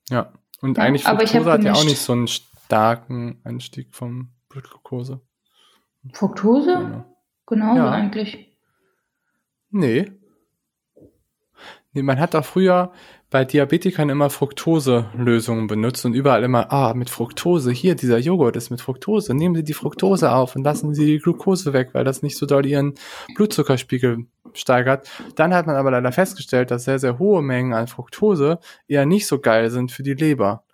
Ja. 0.08 0.32
Und 0.62 0.78
ja, 0.78 0.84
eigentlich 0.84 1.04
Fructose 1.04 1.52
hat 1.52 1.64
ja 1.64 1.74
auch 1.74 1.84
nicht 1.84 2.00
so 2.00 2.14
einen 2.14 2.28
starken 2.28 3.42
Anstieg 3.44 3.94
vom 3.94 4.30
Blutglucose. 4.48 5.20
Fructose? 6.14 6.76
Genau. 6.76 7.04
Genauso 7.46 7.82
ja. 7.82 7.90
eigentlich. 7.90 8.56
Nee. 9.68 10.12
Nee, 11.92 12.02
man 12.02 12.20
hat 12.20 12.36
auch 12.36 12.44
früher 12.44 12.92
bei 13.30 13.44
Diabetikern 13.44 14.10
immer 14.10 14.30
Fructose-Lösungen 14.30 15.66
benutzt 15.66 16.04
und 16.04 16.14
überall 16.14 16.44
immer, 16.44 16.70
ah, 16.72 16.94
mit 16.94 17.10
Fructose, 17.10 17.72
hier, 17.72 17.96
dieser 17.96 18.18
Joghurt 18.18 18.56
ist 18.56 18.70
mit 18.70 18.80
Fructose, 18.80 19.34
nehmen 19.34 19.56
Sie 19.56 19.64
die 19.64 19.72
Fructose 19.72 20.32
auf 20.32 20.54
und 20.54 20.62
lassen 20.62 20.94
Sie 20.94 21.06
die 21.06 21.18
Glucose 21.18 21.72
weg, 21.72 21.90
weil 21.92 22.04
das 22.04 22.22
nicht 22.22 22.36
so 22.36 22.46
doll 22.46 22.64
Ihren 22.64 22.94
Blutzuckerspiegel 23.34 24.26
steigert. 24.52 25.08
Dann 25.34 25.52
hat 25.52 25.66
man 25.66 25.76
aber 25.76 25.90
leider 25.90 26.12
festgestellt, 26.12 26.70
dass 26.70 26.84
sehr, 26.84 27.00
sehr 27.00 27.18
hohe 27.18 27.42
Mengen 27.42 27.72
an 27.72 27.88
Fructose 27.88 28.60
eher 28.86 29.06
nicht 29.06 29.26
so 29.26 29.40
geil 29.40 29.70
sind 29.70 29.90
für 29.90 30.04
die 30.04 30.14
Leber. 30.14 30.64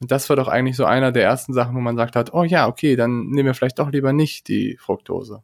Und 0.00 0.10
das 0.10 0.28
war 0.28 0.36
doch 0.36 0.48
eigentlich 0.48 0.76
so 0.76 0.84
einer 0.86 1.12
der 1.12 1.24
ersten 1.24 1.52
Sachen, 1.52 1.74
wo 1.74 1.80
man 1.80 1.96
sagt 1.96 2.16
hat, 2.16 2.34
oh 2.34 2.44
ja, 2.44 2.68
okay, 2.68 2.96
dann 2.96 3.26
nehmen 3.28 3.46
wir 3.46 3.54
vielleicht 3.54 3.78
doch 3.78 3.90
lieber 3.90 4.12
nicht 4.12 4.48
die 4.48 4.76
Fructose. 4.78 5.42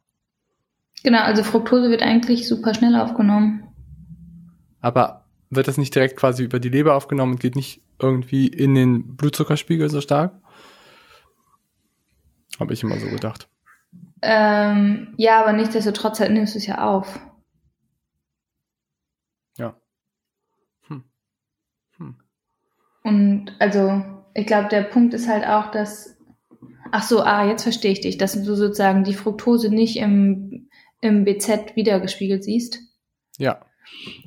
Genau, 1.03 1.21
also 1.21 1.43
Fructose 1.43 1.91
wird 1.91 2.03
eigentlich 2.03 2.47
super 2.47 2.75
schnell 2.75 2.97
aufgenommen. 2.97 3.70
Aber 4.81 5.25
wird 5.51 5.69
das 5.69 5.79
nicht 5.79 5.95
direkt 5.95 6.17
quasi 6.17 6.45
über 6.45 6.61
die 6.61 6.69
Leber 6.69 6.95
aufgenommen 6.95 7.33
und 7.33 7.41
geht 7.41 7.57
nicht 7.57 7.83
irgendwie 7.99 8.47
in 8.47 8.75
den 8.75 9.17
Blutzuckerspiegel 9.17 9.89
so 9.89 10.01
stark? 10.01 10.35
Habe 12.59 12.73
ich 12.73 12.83
immer 12.83 12.99
so 12.99 13.09
gedacht. 13.09 13.49
Ähm, 14.23 15.15
ja, 15.17 15.41
aber 15.41 15.53
nichtsdestotrotz 15.53 16.21
halt 16.21 16.33
nimmst 16.33 16.55
du 16.55 16.59
es 16.59 16.67
ja 16.67 16.87
auf. 16.87 17.19
Ja. 19.57 19.81
Hm. 20.89 21.05
Hm. 21.97 22.17
Und 23.03 23.53
also, 23.59 24.03
ich 24.35 24.47
glaube, 24.47 24.69
der 24.69 24.83
Punkt 24.83 25.15
ist 25.15 25.29
halt 25.29 25.47
auch, 25.47 25.71
dass. 25.71 26.17
Ach 26.93 27.03
so, 27.03 27.23
ah, 27.23 27.47
jetzt 27.47 27.63
verstehe 27.63 27.93
ich 27.93 28.01
dich, 28.01 28.19
dass 28.19 28.33
du 28.33 28.55
sozusagen 28.57 29.05
die 29.05 29.15
Fructose 29.15 29.73
nicht 29.73 29.97
im, 29.97 30.69
im 31.01 31.25
BZ 31.25 31.77
wiedergespiegelt 31.77 32.43
siehst. 32.43 32.81
Ja. 33.39 33.65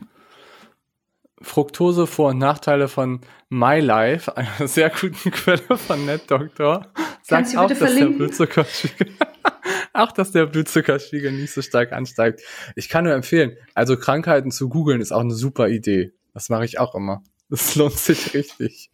Fructose 1.41 2.07
Vor- 2.07 2.29
und 2.29 2.37
Nachteile 2.37 2.87
von 2.87 3.21
MyLife, 3.49 4.37
einer 4.37 4.67
sehr 4.67 4.89
guten 4.89 5.31
Quelle 5.31 5.77
von 5.77 6.05
NetDoctor, 6.05 6.87
sagt 7.23 7.57
auch, 7.57 7.67
dass 7.67 7.95
der 7.95 8.05
Blutzuckerspiegel, 8.05 9.15
auch, 9.93 10.11
dass 10.11 10.31
der 10.31 10.45
Blutzuckerspiegel 10.45 11.31
nicht 11.31 11.51
so 11.51 11.61
stark 11.61 11.93
ansteigt. 11.93 12.41
Ich 12.75 12.89
kann 12.89 13.05
nur 13.05 13.13
empfehlen, 13.13 13.57
also 13.73 13.97
Krankheiten 13.97 14.51
zu 14.51 14.69
googeln 14.69 15.01
ist 15.01 15.11
auch 15.11 15.21
eine 15.21 15.33
super 15.33 15.67
Idee. 15.67 16.13
Das 16.33 16.49
mache 16.49 16.65
ich 16.65 16.79
auch 16.79 16.95
immer. 16.95 17.23
Das 17.49 17.75
lohnt 17.75 17.97
sich 17.97 18.33
richtig. 18.33 18.91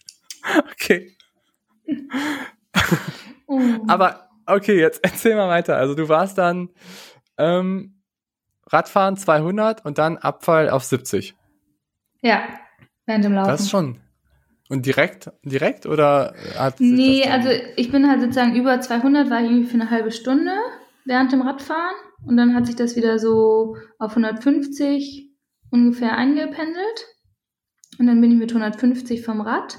Okay. 0.71 1.15
Oh. 3.47 3.59
Aber 3.87 4.26
Okay, 4.47 4.79
jetzt 4.79 4.99
erzähl 5.03 5.35
mal 5.35 5.49
weiter. 5.49 5.77
Also 5.77 5.93
du 5.93 6.09
warst 6.09 6.37
dann 6.37 6.69
ähm, 7.37 8.01
Radfahren 8.65 9.17
200 9.17 9.85
und 9.85 9.97
dann 9.97 10.17
Abfall 10.17 10.69
auf 10.69 10.83
70. 10.83 11.35
Ja, 12.21 12.41
während 13.05 13.25
dem 13.25 13.33
Laufen. 13.33 13.49
Das 13.49 13.69
schon. 13.69 13.99
Und 14.69 14.85
direkt, 14.85 15.31
direkt 15.43 15.85
oder 15.85 16.33
hat 16.57 16.79
Nee, 16.79 17.23
also 17.29 17.49
ich 17.77 17.89
bin 17.89 18.09
halt 18.09 18.19
sozusagen 18.19 18.55
über 18.55 18.81
200, 18.81 19.29
war 19.29 19.39
ich 19.39 19.49
irgendwie 19.49 19.69
für 19.69 19.75
eine 19.75 19.89
halbe 19.89 20.11
Stunde 20.11 20.51
während 21.05 21.31
dem 21.31 21.41
Radfahren 21.41 21.95
und 22.25 22.35
dann 22.35 22.53
hat 22.53 22.65
sich 22.65 22.75
das 22.75 22.97
wieder 22.97 23.17
so 23.17 23.77
auf 23.97 24.11
150 24.11 25.31
ungefähr 25.71 26.17
eingependelt 26.17 27.05
und 27.97 28.07
dann 28.07 28.19
bin 28.19 28.31
ich 28.31 28.37
mit 28.37 28.51
150 28.51 29.23
vom 29.23 29.39
Rad 29.39 29.77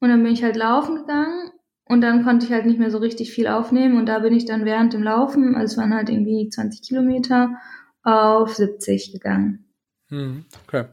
und 0.00 0.08
dann 0.08 0.22
bin 0.22 0.32
ich 0.32 0.42
halt 0.42 0.56
laufen 0.56 0.96
gegangen 0.96 1.50
und 1.86 2.00
dann 2.00 2.24
konnte 2.24 2.46
ich 2.46 2.52
halt 2.52 2.66
nicht 2.66 2.78
mehr 2.78 2.90
so 2.90 2.98
richtig 2.98 3.32
viel 3.32 3.46
aufnehmen 3.46 3.98
und 3.98 4.06
da 4.06 4.18
bin 4.20 4.34
ich 4.34 4.44
dann 4.44 4.64
während 4.64 4.92
dem 4.92 5.02
Laufen, 5.02 5.54
also 5.54 5.72
es 5.72 5.78
waren 5.78 5.94
halt 5.94 6.08
irgendwie 6.08 6.48
20 6.48 6.82
Kilometer, 6.82 7.56
auf 8.02 8.54
70 8.54 9.12
gegangen. 9.12 9.64
Hm, 10.08 10.44
okay, 10.66 10.84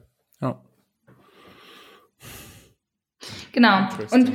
ja. 0.42 0.62
Genau. 3.52 3.90
Und 4.12 4.32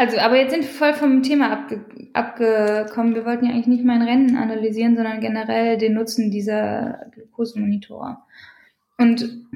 also, 0.00 0.18
aber 0.18 0.36
jetzt 0.36 0.52
sind 0.52 0.62
wir 0.62 0.70
voll 0.70 0.94
vom 0.94 1.22
Thema 1.22 1.50
abge 1.50 1.84
abgekommen. 2.14 3.14
Wir 3.14 3.26
wollten 3.26 3.44
ja 3.44 3.52
eigentlich 3.52 3.66
nicht 3.66 3.84
mein 3.84 4.00
Rennen 4.00 4.36
analysieren, 4.36 4.96
sondern 4.96 5.20
generell 5.20 5.76
den 5.76 5.92
Nutzen 5.92 6.30
dieser 6.30 7.10
Glukosemonitor. 7.12 8.26
Und 8.96 9.46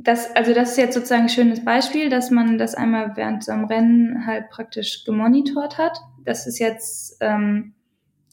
das, 0.00 0.34
also 0.36 0.54
das 0.54 0.70
ist 0.70 0.78
jetzt 0.78 0.94
sozusagen 0.94 1.22
ein 1.22 1.28
schönes 1.28 1.64
Beispiel, 1.64 2.08
dass 2.08 2.30
man 2.30 2.56
das 2.56 2.74
einmal 2.74 3.16
während 3.16 3.42
so 3.42 3.50
einem 3.50 3.64
Rennen 3.64 4.26
halt 4.26 4.48
praktisch 4.48 5.04
gemonitort 5.04 5.76
hat. 5.76 5.98
Das 6.24 6.46
ist 6.46 6.60
jetzt, 6.60 7.16
ähm, 7.20 7.74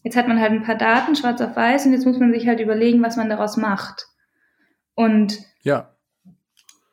jetzt 0.04 0.16
hat 0.16 0.28
man 0.28 0.40
halt 0.40 0.52
ein 0.52 0.64
paar 0.64 0.76
Daten, 0.78 1.16
schwarz 1.16 1.42
auf 1.42 1.56
weiß, 1.56 1.88
und 1.88 1.94
jetzt 1.94 2.06
muss 2.06 2.20
man 2.20 2.32
sich 2.32 2.48
halt 2.48 2.60
überlegen, 2.60 3.02
was 3.02 3.18
man 3.18 3.30
daraus 3.30 3.58
macht. 3.58 4.06
Und 4.94 5.40
ja. 5.64 5.96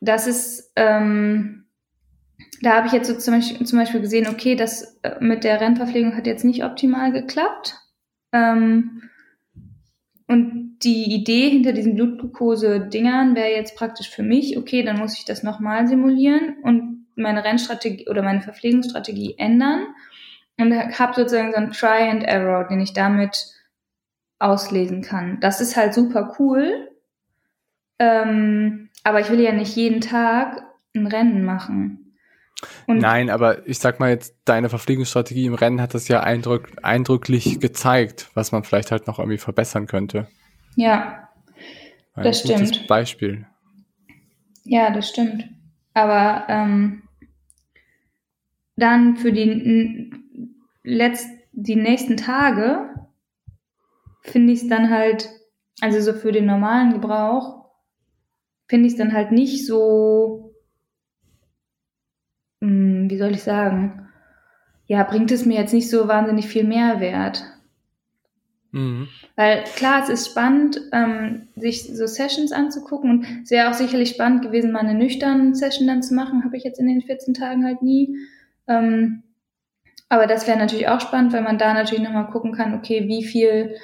das 0.01 0.25
ist, 0.25 0.71
ähm, 0.75 1.65
da 2.61 2.75
habe 2.75 2.87
ich 2.87 2.93
jetzt 2.93 3.07
so 3.07 3.15
zum 3.15 3.35
Beispiel, 3.35 3.67
zum 3.67 3.77
Beispiel 3.77 4.01
gesehen, 4.01 4.27
okay, 4.27 4.55
das 4.55 4.97
äh, 5.03 5.17
mit 5.19 5.43
der 5.43 5.61
Rennverpflegung 5.61 6.17
hat 6.17 6.25
jetzt 6.25 6.45
nicht 6.45 6.63
optimal 6.63 7.11
geklappt. 7.11 7.75
Ähm, 8.31 9.03
und 10.33 10.79
die 10.79 11.13
Idee 11.13 11.49
hinter 11.51 11.73
diesen 11.73 11.93
Blutglucose-Dingern 11.93 13.35
wäre 13.35 13.51
jetzt 13.51 13.75
praktisch 13.77 14.09
für 14.09 14.23
mich, 14.23 14.57
okay, 14.57 14.81
dann 14.81 14.97
muss 14.97 15.17
ich 15.17 15.25
das 15.25 15.43
nochmal 15.43 15.87
simulieren 15.87 16.55
und 16.63 17.05
meine 17.15 17.43
Rennstrategie 17.43 18.09
oder 18.09 18.23
meine 18.23 18.41
Verpflegungsstrategie 18.41 19.35
ändern. 19.37 19.85
und 20.57 20.73
habe 20.73 21.13
sozusagen 21.13 21.51
so 21.51 21.57
einen 21.57 21.71
Try 21.71 22.09
and 22.09 22.23
Error, 22.23 22.67
den 22.67 22.79
ich 22.79 22.93
damit 22.93 23.45
auslesen 24.39 25.03
kann. 25.03 25.39
Das 25.39 25.61
ist 25.61 25.77
halt 25.77 25.93
super 25.93 26.35
cool. 26.39 26.89
Ähm, 27.99 28.89
aber 29.03 29.19
ich 29.19 29.29
will 29.29 29.39
ja 29.39 29.51
nicht 29.51 29.75
jeden 29.75 30.01
Tag 30.01 30.63
ein 30.95 31.05
Rennen 31.05 31.45
machen. 31.45 32.02
Und 32.87 32.99
Nein, 32.99 33.29
aber 33.29 33.67
ich 33.67 33.79
sag 33.79 33.99
mal 33.99 34.09
jetzt, 34.09 34.35
deine 34.45 34.69
Verpflegungsstrategie 34.69 35.45
im 35.45 35.53
Rennen 35.53 35.81
hat 35.81 35.93
das 35.93 36.07
ja 36.07 36.21
eindrück, 36.21 36.71
eindrücklich 36.81 37.59
gezeigt, 37.59 38.29
was 38.33 38.51
man 38.51 38.63
vielleicht 38.63 38.91
halt 38.91 39.07
noch 39.07 39.19
irgendwie 39.19 39.37
verbessern 39.37 39.87
könnte. 39.87 40.27
Ja, 40.75 41.29
Ein 42.13 42.23
das 42.23 42.39
stimmt. 42.39 42.87
Beispiel. 42.87 43.45
Ja, 44.63 44.91
das 44.91 45.09
stimmt. 45.09 45.45
Aber 45.93 46.45
ähm, 46.47 47.03
dann 48.75 49.17
für 49.17 49.31
die, 49.31 50.11
letzt, 50.83 51.29
die 51.51 51.75
nächsten 51.75 52.17
Tage 52.17 52.89
finde 54.21 54.53
ich 54.53 54.63
es 54.63 54.67
dann 54.67 54.89
halt, 54.89 55.29
also 55.81 55.99
so 56.01 56.17
für 56.17 56.31
den 56.31 56.45
normalen 56.45 56.93
Gebrauch, 56.93 57.65
finde 58.67 58.87
ich 58.87 58.93
es 58.93 58.97
dann 58.97 59.13
halt 59.13 59.31
nicht 59.31 59.67
so, 59.67 60.42
mh, 62.63 62.69
hm, 62.69 63.09
wie 63.09 63.17
soll 63.17 63.31
ich 63.31 63.43
sagen, 63.43 64.07
ja, 64.87 65.03
bringt 65.03 65.31
es 65.31 65.45
mir 65.45 65.59
jetzt 65.59 65.73
nicht 65.73 65.89
so 65.89 66.07
wahnsinnig 66.07 66.47
viel 66.47 66.63
Mehrwert. 66.63 67.43
Mhm. 68.71 69.07
Weil 69.35 69.63
klar, 69.75 70.01
es 70.03 70.09
ist 70.09 70.29
spannend, 70.31 70.81
ähm, 70.91 71.47
sich 71.55 71.83
so 71.95 72.07
Sessions 72.07 72.51
anzugucken 72.51 73.09
und 73.09 73.25
es 73.43 73.51
wäre 73.51 73.69
auch 73.69 73.73
sicherlich 73.73 74.09
spannend 74.09 74.41
gewesen, 74.41 74.71
mal 74.71 74.79
eine 74.79 74.95
nüchterne 74.95 75.55
Session 75.55 75.87
dann 75.87 76.03
zu 76.03 76.15
machen, 76.15 76.43
habe 76.43 76.57
ich 76.57 76.63
jetzt 76.63 76.79
in 76.79 76.87
den 76.87 77.01
14 77.01 77.33
Tagen 77.33 77.65
halt 77.65 77.81
nie. 77.83 78.17
Ähm, 78.67 79.23
aber 80.09 80.27
das 80.27 80.47
wäre 80.47 80.57
natürlich 80.57 80.87
auch 80.87 81.01
spannend, 81.01 81.33
weil 81.33 81.43
man 81.43 81.57
da 81.57 81.73
natürlich 81.73 82.03
nochmal 82.03 82.29
gucken 82.29 82.53
kann, 82.53 82.73
okay, 82.73 83.07
wie 83.07 83.23
viel 83.23 83.75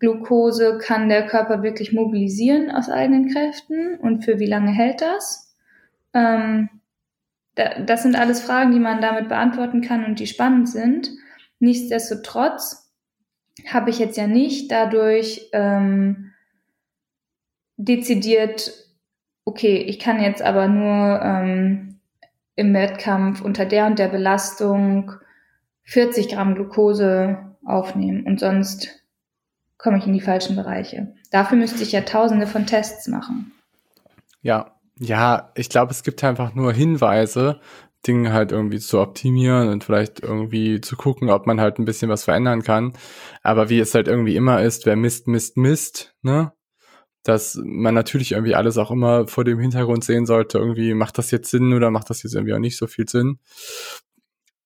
Glucose 0.00 0.78
kann 0.78 1.08
der 1.08 1.26
Körper 1.26 1.62
wirklich 1.62 1.92
mobilisieren 1.92 2.70
aus 2.70 2.88
eigenen 2.88 3.28
Kräften 3.28 3.96
und 4.00 4.24
für 4.24 4.40
wie 4.40 4.46
lange 4.46 4.72
hält 4.72 5.00
das? 5.00 5.56
Ähm, 6.14 6.68
das 7.54 8.02
sind 8.02 8.16
alles 8.16 8.40
Fragen, 8.40 8.72
die 8.72 8.78
man 8.78 9.00
damit 9.00 9.28
beantworten 9.28 9.82
kann 9.82 10.04
und 10.04 10.18
die 10.18 10.26
spannend 10.26 10.68
sind. 10.68 11.10
Nichtsdestotrotz 11.58 12.90
habe 13.68 13.90
ich 13.90 13.98
jetzt 13.98 14.16
ja 14.16 14.26
nicht 14.26 14.70
dadurch 14.70 15.50
ähm, 15.52 16.32
dezidiert, 17.76 18.72
okay, 19.44 19.76
ich 19.76 19.98
kann 19.98 20.22
jetzt 20.22 20.42
aber 20.42 20.68
nur 20.68 21.20
ähm, 21.22 22.00
im 22.56 22.74
Wettkampf 22.74 23.42
unter 23.42 23.66
der 23.66 23.86
und 23.86 23.98
der 23.98 24.08
Belastung 24.08 25.12
40 25.84 26.28
Gramm 26.28 26.54
Glucose 26.54 27.38
aufnehmen 27.64 28.24
und 28.24 28.40
sonst 28.40 29.04
komme 29.78 29.98
ich 29.98 30.06
in 30.06 30.12
die 30.12 30.20
falschen 30.20 30.56
Bereiche. 30.56 31.14
Dafür 31.30 31.58
müsste 31.58 31.82
ich 31.82 31.92
ja 31.92 32.02
tausende 32.02 32.46
von 32.46 32.66
Tests 32.66 33.08
machen. 33.08 33.52
Ja, 34.42 34.74
ja, 35.02 35.50
ich 35.56 35.68
glaube, 35.68 35.90
es 35.90 36.02
gibt 36.02 36.22
einfach 36.22 36.54
nur 36.54 36.72
Hinweise, 36.72 37.60
Dinge 38.06 38.32
halt 38.32 38.52
irgendwie 38.52 38.78
zu 38.78 39.00
optimieren 39.00 39.68
und 39.68 39.84
vielleicht 39.84 40.20
irgendwie 40.20 40.80
zu 40.80 40.96
gucken, 40.96 41.30
ob 41.30 41.46
man 41.46 41.60
halt 41.60 41.78
ein 41.78 41.84
bisschen 41.84 42.08
was 42.08 42.24
verändern 42.24 42.62
kann. 42.62 42.92
Aber 43.42 43.68
wie 43.68 43.80
es 43.80 43.94
halt 43.94 44.08
irgendwie 44.08 44.36
immer 44.36 44.62
ist, 44.62 44.86
wer 44.86 44.96
misst, 44.96 45.28
misst, 45.28 45.56
misst, 45.56 46.14
ne? 46.22 46.52
dass 47.24 47.60
man 47.62 47.94
natürlich 47.94 48.32
irgendwie 48.32 48.54
alles 48.54 48.78
auch 48.78 48.90
immer 48.90 49.28
vor 49.28 49.44
dem 49.44 49.60
Hintergrund 49.60 50.04
sehen 50.04 50.26
sollte, 50.26 50.58
irgendwie 50.58 50.94
macht 50.94 51.18
das 51.18 51.30
jetzt 51.30 51.50
Sinn 51.50 51.72
oder 51.72 51.90
macht 51.90 52.10
das 52.10 52.22
jetzt 52.22 52.34
irgendwie 52.34 52.54
auch 52.54 52.58
nicht 52.58 52.76
so 52.76 52.86
viel 52.88 53.08
Sinn. 53.08 53.38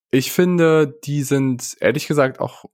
Ich 0.09 0.31
finde, 0.31 0.99
die 1.03 1.21
sind 1.21 1.75
ehrlich 1.79 2.07
gesagt 2.07 2.39
auch 2.39 2.65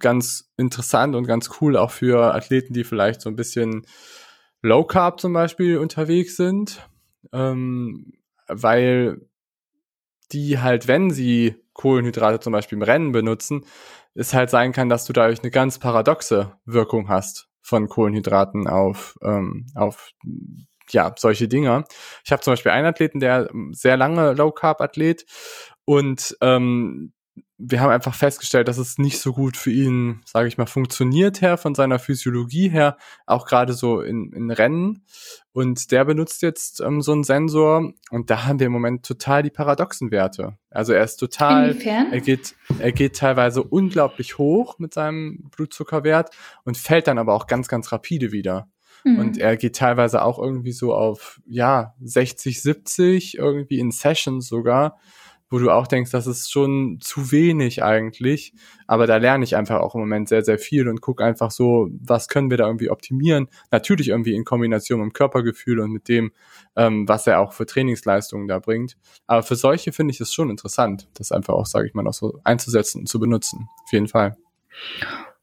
ganz 0.00 0.50
interessant 0.56 1.14
und 1.14 1.26
ganz 1.26 1.50
cool 1.60 1.76
auch 1.76 1.90
für 1.90 2.34
Athleten, 2.34 2.72
die 2.72 2.84
vielleicht 2.84 3.20
so 3.20 3.28
ein 3.28 3.36
bisschen 3.36 3.86
Low 4.62 4.84
Carb 4.84 5.20
zum 5.20 5.32
Beispiel 5.32 5.78
unterwegs 5.78 6.36
sind, 6.36 6.88
ähm, 7.32 8.12
weil 8.46 9.20
die 10.32 10.58
halt, 10.58 10.88
wenn 10.88 11.10
sie 11.10 11.56
Kohlenhydrate 11.72 12.40
zum 12.40 12.52
Beispiel 12.52 12.76
im 12.76 12.82
Rennen 12.82 13.12
benutzen, 13.12 13.64
es 14.14 14.34
halt 14.34 14.50
sein 14.50 14.72
kann, 14.72 14.88
dass 14.88 15.04
du 15.04 15.12
dadurch 15.12 15.40
eine 15.40 15.50
ganz 15.50 15.78
paradoxe 15.78 16.56
Wirkung 16.64 17.08
hast 17.08 17.48
von 17.62 17.88
Kohlenhydraten 17.88 18.66
auf, 18.66 19.16
ähm, 19.22 19.66
auf 19.74 20.10
ja, 20.90 21.14
solche 21.16 21.48
Dinger. 21.48 21.84
Ich 22.24 22.32
habe 22.32 22.42
zum 22.42 22.52
Beispiel 22.52 22.72
einen 22.72 22.86
Athleten, 22.86 23.20
der 23.20 23.48
sehr 23.72 23.96
lange 23.96 24.32
Low 24.32 24.50
Carb 24.50 24.80
Athlet 24.80 25.26
und 25.84 26.36
ähm, 26.40 27.12
wir 27.60 27.80
haben 27.80 27.90
einfach 27.90 28.14
festgestellt, 28.14 28.68
dass 28.68 28.78
es 28.78 28.98
nicht 28.98 29.18
so 29.18 29.32
gut 29.32 29.56
für 29.56 29.72
ihn, 29.72 30.20
sage 30.24 30.46
ich 30.46 30.58
mal, 30.58 30.66
funktioniert 30.66 31.40
her 31.40 31.58
von 31.58 31.74
seiner 31.74 31.98
Physiologie 31.98 32.68
her, 32.68 32.96
auch 33.26 33.46
gerade 33.46 33.72
so 33.72 34.00
in, 34.00 34.32
in 34.32 34.52
Rennen. 34.52 35.04
Und 35.52 35.90
der 35.90 36.04
benutzt 36.04 36.42
jetzt 36.42 36.80
ähm, 36.80 37.02
so 37.02 37.10
einen 37.10 37.24
Sensor 37.24 37.92
und 38.10 38.30
da 38.30 38.44
haben 38.44 38.60
wir 38.60 38.68
im 38.68 38.72
Moment 38.72 39.04
total 39.04 39.42
die 39.42 39.50
paradoxen 39.50 40.12
Werte. 40.12 40.56
Also 40.70 40.92
er 40.92 41.02
ist 41.02 41.16
total, 41.16 41.70
Inwiefern? 41.70 42.12
er 42.12 42.20
geht, 42.20 42.54
er 42.78 42.92
geht 42.92 43.16
teilweise 43.16 43.64
unglaublich 43.64 44.38
hoch 44.38 44.78
mit 44.78 44.94
seinem 44.94 45.50
Blutzuckerwert 45.50 46.30
und 46.64 46.78
fällt 46.78 47.08
dann 47.08 47.18
aber 47.18 47.34
auch 47.34 47.48
ganz, 47.48 47.66
ganz 47.66 47.90
rapide 47.90 48.30
wieder. 48.30 48.68
Mhm. 49.02 49.18
Und 49.18 49.38
er 49.38 49.56
geht 49.56 49.74
teilweise 49.74 50.22
auch 50.22 50.38
irgendwie 50.38 50.72
so 50.72 50.94
auf, 50.94 51.40
ja, 51.44 51.94
60, 52.02 52.62
70, 52.62 53.38
irgendwie 53.38 53.80
in 53.80 53.90
Sessions 53.90 54.46
sogar 54.46 54.96
wo 55.50 55.58
du 55.58 55.70
auch 55.70 55.86
denkst, 55.86 56.10
das 56.10 56.26
ist 56.26 56.50
schon 56.50 56.98
zu 57.00 57.32
wenig 57.32 57.82
eigentlich. 57.82 58.52
Aber 58.86 59.06
da 59.06 59.16
lerne 59.16 59.44
ich 59.44 59.56
einfach 59.56 59.80
auch 59.80 59.94
im 59.94 60.00
Moment 60.00 60.28
sehr, 60.28 60.44
sehr 60.44 60.58
viel 60.58 60.88
und 60.88 61.00
gucke 61.00 61.24
einfach 61.24 61.50
so, 61.50 61.88
was 62.00 62.28
können 62.28 62.50
wir 62.50 62.56
da 62.56 62.66
irgendwie 62.66 62.90
optimieren. 62.90 63.48
Natürlich 63.70 64.08
irgendwie 64.08 64.34
in 64.34 64.44
Kombination 64.44 65.00
mit 65.00 65.10
dem 65.10 65.12
Körpergefühl 65.12 65.80
und 65.80 65.90
mit 65.90 66.08
dem, 66.08 66.32
ähm, 66.76 67.08
was 67.08 67.26
er 67.26 67.40
auch 67.40 67.52
für 67.52 67.66
Trainingsleistungen 67.66 68.48
da 68.48 68.58
bringt. 68.58 68.96
Aber 69.26 69.42
für 69.42 69.56
solche 69.56 69.92
finde 69.92 70.12
ich 70.12 70.20
es 70.20 70.32
schon 70.32 70.50
interessant, 70.50 71.08
das 71.14 71.32
einfach 71.32 71.54
auch, 71.54 71.66
sage 71.66 71.86
ich 71.86 71.94
mal, 71.94 72.06
auch 72.06 72.14
so 72.14 72.40
einzusetzen 72.44 73.00
und 73.00 73.06
zu 73.08 73.18
benutzen. 73.18 73.68
Auf 73.84 73.92
jeden 73.92 74.08
Fall. 74.08 74.36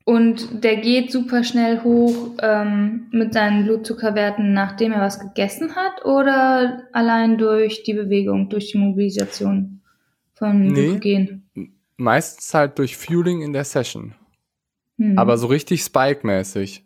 Und 0.06 0.64
der 0.64 0.78
geht 0.78 1.12
super 1.12 1.43
schnell 1.43 1.82
hoch 1.84 2.36
ähm, 2.39 3.08
mit 3.10 3.34
seinen 3.34 3.66
Blutzuckerwerten, 3.66 4.53
nachdem 4.53 4.91
er 4.91 5.01
was 5.01 5.20
gegessen 5.20 5.76
hat 5.76 6.06
oder 6.06 6.84
allein 6.93 7.39
durch 7.39 7.82
die 7.82 7.95
Bewegung, 7.95 8.49
durch 8.49 8.72
die 8.72 8.78
Mobilisation? 8.78 9.82
Von 10.36 10.67
nee, 10.67 10.97
Glykogen? 10.99 11.49
Meistens 11.97 12.53
halt 12.53 12.77
durch 12.77 12.97
Fueling 12.97 13.41
in 13.41 13.53
der 13.53 13.63
Session. 13.63 14.15
Hm. 14.97 15.17
Aber 15.17 15.38
so 15.38 15.47
richtig 15.47 15.81
Spike-mäßig. 15.81 16.83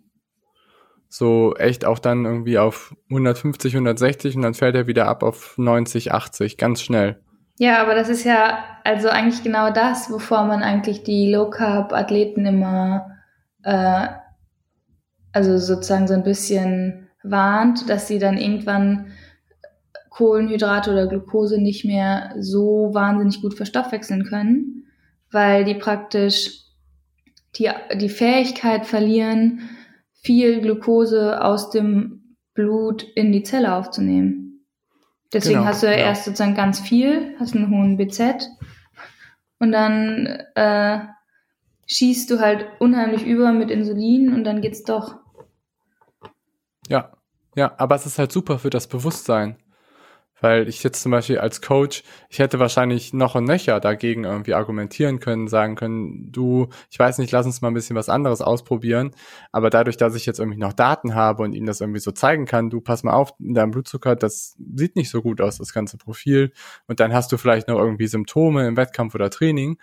So 1.08 1.56
echt 1.56 1.86
auch 1.86 1.98
dann 1.98 2.26
irgendwie 2.26 2.60
auf 2.60 2.96
150, 3.10 3.74
160 3.74 4.36
und 4.36 4.44
dann 4.44 4.54
fällt 4.54 4.76
er 4.76 4.86
wieder 4.86 5.08
ab 5.08 5.24
auf 5.24 5.58
90, 5.58 6.14
80, 6.14 6.58
ganz 6.58 6.82
schnell. 6.82 7.20
Ja, 7.58 7.82
aber 7.82 7.96
das 7.96 8.10
ist 8.10 8.24
ja 8.24 8.64
also 8.84 9.10
eigentlich 9.10 9.44
genau 9.44 9.72
das, 9.72 10.12
wovor 10.12 10.46
man 10.46 10.62
eigentlich 10.62 11.04
die 11.04 11.32
Low-Carb-Athleten 11.32 12.46
immer, 12.46 13.18
äh, 13.64 14.08
also 15.34 15.58
sozusagen 15.58 16.08
so 16.08 16.14
ein 16.14 16.24
bisschen 16.24 17.10
warnt, 17.24 17.90
dass 17.90 18.08
sie 18.08 18.20
dann 18.20 18.38
irgendwann 18.38 19.12
Kohlenhydrate 20.20 20.92
oder 20.92 21.08
Glucose 21.08 21.62
nicht 21.62 21.86
mehr 21.86 22.36
so 22.38 22.90
wahnsinnig 22.92 23.42
gut 23.42 23.54
verstoffwechseln 23.54 24.26
können, 24.26 24.84
weil 25.32 25.64
die 25.64 25.76
praktisch 25.76 26.66
die, 27.56 27.70
die 27.96 28.10
Fähigkeit 28.10 28.86
verlieren, 28.86 29.70
viel 30.12 30.60
Glucose 30.60 31.42
aus 31.42 31.70
dem 31.70 32.36
Blut 32.54 33.04
in 33.16 33.32
die 33.32 33.44
Zelle 33.44 33.74
aufzunehmen. 33.74 34.66
Deswegen 35.32 35.60
genau, 35.60 35.70
hast 35.70 35.84
du 35.84 35.88
ja, 35.88 35.94
ja 35.94 36.00
erst 36.00 36.26
sozusagen 36.26 36.56
ganz 36.56 36.82
viel, 36.82 37.34
hast 37.40 37.56
einen 37.56 37.70
hohen 37.70 37.96
BZ 37.96 38.50
und 39.60 39.72
dann 39.72 40.26
äh, 40.56 41.00
schießt 41.88 42.30
du 42.30 42.40
halt 42.40 42.68
unheimlich 42.80 43.26
über 43.26 43.54
mit 43.54 43.72
Insulin 43.72 44.34
und 44.34 44.44
dann 44.44 44.60
geht's 44.60 44.84
doch. 44.84 45.16
Ja, 46.90 47.14
ja, 47.56 47.74
aber 47.78 47.96
es 47.96 48.06
ist 48.06 48.20
halt 48.20 48.34
super 48.34 48.60
für 48.60 48.70
das 48.70 48.88
Bewusstsein. 48.88 49.56
Weil 50.42 50.68
ich 50.68 50.84
jetzt 50.84 51.02
zum 51.02 51.12
Beispiel 51.12 51.40
als 51.40 51.62
Coach, 51.62 52.04
ich 52.30 52.40
hätte 52.40 52.60
wahrscheinlich 52.60 53.14
noch 53.14 53.36
und 53.36 53.46
nöcher 53.46 53.80
dagegen 53.80 54.24
irgendwie 54.24 54.54
argumentieren 54.54 55.20
können, 55.20 55.48
sagen 55.48 55.76
können, 55.76 56.32
du, 56.32 56.68
ich 56.90 57.00
weiß 57.00 57.18
nicht, 57.18 57.32
lass 57.32 57.46
uns 57.46 57.62
mal 57.62 57.70
ein 57.70 57.74
bisschen 57.74 57.96
was 57.96 58.10
anderes 58.10 58.42
ausprobieren. 58.42 59.12
Aber 59.52 59.70
dadurch, 59.70 59.98
dass 59.98 60.16
ich 60.16 60.26
jetzt 60.26 60.40
irgendwie 60.40 60.60
noch 60.60 60.74
Daten 60.74 61.16
habe 61.16 61.44
und 61.44 61.54
ihm 61.54 61.66
das 61.66 61.82
irgendwie 61.82 62.00
so 62.00 62.12
zeigen 62.12 62.46
kann, 62.46 62.70
du, 62.70 62.82
pass 62.82 63.04
mal 63.04 63.14
auf, 63.14 63.34
in 63.40 63.54
deinem 63.54 63.72
Blutzucker, 63.72 64.16
das 64.16 64.56
sieht 64.76 64.96
nicht 64.96 65.10
so 65.10 65.22
gut 65.22 65.42
aus, 65.42 65.58
das 65.58 65.74
ganze 65.74 65.98
Profil. 65.98 66.52
Und 66.88 67.00
dann 67.00 67.14
hast 67.14 67.32
du 67.32 67.38
vielleicht 67.38 67.68
noch 67.68 67.80
irgendwie 67.80 68.08
Symptome 68.08 68.68
im 68.68 68.78
Wettkampf 68.78 69.16
oder 69.16 69.30
Training. 69.30 69.78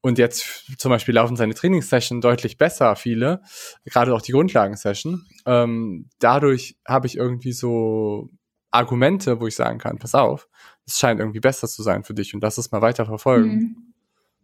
Und 0.00 0.18
jetzt 0.18 0.78
zum 0.78 0.90
Beispiel 0.90 1.14
laufen 1.14 1.36
seine 1.36 1.54
Trainingssession 1.54 2.20
deutlich 2.20 2.56
besser, 2.56 2.94
viele, 2.94 3.42
gerade 3.84 4.14
auch 4.14 4.22
die 4.22 4.32
Grundlagensession. 4.32 5.26
Ähm, 5.44 6.08
dadurch 6.20 6.76
habe 6.86 7.08
ich 7.08 7.16
irgendwie 7.16 7.52
so 7.52 8.30
Argumente, 8.70 9.40
wo 9.40 9.46
ich 9.46 9.54
sagen 9.54 9.78
kann, 9.78 9.98
pass 9.98 10.14
auf, 10.14 10.48
es 10.86 10.98
scheint 10.98 11.20
irgendwie 11.20 11.40
besser 11.40 11.68
zu 11.68 11.82
sein 11.82 12.04
für 12.04 12.14
dich 12.14 12.34
und 12.34 12.42
lass 12.42 12.58
es 12.58 12.70
mal 12.70 12.82
weiter 12.82 13.06
verfolgen. 13.06 13.92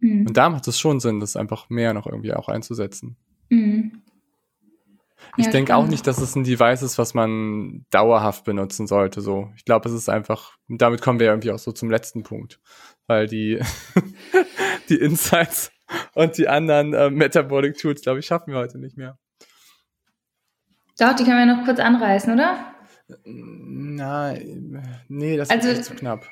Mhm. 0.00 0.10
Mhm. 0.10 0.26
Und 0.26 0.36
da 0.36 0.50
macht 0.50 0.68
es 0.68 0.78
schon 0.78 1.00
Sinn, 1.00 1.20
das 1.20 1.36
einfach 1.36 1.68
mehr 1.70 1.94
noch 1.94 2.06
irgendwie 2.06 2.34
auch 2.34 2.48
einzusetzen. 2.48 3.16
Mhm. 3.48 4.02
Ich 5.36 5.46
ja, 5.46 5.52
denke 5.52 5.74
auch 5.74 5.86
nicht, 5.86 6.06
dass 6.06 6.18
es 6.18 6.36
ein 6.36 6.44
Device 6.44 6.82
ist, 6.82 6.98
was 6.98 7.14
man 7.14 7.86
dauerhaft 7.90 8.44
benutzen 8.44 8.86
sollte. 8.86 9.20
So, 9.20 9.50
ich 9.56 9.64
glaube, 9.64 9.88
es 9.88 9.94
ist 9.94 10.08
einfach. 10.08 10.56
Damit 10.68 11.02
kommen 11.02 11.18
wir 11.18 11.28
irgendwie 11.28 11.50
auch 11.50 11.58
so 11.58 11.72
zum 11.72 11.90
letzten 11.90 12.22
Punkt, 12.22 12.60
weil 13.06 13.26
die 13.26 13.60
die 14.88 14.96
Insights 14.96 15.72
und 16.14 16.38
die 16.38 16.48
anderen 16.48 16.94
äh, 16.94 17.10
Metabolic 17.10 17.76
Tools, 17.78 18.02
glaube 18.02 18.20
ich, 18.20 18.26
schaffen 18.26 18.52
wir 18.52 18.58
heute 18.58 18.78
nicht 18.78 18.96
mehr. 18.96 19.18
Doch, 20.98 21.14
die 21.14 21.24
können 21.24 21.48
wir 21.48 21.56
noch 21.56 21.64
kurz 21.64 21.80
anreißen, 21.80 22.32
oder? 22.32 22.73
Nein, 23.24 24.82
nee, 25.08 25.36
das 25.36 25.50
also, 25.50 25.68
ist 25.68 25.84
zu 25.84 25.94
knapp. 25.94 26.26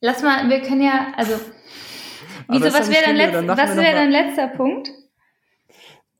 Lass 0.00 0.22
mal, 0.22 0.48
wir 0.48 0.60
können 0.60 0.82
ja, 0.82 1.12
also 1.16 1.34
Wieso, 2.48 2.66
was 2.66 2.90
wäre 2.90 3.02
dein, 3.04 3.16
letz 3.16 3.34
was 3.48 3.76
wär 3.76 3.92
dein 3.92 4.10
letzter 4.10 4.48
Punkt? 4.48 4.90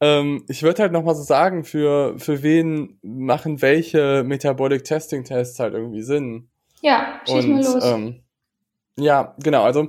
Ähm, 0.01 0.45
ich 0.49 0.63
würde 0.63 0.83
halt 0.83 0.93
nochmal 0.93 1.15
so 1.15 1.23
sagen, 1.23 1.65
für, 1.65 2.19
für 2.19 2.43
wen 2.43 2.99
machen 3.03 3.63
welche 3.63 4.25
Metabolic 4.25 4.85
Testing 4.85 5.25
Tests 5.25 5.61
halt 5.61 5.75
irgendwie 5.75 6.03
Sinn? 6.03 6.49
Ja, 6.81 7.21
schieß 7.27 7.45
Und, 7.45 7.51
mal 7.53 7.65
los. 7.65 7.85
Ähm, 7.85 8.21
ja, 8.99 9.35
genau, 9.43 9.63
also 9.63 9.87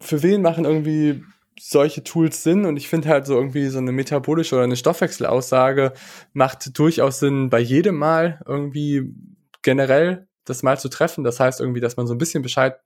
für 0.00 0.22
wen 0.22 0.42
machen 0.42 0.64
irgendwie 0.64 1.22
solche 1.60 2.04
Tools 2.04 2.42
Sinn 2.42 2.64
und 2.64 2.76
ich 2.76 2.88
finde 2.88 3.08
halt 3.08 3.26
so 3.26 3.34
irgendwie 3.34 3.66
so 3.68 3.78
eine 3.78 3.92
metabolische 3.92 4.54
oder 4.54 4.64
eine 4.64 4.76
Stoffwechselaussage 4.76 5.92
macht 6.32 6.78
durchaus 6.78 7.20
Sinn 7.20 7.50
bei 7.50 7.60
jedem 7.60 7.96
Mal 7.96 8.40
irgendwie 8.46 9.14
generell 9.62 10.28
das 10.44 10.62
mal 10.62 10.78
zu 10.78 10.88
treffen. 10.88 11.24
Das 11.24 11.40
heißt 11.40 11.60
irgendwie, 11.60 11.80
dass 11.80 11.96
man 11.96 12.06
so 12.06 12.14
ein 12.14 12.18
bisschen 12.18 12.42
Bescheid 12.42 12.78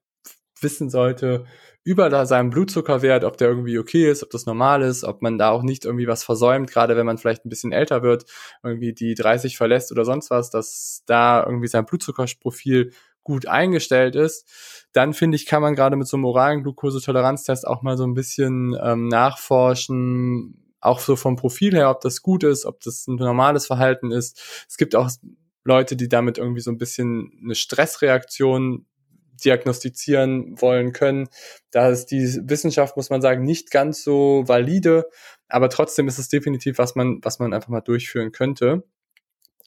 wissen 0.60 0.90
sollte 0.90 1.44
über 1.84 2.08
da 2.08 2.26
seinen 2.26 2.50
Blutzuckerwert, 2.50 3.24
ob 3.24 3.36
der 3.36 3.48
irgendwie 3.48 3.78
okay 3.78 4.08
ist, 4.08 4.22
ob 4.22 4.30
das 4.30 4.46
normal 4.46 4.82
ist, 4.82 5.02
ob 5.02 5.20
man 5.20 5.36
da 5.36 5.50
auch 5.50 5.62
nicht 5.62 5.84
irgendwie 5.84 6.06
was 6.06 6.22
versäumt, 6.22 6.70
gerade 6.70 6.96
wenn 6.96 7.06
man 7.06 7.18
vielleicht 7.18 7.44
ein 7.44 7.48
bisschen 7.48 7.72
älter 7.72 8.02
wird, 8.02 8.24
irgendwie 8.62 8.92
die 8.92 9.14
30 9.14 9.56
verlässt 9.56 9.90
oder 9.90 10.04
sonst 10.04 10.30
was, 10.30 10.50
dass 10.50 11.02
da 11.06 11.44
irgendwie 11.44 11.66
sein 11.66 11.84
Blutzuckerprofil 11.84 12.92
gut 13.24 13.46
eingestellt 13.46 14.16
ist, 14.16 14.86
dann 14.92 15.14
finde 15.14 15.36
ich, 15.36 15.46
kann 15.46 15.62
man 15.62 15.74
gerade 15.74 15.96
mit 15.96 16.06
so 16.06 16.16
einem 16.16 16.24
oralen 16.24 16.62
Glukosetoleranztest 16.62 17.66
auch 17.66 17.82
mal 17.82 17.96
so 17.96 18.04
ein 18.04 18.14
bisschen 18.14 18.76
ähm, 18.82 19.08
nachforschen, 19.08 20.74
auch 20.80 21.00
so 21.00 21.16
vom 21.16 21.36
Profil 21.36 21.74
her, 21.74 21.90
ob 21.90 22.00
das 22.00 22.22
gut 22.22 22.44
ist, 22.44 22.66
ob 22.66 22.80
das 22.80 23.06
ein 23.06 23.16
normales 23.16 23.66
Verhalten 23.66 24.10
ist. 24.10 24.66
Es 24.68 24.76
gibt 24.76 24.94
auch 24.96 25.10
Leute, 25.64 25.96
die 25.96 26.08
damit 26.08 26.38
irgendwie 26.38 26.60
so 26.60 26.70
ein 26.70 26.78
bisschen 26.78 27.32
eine 27.42 27.54
Stressreaktion 27.54 28.86
diagnostizieren 29.44 30.60
wollen 30.60 30.92
können. 30.92 31.28
Da 31.70 31.88
ist 31.88 32.06
die 32.06 32.40
Wissenschaft, 32.48 32.96
muss 32.96 33.10
man 33.10 33.22
sagen, 33.22 33.44
nicht 33.44 33.70
ganz 33.70 34.02
so 34.02 34.44
valide, 34.46 35.08
aber 35.48 35.68
trotzdem 35.68 36.08
ist 36.08 36.18
es 36.18 36.28
definitiv, 36.28 36.78
was 36.78 36.94
man, 36.94 37.18
was 37.22 37.38
man 37.38 37.52
einfach 37.52 37.68
mal 37.68 37.80
durchführen 37.80 38.32
könnte. 38.32 38.84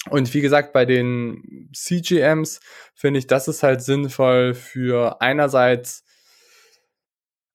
Und 0.09 0.33
wie 0.33 0.41
gesagt, 0.41 0.71
bei 0.71 0.85
den 0.85 1.69
CGMs 1.73 2.59
finde 2.93 3.19
ich, 3.19 3.27
das 3.27 3.47
ist 3.47 3.63
halt 3.63 3.81
sinnvoll 3.81 4.53
für 4.53 5.21
einerseits 5.21 6.03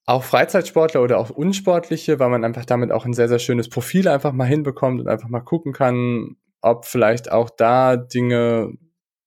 auch 0.06 0.24
Freizeitsportler 0.24 1.02
oder 1.02 1.18
auch 1.18 1.30
Unsportliche, 1.30 2.18
weil 2.18 2.30
man 2.30 2.44
einfach 2.44 2.64
damit 2.64 2.90
auch 2.90 3.04
ein 3.04 3.12
sehr, 3.12 3.28
sehr 3.28 3.38
schönes 3.38 3.68
Profil 3.68 4.08
einfach 4.08 4.32
mal 4.32 4.46
hinbekommt 4.46 5.00
und 5.00 5.08
einfach 5.08 5.28
mal 5.28 5.40
gucken 5.40 5.72
kann, 5.72 6.36
ob 6.60 6.84
vielleicht 6.84 7.30
auch 7.30 7.48
da 7.50 7.96
Dinge 7.96 8.72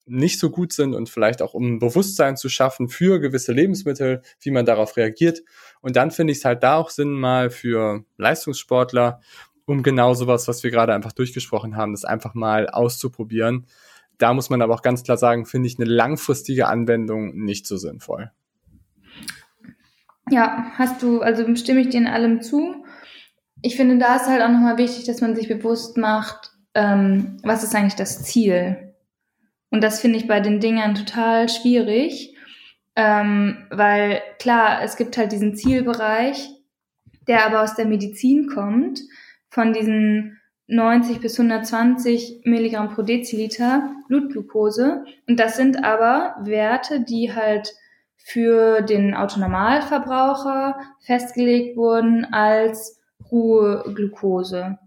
nicht 0.05 0.39
so 0.39 0.49
gut 0.49 0.73
sind 0.73 0.93
und 0.93 1.09
vielleicht 1.09 1.41
auch 1.41 1.53
um 1.53 1.79
Bewusstsein 1.79 2.35
zu 2.35 2.49
schaffen 2.49 2.89
für 2.89 3.19
gewisse 3.19 3.53
Lebensmittel, 3.53 4.21
wie 4.41 4.51
man 4.51 4.65
darauf 4.65 4.97
reagiert. 4.97 5.41
Und 5.79 5.95
dann 5.95 6.11
finde 6.11 6.33
ich 6.33 6.39
es 6.39 6.45
halt 6.45 6.63
da 6.63 6.75
auch 6.75 6.89
Sinn 6.89 7.11
mal 7.11 7.49
für 7.49 8.03
Leistungssportler, 8.17 9.21
um 9.65 9.83
genau 9.83 10.13
sowas, 10.13 10.47
was 10.47 10.63
wir 10.63 10.71
gerade 10.71 10.93
einfach 10.93 11.11
durchgesprochen 11.11 11.75
haben, 11.75 11.93
das 11.93 12.05
einfach 12.05 12.33
mal 12.33 12.69
auszuprobieren. 12.69 13.65
Da 14.17 14.33
muss 14.33 14.49
man 14.49 14.61
aber 14.61 14.73
auch 14.73 14.81
ganz 14.81 15.03
klar 15.03 15.17
sagen, 15.17 15.45
finde 15.45 15.67
ich 15.67 15.79
eine 15.79 15.89
langfristige 15.89 16.67
Anwendung 16.67 17.35
nicht 17.35 17.65
so 17.65 17.77
sinnvoll. 17.77 18.31
Ja, 20.29 20.71
hast 20.75 21.01
du, 21.01 21.21
also 21.21 21.55
stimme 21.55 21.81
ich 21.81 21.89
dir 21.89 21.97
in 21.97 22.07
allem 22.07 22.41
zu. 22.41 22.85
Ich 23.61 23.75
finde, 23.75 23.97
da 23.97 24.15
ist 24.15 24.27
halt 24.27 24.41
auch 24.41 24.49
nochmal 24.49 24.77
wichtig, 24.77 25.05
dass 25.05 25.21
man 25.21 25.35
sich 25.35 25.47
bewusst 25.47 25.97
macht, 25.97 26.51
ähm, 26.73 27.37
was 27.43 27.63
ist 27.63 27.75
eigentlich 27.75 27.95
das 27.95 28.23
Ziel 28.23 28.93
und 29.73 29.83
das 29.83 29.99
finde 29.99 30.19
ich 30.19 30.27
bei 30.27 30.39
den 30.39 30.59
Dingern 30.59 30.93
total 30.93 31.49
schwierig, 31.49 32.37
ähm, 32.95 33.65
weil 33.71 34.21
klar, 34.37 34.83
es 34.83 34.97
gibt 34.97 35.17
halt 35.17 35.31
diesen 35.31 35.55
Zielbereich, 35.55 36.47
der 37.27 37.43
aber 37.43 37.63
aus 37.63 37.73
der 37.73 37.87
Medizin 37.87 38.45
kommt, 38.45 38.99
von 39.53 39.73
diesen 39.73 40.39
90 40.67 41.19
bis 41.21 41.39
120 41.39 42.41
Milligramm 42.45 42.89
pro 42.89 43.03
Deziliter 43.03 43.91
Blutglucose. 44.07 45.05
Und 45.27 45.39
das 45.39 45.57
sind 45.57 45.83
aber 45.83 46.35
Werte, 46.41 47.01
die 47.01 47.33
halt 47.33 47.73
für 48.17 48.81
den 48.81 49.13
Autonormalverbraucher 49.13 50.79
festgelegt 50.99 51.77
wurden 51.77 52.25
als 52.33 52.99
Ruheglucose. 53.31 54.79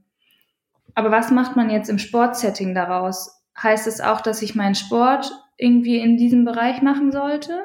Aber 0.95 1.11
was 1.11 1.31
macht 1.31 1.57
man 1.57 1.71
jetzt 1.71 1.91
im 1.91 1.99
Sportsetting 1.99 2.75
daraus? 2.75 3.37
heißt 3.63 3.87
es 3.87 4.01
auch, 4.01 4.21
dass 4.21 4.43
ich 4.43 4.55
meinen 4.55 4.75
Sport 4.75 5.31
irgendwie 5.57 5.99
in 5.99 6.17
diesem 6.17 6.45
Bereich 6.45 6.83
machen 6.83 7.13
sollte? 7.13 7.61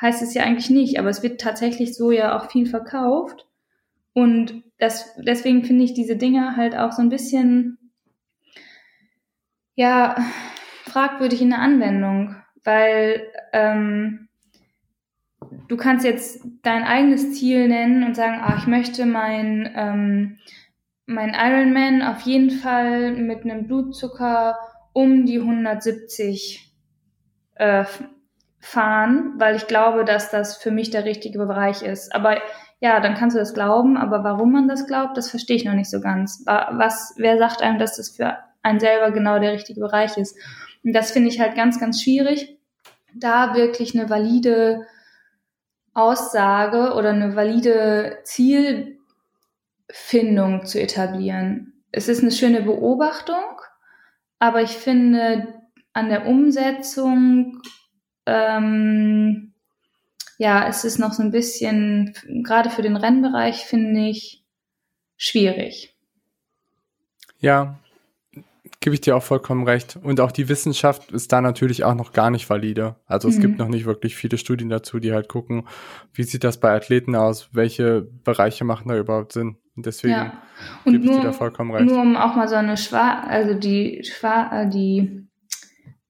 Heißt 0.00 0.22
es 0.22 0.34
ja 0.34 0.42
eigentlich 0.42 0.70
nicht, 0.70 0.98
aber 0.98 1.08
es 1.08 1.22
wird 1.22 1.40
tatsächlich 1.40 1.96
so 1.96 2.10
ja 2.10 2.36
auch 2.36 2.50
viel 2.50 2.66
verkauft. 2.66 3.46
Und 4.16 4.64
das, 4.78 5.14
deswegen 5.18 5.62
finde 5.62 5.84
ich 5.84 5.92
diese 5.92 6.16
Dinge 6.16 6.56
halt 6.56 6.74
auch 6.74 6.90
so 6.90 7.02
ein 7.02 7.10
bisschen, 7.10 7.76
ja, 9.74 10.16
fragwürdig 10.84 11.42
in 11.42 11.50
der 11.50 11.58
Anwendung, 11.58 12.34
weil 12.64 13.30
ähm, 13.52 14.30
du 15.68 15.76
kannst 15.76 16.06
jetzt 16.06 16.42
dein 16.62 16.84
eigenes 16.84 17.34
Ziel 17.34 17.68
nennen 17.68 18.04
und 18.04 18.16
sagen, 18.16 18.40
ah, 18.40 18.54
ich 18.56 18.66
möchte 18.66 19.04
mein, 19.04 19.70
ähm, 19.76 20.38
mein 21.04 21.34
Ironman 21.34 22.00
auf 22.00 22.22
jeden 22.22 22.48
Fall 22.48 23.12
mit 23.12 23.44
einem 23.44 23.66
Blutzucker 23.66 24.56
um 24.94 25.26
die 25.26 25.40
170 25.40 26.72
äh, 27.56 27.84
fahren, 28.60 29.34
weil 29.36 29.56
ich 29.56 29.66
glaube, 29.66 30.06
dass 30.06 30.30
das 30.30 30.56
für 30.56 30.70
mich 30.70 30.88
der 30.88 31.04
richtige 31.04 31.38
Bereich 31.38 31.82
ist. 31.82 32.14
Aber 32.14 32.40
ja, 32.80 33.00
dann 33.00 33.14
kannst 33.14 33.34
du 33.34 33.40
das 33.40 33.54
glauben, 33.54 33.96
aber 33.96 34.22
warum 34.22 34.52
man 34.52 34.68
das 34.68 34.86
glaubt, 34.86 35.16
das 35.16 35.30
verstehe 35.30 35.56
ich 35.56 35.64
noch 35.64 35.74
nicht 35.74 35.90
so 35.90 36.00
ganz. 36.00 36.44
Was, 36.44 37.14
wer 37.16 37.38
sagt 37.38 37.62
einem, 37.62 37.78
dass 37.78 37.96
das 37.96 38.10
für 38.10 38.36
einen 38.62 38.80
selber 38.80 39.12
genau 39.12 39.38
der 39.38 39.52
richtige 39.52 39.80
Bereich 39.80 40.18
ist? 40.18 40.36
Und 40.84 40.92
das 40.92 41.10
finde 41.10 41.30
ich 41.30 41.40
halt 41.40 41.54
ganz, 41.56 41.80
ganz 41.80 42.02
schwierig, 42.02 42.58
da 43.14 43.54
wirklich 43.54 43.98
eine 43.98 44.10
valide 44.10 44.86
Aussage 45.94 46.92
oder 46.94 47.10
eine 47.10 47.34
valide 47.34 48.18
Zielfindung 48.24 48.96
zu 50.66 50.78
etablieren. 50.80 51.82
Es 51.92 52.08
ist 52.08 52.20
eine 52.20 52.30
schöne 52.30 52.60
Beobachtung, 52.60 53.60
aber 54.38 54.60
ich 54.60 54.76
finde, 54.76 55.48
an 55.94 56.10
der 56.10 56.26
Umsetzung, 56.26 57.62
ähm, 58.26 59.54
ja, 60.38 60.68
es 60.68 60.84
ist 60.84 60.98
noch 60.98 61.12
so 61.12 61.22
ein 61.22 61.30
bisschen, 61.30 62.14
gerade 62.44 62.70
für 62.70 62.82
den 62.82 62.96
Rennbereich, 62.96 63.64
finde 63.64 64.08
ich, 64.08 64.44
schwierig. 65.16 65.94
Ja, 67.38 67.78
gebe 68.80 68.94
ich 68.94 69.00
dir 69.00 69.16
auch 69.16 69.22
vollkommen 69.22 69.64
recht. 69.64 69.98
Und 70.02 70.20
auch 70.20 70.30
die 70.30 70.48
Wissenschaft 70.48 71.10
ist 71.10 71.32
da 71.32 71.40
natürlich 71.40 71.84
auch 71.84 71.94
noch 71.94 72.12
gar 72.12 72.30
nicht 72.30 72.48
valide. 72.48 72.96
Also 73.06 73.28
es 73.28 73.38
mhm. 73.38 73.40
gibt 73.42 73.58
noch 73.58 73.68
nicht 73.68 73.84
wirklich 73.84 74.14
viele 74.14 74.38
Studien 74.38 74.68
dazu, 74.68 74.98
die 74.98 75.12
halt 75.12 75.28
gucken, 75.28 75.66
wie 76.12 76.22
sieht 76.22 76.44
das 76.44 76.60
bei 76.60 76.74
Athleten 76.74 77.16
aus, 77.16 77.48
welche 77.52 78.02
Bereiche 78.02 78.64
machen 78.64 78.88
da 78.88 78.96
überhaupt 78.96 79.32
Sinn. 79.32 79.56
Und 79.74 79.86
deswegen 79.86 80.14
ja. 80.14 80.32
und 80.84 80.92
gebe 80.92 81.04
ich 81.04 81.10
dir 81.10 81.22
da 81.22 81.32
vollkommen 81.32 81.72
recht. 81.72 81.86
Nur 81.86 82.00
um 82.00 82.16
auch 82.16 82.36
mal 82.36 82.48
so 82.48 82.54
eine 82.54 82.76
Schwa 82.76 83.24
also 83.28 83.54
die 83.54 84.02
Schwa 84.04 84.62
äh, 84.62 84.70
die, 84.70 85.26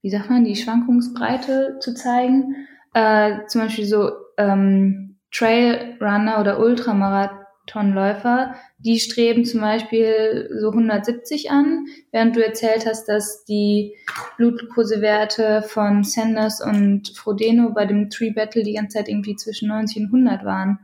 wie 0.03 0.11
sagt 0.11 0.31
man, 0.31 0.45
die 0.45 0.57
Schwankungsbreite 0.57 1.79
zu 1.81 1.95
zeigen. 1.95 2.67
Äh, 2.97 3.47
zum 3.49 3.61
Beispiel 3.61 3.85
so 3.85 4.11
ähm, 4.39 5.19
Trailrunner 5.31 6.41
oder 6.41 6.59
Ultramarathonläufer, 6.59 8.55
die 8.79 8.99
streben 9.01 9.45
zum 9.45 9.61
Beispiel 9.61 10.49
so 10.59 10.71
170 10.71 11.51
an, 11.51 11.85
während 12.11 12.37
du 12.37 12.43
erzählt 12.43 12.87
hast, 12.87 13.07
dass 13.07 13.45
die 13.45 13.95
Blutglukosewerte 14.39 15.61
von 15.61 16.05
Sanders 16.05 16.63
und 16.63 17.09
Frodeno 17.15 17.75
bei 17.75 17.85
dem 17.85 18.09
Tree 18.09 18.31
Battle 18.31 18.63
die 18.63 18.73
ganze 18.73 18.97
Zeit 18.97 19.11
irgendwie 19.11 19.37
zwischen 19.37 19.69
90 19.69 19.99
und 19.99 20.07
100 20.07 20.47
waren. 20.47 20.79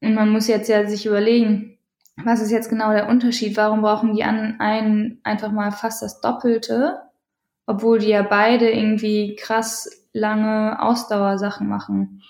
Und 0.00 0.14
man 0.14 0.30
muss 0.30 0.48
jetzt 0.48 0.70
ja 0.70 0.86
sich 0.86 1.04
überlegen, 1.04 1.76
was 2.24 2.40
ist 2.40 2.50
jetzt 2.50 2.70
genau 2.70 2.92
der 2.92 3.10
Unterschied? 3.10 3.58
Warum 3.58 3.82
brauchen 3.82 4.14
die 4.14 4.24
einen 4.24 5.20
einfach 5.22 5.52
mal 5.52 5.70
fast 5.70 6.00
das 6.00 6.22
Doppelte, 6.22 6.98
obwohl 7.66 7.98
die 7.98 8.08
ja 8.08 8.22
beide 8.22 8.70
irgendwie 8.70 9.36
krass 9.36 9.99
lange 10.12 10.80
Ausdauersachen 10.82 11.68
machen? 11.68 12.22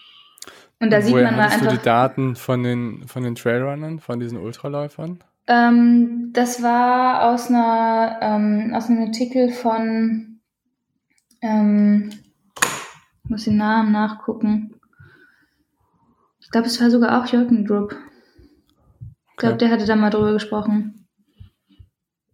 Und 0.81 0.91
da 0.91 0.97
Und 0.99 1.03
sieht 1.03 1.13
woher 1.13 1.25
man 1.27 1.37
mal 1.37 1.45
einfach. 1.45 1.67
du 1.69 1.77
die 1.77 1.83
Daten 1.83 2.37
von 2.37 2.63
den, 2.63 3.07
von 3.07 3.23
den 3.23 3.35
Trailrunnern, 3.35 3.99
von 4.01 4.19
diesen 4.21 4.39
Ultraläufern? 4.39 5.23
Ähm, 5.47 6.31
das 6.33 6.63
war 6.63 7.25
aus 7.31 7.49
einer 7.49 8.19
ähm, 8.23 8.73
aus 8.75 8.89
einem 8.89 9.03
Artikel 9.09 9.51
von 9.51 10.41
ähm, 11.43 12.11
ich 13.25 13.31
muss 13.31 13.45
den 13.45 13.57
Namen 13.57 13.93
nachgucken. 13.93 14.75
Ich 16.41 16.51
glaube, 16.51 16.67
es 16.67 16.81
war 16.81 16.91
sogar 16.91 17.21
auch 17.23 17.27
Jürgen 17.27 17.65
Drupp. 17.65 17.95
Ich 19.31 19.37
glaube, 19.37 19.55
Okay. 19.55 19.65
der 19.67 19.71
hatte 19.75 19.87
da 19.87 19.97
mal 19.97 20.11
drüber 20.11 20.33
gesprochen. 20.33 21.00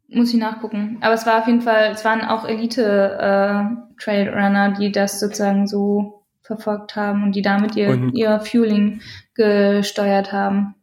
Muss 0.08 0.32
ich 0.32 0.38
nachgucken. 0.40 0.98
Aber 1.00 1.14
es 1.14 1.26
war 1.26 1.40
auf 1.40 1.46
jeden 1.46 1.62
Fall, 1.62 1.90
es 1.92 2.04
waren 2.04 2.22
auch 2.22 2.44
Elite-Trailrunner, 2.46 4.72
die 4.78 4.92
das 4.92 5.18
sozusagen 5.20 5.66
so 5.66 6.24
verfolgt 6.42 6.94
haben 6.96 7.24
und 7.24 7.32
die 7.34 7.42
damit 7.42 7.74
ihr, 7.76 7.90
Und- 7.90 8.12
ihr 8.14 8.40
Fueling 8.40 9.00
gesteuert 9.34 10.32
haben. 10.32 10.74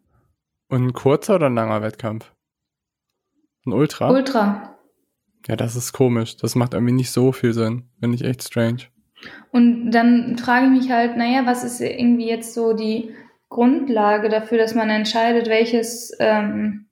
Und 0.69 0.85
ein 0.87 0.93
kurzer 0.93 1.35
oder 1.35 1.47
ein 1.47 1.55
langer 1.55 1.81
Wettkampf? 1.81 2.33
Ein 3.65 3.73
Ultra? 3.73 4.09
Ultra. 4.09 4.75
ja, 5.47 5.55
das 5.55 5.75
ist 5.75 5.93
komisch. 5.93 6.35
Das 6.37 6.55
macht 6.55 6.73
irgendwie 6.73 6.93
nicht 6.93 7.11
so 7.11 7.31
viel 7.31 7.53
Sinn. 7.53 7.89
Finde 7.99 8.15
ich 8.15 8.23
echt 8.25 8.43
strange. 8.43 8.83
Und 9.51 9.91
dann 9.91 10.37
frage 10.37 10.65
ich 10.65 10.71
mich 10.71 10.91
halt, 10.91 11.15
naja, 11.15 11.45
was 11.45 11.63
ist 11.63 11.79
irgendwie 11.79 12.27
jetzt 12.27 12.53
so 12.53 12.73
die 12.73 13.11
Grundlage 13.49 14.27
dafür, 14.29 14.57
dass 14.57 14.75
man 14.75 14.89
entscheidet, 14.89 15.47
welches, 15.47 16.11
ähm, 16.19 16.87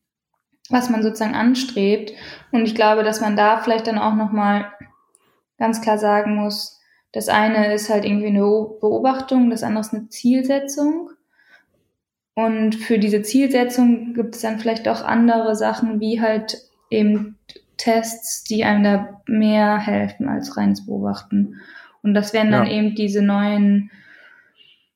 was 0.72 0.90
man 0.90 1.04
sozusagen 1.04 1.36
anstrebt. 1.36 2.14
Und 2.52 2.66
ich 2.66 2.76
glaube, 2.76 3.04
dass 3.04 3.22
man 3.22 3.36
da 3.36 3.60
vielleicht 3.60 3.88
dann 3.88 3.98
auch 3.98 4.16
nochmal 4.16 4.72
ganz 5.58 5.82
klar 5.82 5.98
sagen 5.98 6.36
muss, 6.36 6.80
das 7.12 7.28
eine 7.28 7.74
ist 7.74 7.90
halt 7.90 8.06
irgendwie 8.06 8.28
eine 8.28 8.40
Beobachtung, 8.42 9.50
das 9.50 9.64
andere 9.64 9.82
ist 9.82 9.94
eine 9.94 10.08
Zielsetzung. 10.10 11.10
Und 12.34 12.76
für 12.76 12.98
diese 12.98 13.22
Zielsetzung 13.22 14.14
gibt 14.14 14.36
es 14.36 14.42
dann 14.42 14.60
vielleicht 14.60 14.88
auch 14.88 15.04
andere 15.04 15.56
Sachen, 15.56 16.00
wie 16.00 16.22
halt 16.22 16.58
eben 16.90 17.38
Tests, 17.78 18.44
die 18.46 18.64
einem 18.64 18.84
da 18.84 19.22
mehr 19.28 19.78
helfen 19.78 20.30
als 20.30 20.56
reines 20.56 20.86
Beobachten. 20.86 21.60
Und 22.02 22.14
das 22.14 22.34
wären 22.34 22.52
dann 22.52 22.68
Ja. 22.68 22.72
eben 22.72 22.96
diese 22.96 23.22
neuen 23.22 23.92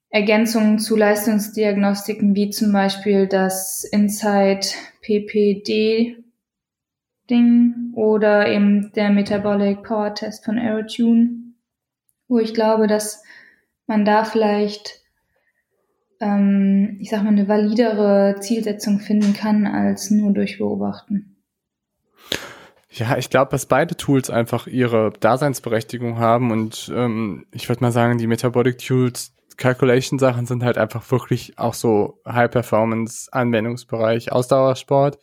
Ergänzungen 0.09 0.79
zu 0.79 0.95
Leistungsdiagnostiken, 0.95 2.35
wie 2.35 2.49
zum 2.49 2.71
Beispiel 2.71 3.27
das 3.27 3.83
Insight 3.83 4.75
PPD 5.05 6.17
Ding 7.29 7.91
oder 7.95 8.47
eben 8.47 8.91
der 8.93 9.09
Metabolic 9.11 9.83
Power 9.83 10.13
Test 10.13 10.45
von 10.45 10.57
Aerotune, 10.57 11.53
wo 12.27 12.39
ich 12.39 12.53
glaube, 12.53 12.87
dass 12.87 13.23
man 13.87 14.05
da 14.05 14.23
vielleicht, 14.25 15.01
ähm, 16.19 16.97
ich 16.99 17.09
sag 17.09 17.23
mal, 17.23 17.29
eine 17.29 17.47
validere 17.47 18.35
Zielsetzung 18.39 18.99
finden 18.99 19.33
kann 19.33 19.65
als 19.67 20.11
nur 20.11 20.33
durch 20.33 20.57
Beobachten. 20.57 21.35
Ja, 22.89 23.17
ich 23.17 23.29
glaube, 23.29 23.51
dass 23.51 23.65
beide 23.65 23.95
Tools 23.97 24.29
einfach 24.29 24.67
ihre 24.67 25.11
Daseinsberechtigung 25.19 26.17
haben 26.17 26.51
und 26.51 26.91
ähm, 26.95 27.45
ich 27.51 27.67
würde 27.67 27.81
mal 27.81 27.91
sagen, 27.91 28.17
die 28.17 28.27
Metabolic 28.27 28.77
Tools 28.77 29.34
Calculation 29.57 30.19
Sachen 30.19 30.45
sind 30.45 30.63
halt 30.63 30.77
einfach 30.77 31.09
wirklich 31.11 31.57
auch 31.57 31.73
so 31.73 32.19
High 32.27 32.51
Performance 32.51 33.27
Anwendungsbereich 33.31 34.31
Ausdauersport. 34.31 35.19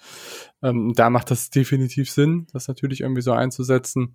Ähm, 0.63 0.93
da 0.95 1.11
macht 1.11 1.31
das 1.31 1.51
definitiv 1.51 2.11
Sinn, 2.11 2.47
das 2.53 2.69
natürlich 2.69 3.01
irgendwie 3.01 3.23
so 3.23 3.33
einzusetzen. 3.33 4.15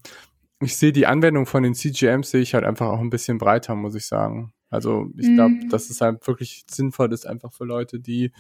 Ich 0.60 0.76
sehe 0.78 0.92
die 0.92 1.06
Anwendung 1.06 1.46
von 1.46 1.62
den 1.64 1.76
CGMs 1.76 2.32
sehe 2.32 2.42
ich 2.42 2.54
halt 2.56 2.64
einfach 2.66 2.88
auch 2.88 3.00
ein 3.00 3.10
bisschen 3.12 3.38
breiter, 3.38 3.76
muss 3.76 3.94
ich 3.96 4.08
sagen. 4.08 4.54
Also 4.70 5.08
ich 5.18 5.34
glaube, 5.34 5.54
Mhm. 5.54 5.70
dass 5.70 5.90
es 5.90 6.02
halt 6.02 6.26
wirklich 6.28 6.66
sinnvoll 6.70 7.14
ist, 7.14 7.26
einfach 7.26 7.54
für 7.54 7.64
Leute, 7.64 8.00
die 8.02 8.32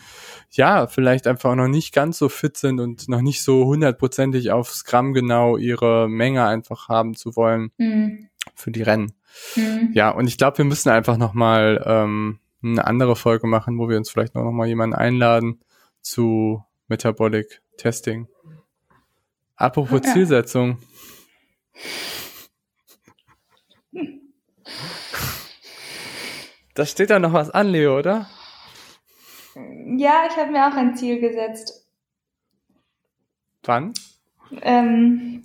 ja 0.51 0.87
vielleicht 0.87 1.25
einfach 1.25 1.55
noch 1.55 1.69
nicht 1.69 1.93
ganz 1.93 2.17
so 2.17 2.27
fit 2.27 2.57
sind 2.57 2.81
und 2.81 3.07
noch 3.07 3.21
nicht 3.21 3.41
so 3.43 3.65
hundertprozentig 3.65 4.51
aufs 4.51 4.83
Gramm 4.83 5.13
genau 5.13 5.55
ihre 5.55 6.09
Menge 6.09 6.45
einfach 6.45 6.89
haben 6.89 7.13
zu 7.13 7.35
wollen 7.37 7.71
Mhm. 7.77 8.27
für 8.55 8.71
die 8.71 8.81
Rennen. 8.81 9.13
Mhm. 9.55 9.91
Ja, 9.93 10.09
und 10.11 10.27
ich 10.27 10.37
glaube, 10.37 10.57
wir 10.59 10.65
müssen 10.65 10.89
einfach 10.89 11.17
noch 11.17 11.33
mal 11.33 11.83
ähm, 11.85 12.39
eine 12.63 12.85
andere 12.85 13.15
Folge 13.15 13.47
machen, 13.47 13.77
wo 13.79 13.89
wir 13.89 13.97
uns 13.97 14.09
vielleicht 14.09 14.35
noch 14.35 14.51
mal 14.51 14.67
jemanden 14.67 14.95
einladen 14.95 15.61
zu 16.01 16.63
Metabolic 16.87 17.61
Testing. 17.77 18.27
Apropos 19.55 20.01
Ja. 20.05 20.13
Zielsetzung. 20.13 20.77
Da 26.73 26.85
steht 26.85 27.09
da 27.09 27.19
noch 27.19 27.33
was 27.33 27.49
an, 27.49 27.69
Leo, 27.69 27.97
oder? 27.97 28.29
Ja, 29.55 30.27
ich 30.29 30.37
habe 30.37 30.51
mir 30.51 30.67
auch 30.67 30.75
ein 30.75 30.95
Ziel 30.95 31.19
gesetzt. 31.19 31.87
Wann? 33.63 33.93
Ähm, 34.61 35.43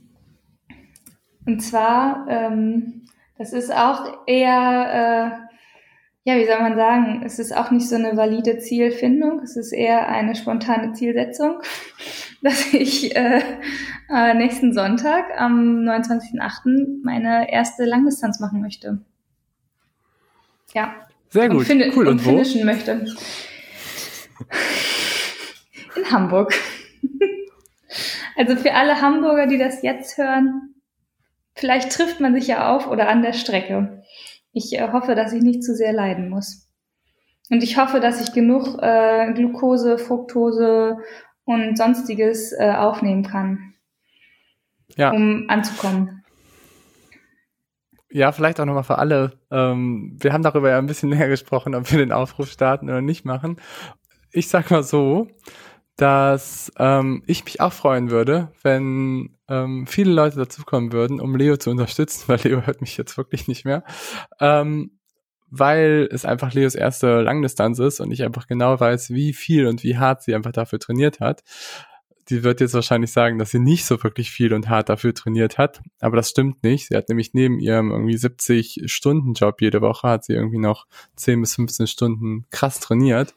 und 1.47 1.61
zwar, 1.61 2.27
ähm, 2.29 3.07
das 3.43 3.53
ist 3.53 3.75
auch 3.75 4.19
eher, 4.29 5.43
äh, 6.25 6.31
ja, 6.31 6.39
wie 6.39 6.47
soll 6.47 6.61
man 6.61 6.77
sagen, 6.77 7.23
es 7.25 7.41
ist 7.41 7.57
auch 7.57 7.73
nicht 7.73 7.89
so 7.89 7.97
eine 7.97 8.17
valide 8.17 8.59
Zielfindung, 8.59 9.41
es 9.41 9.57
ist 9.57 9.73
eher 9.73 10.09
eine 10.09 10.37
spontane 10.37 10.93
Zielsetzung, 10.93 11.61
dass 12.43 12.73
ich 12.73 13.17
äh, 13.17 13.43
äh, 14.15 14.35
nächsten 14.35 14.73
Sonntag 14.73 15.25
am 15.37 15.81
29.08. 15.81 17.03
meine 17.03 17.51
erste 17.53 17.85
Langdistanz 17.85 18.39
machen 18.39 18.61
möchte. 18.61 19.01
Ja. 20.73 20.95
Sehr 21.31 21.51
Und, 21.51 21.57
gut. 21.57 21.67
fini 21.67 21.91
cool. 21.97 22.07
und 22.07 22.21
Und 22.21 22.25
wo? 22.25 22.31
finishen 22.31 22.65
möchte. 22.65 23.05
In 25.97 26.11
Hamburg. 26.13 26.55
Also 28.35 28.57
für 28.57 28.73
alle 28.73 29.03
Hamburger, 29.03 29.47
die 29.47 29.59
das 29.59 29.83
jetzt 29.83 30.17
hören, 30.17 30.72
vielleicht 31.55 31.93
trifft 31.93 32.21
man 32.21 32.35
sich 32.35 32.47
ja 32.47 32.75
auf 32.75 32.87
oder 32.89 33.09
an 33.09 33.23
der 33.23 33.33
Strecke. 33.33 34.03
Ich 34.53 34.73
äh, 34.79 34.91
hoffe, 34.93 35.15
dass 35.15 35.33
ich 35.33 35.43
nicht 35.43 35.63
zu 35.65 35.75
sehr 35.75 35.93
leiden 35.93 36.29
muss. 36.29 36.69
Und 37.51 37.63
ich 37.63 37.77
hoffe, 37.77 38.01
dass 38.01 38.21
ich 38.21 38.33
genug 38.33 38.79
äh, 38.83 39.33
Glucose, 39.35 39.99
Fructose 39.99 40.99
und 41.45 41.77
sonstiges 41.77 42.53
äh, 42.53 42.71
aufnehmen 42.73 43.23
kann, 43.25 43.75
Ja. 44.97 45.11
um 45.11 45.47
anzukommen. 45.49 46.23
Ja, 48.11 48.31
vielleicht 48.33 48.61
auch 48.61 48.67
nochmal 48.67 48.85
für 48.85 48.99
alle. 48.99 49.33
Ähm, 49.51 50.17
wir 50.21 50.33
haben 50.33 50.43
darüber 50.43 50.71
ja 50.71 50.79
ein 50.79 50.87
bisschen 50.87 51.09
näher 51.11 51.29
gesprochen, 51.29 51.75
ob 51.75 51.91
wir 51.91 51.99
den 51.99 52.13
Aufruf 52.13 52.51
starten 52.51 52.89
oder 52.89 53.01
nicht 53.03 53.25
machen. 53.25 53.57
Ich 54.33 54.49
sag 54.49 54.71
mal 54.71 54.83
so, 54.83 55.29
dass 55.97 56.73
ähm, 56.79 57.23
ich 57.27 57.45
mich 57.45 57.61
auch 57.61 57.73
freuen 57.73 58.11
würde, 58.11 58.53
wenn 58.63 59.37
ähm, 59.53 59.87
viele 59.87 60.13
Leute 60.13 60.37
dazukommen 60.37 60.93
würden, 60.93 61.21
um 61.21 61.37
Leo 61.37 61.57
zu 61.59 61.71
unterstützen, 61.71 62.25
weil 62.29 62.41
Leo 62.43 62.63
hört 62.67 62.81
mich 62.81 62.97
jetzt 62.97 63.17
wirklich 63.17 63.47
nicht 63.49 63.65
mehr. 63.65 63.85
Ähm, 64.41 64.99
weil 65.55 66.09
es 66.11 66.25
einfach 66.25 66.55
Leos 66.55 66.75
erste 66.75 67.21
Langdistanz 67.21 67.79
ist 67.79 68.01
und 68.01 68.11
ich 68.11 68.23
einfach 68.23 68.47
genau 68.47 68.81
weiß, 68.81 69.11
wie 69.11 69.35
viel 69.35 69.67
und 69.67 69.83
wie 69.83 69.99
hart 69.99 70.23
sie 70.23 70.35
einfach 70.35 70.53
dafür 70.53 70.79
trainiert 70.79 71.21
hat. 71.21 71.43
Die 72.31 72.43
wird 72.43 72.63
jetzt 72.63 72.73
wahrscheinlich 72.73 73.13
sagen, 73.13 73.39
dass 73.39 73.51
sie 73.51 73.59
nicht 73.59 73.85
so 73.85 74.03
wirklich 74.03 74.31
viel 74.31 74.55
und 74.55 74.71
hart 74.71 74.89
dafür 74.89 75.13
trainiert 75.13 75.59
hat, 75.59 75.83
aber 76.01 76.17
das 76.17 76.31
stimmt 76.31 76.63
nicht. 76.63 76.89
Sie 76.89 76.97
hat 76.97 77.11
nämlich 77.11 77.35
neben 77.35 77.59
ihrem 77.59 77.91
irgendwie 77.91 78.17
70 78.17 78.85
Stunden 78.87 79.35
Job 79.35 79.61
jede 79.61 79.83
Woche 79.83 80.09
hat 80.09 80.25
sie 80.25 80.33
irgendwie 80.33 80.59
noch 80.59 80.87
10 81.17 81.43
bis 81.43 81.57
15 81.57 81.87
Stunden 81.87 82.47
krass 82.51 82.81
trainiert 82.81 83.35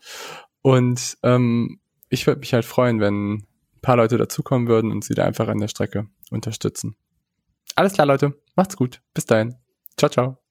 und 0.61 1.18
ähm, 1.24 1.82
ich 2.07 2.26
würde 2.28 2.39
mich 2.39 2.53
halt 2.53 2.63
freuen, 2.63 3.01
wenn 3.01 3.45
paar 3.86 3.97
Leute 3.97 4.17
dazukommen 4.17 4.67
würden 4.67 4.91
und 4.91 5.03
sie 5.03 5.13
da 5.13 5.23
einfach 5.23 5.47
an 5.47 5.59
der 5.59 5.67
Strecke 5.67 6.07
unterstützen. 6.31 6.95
Alles 7.75 7.93
klar, 7.93 8.07
Leute. 8.07 8.33
Macht's 8.55 8.75
gut. 8.77 9.01
Bis 9.13 9.25
dahin. 9.25 9.55
Ciao, 9.97 10.09
ciao. 10.09 10.44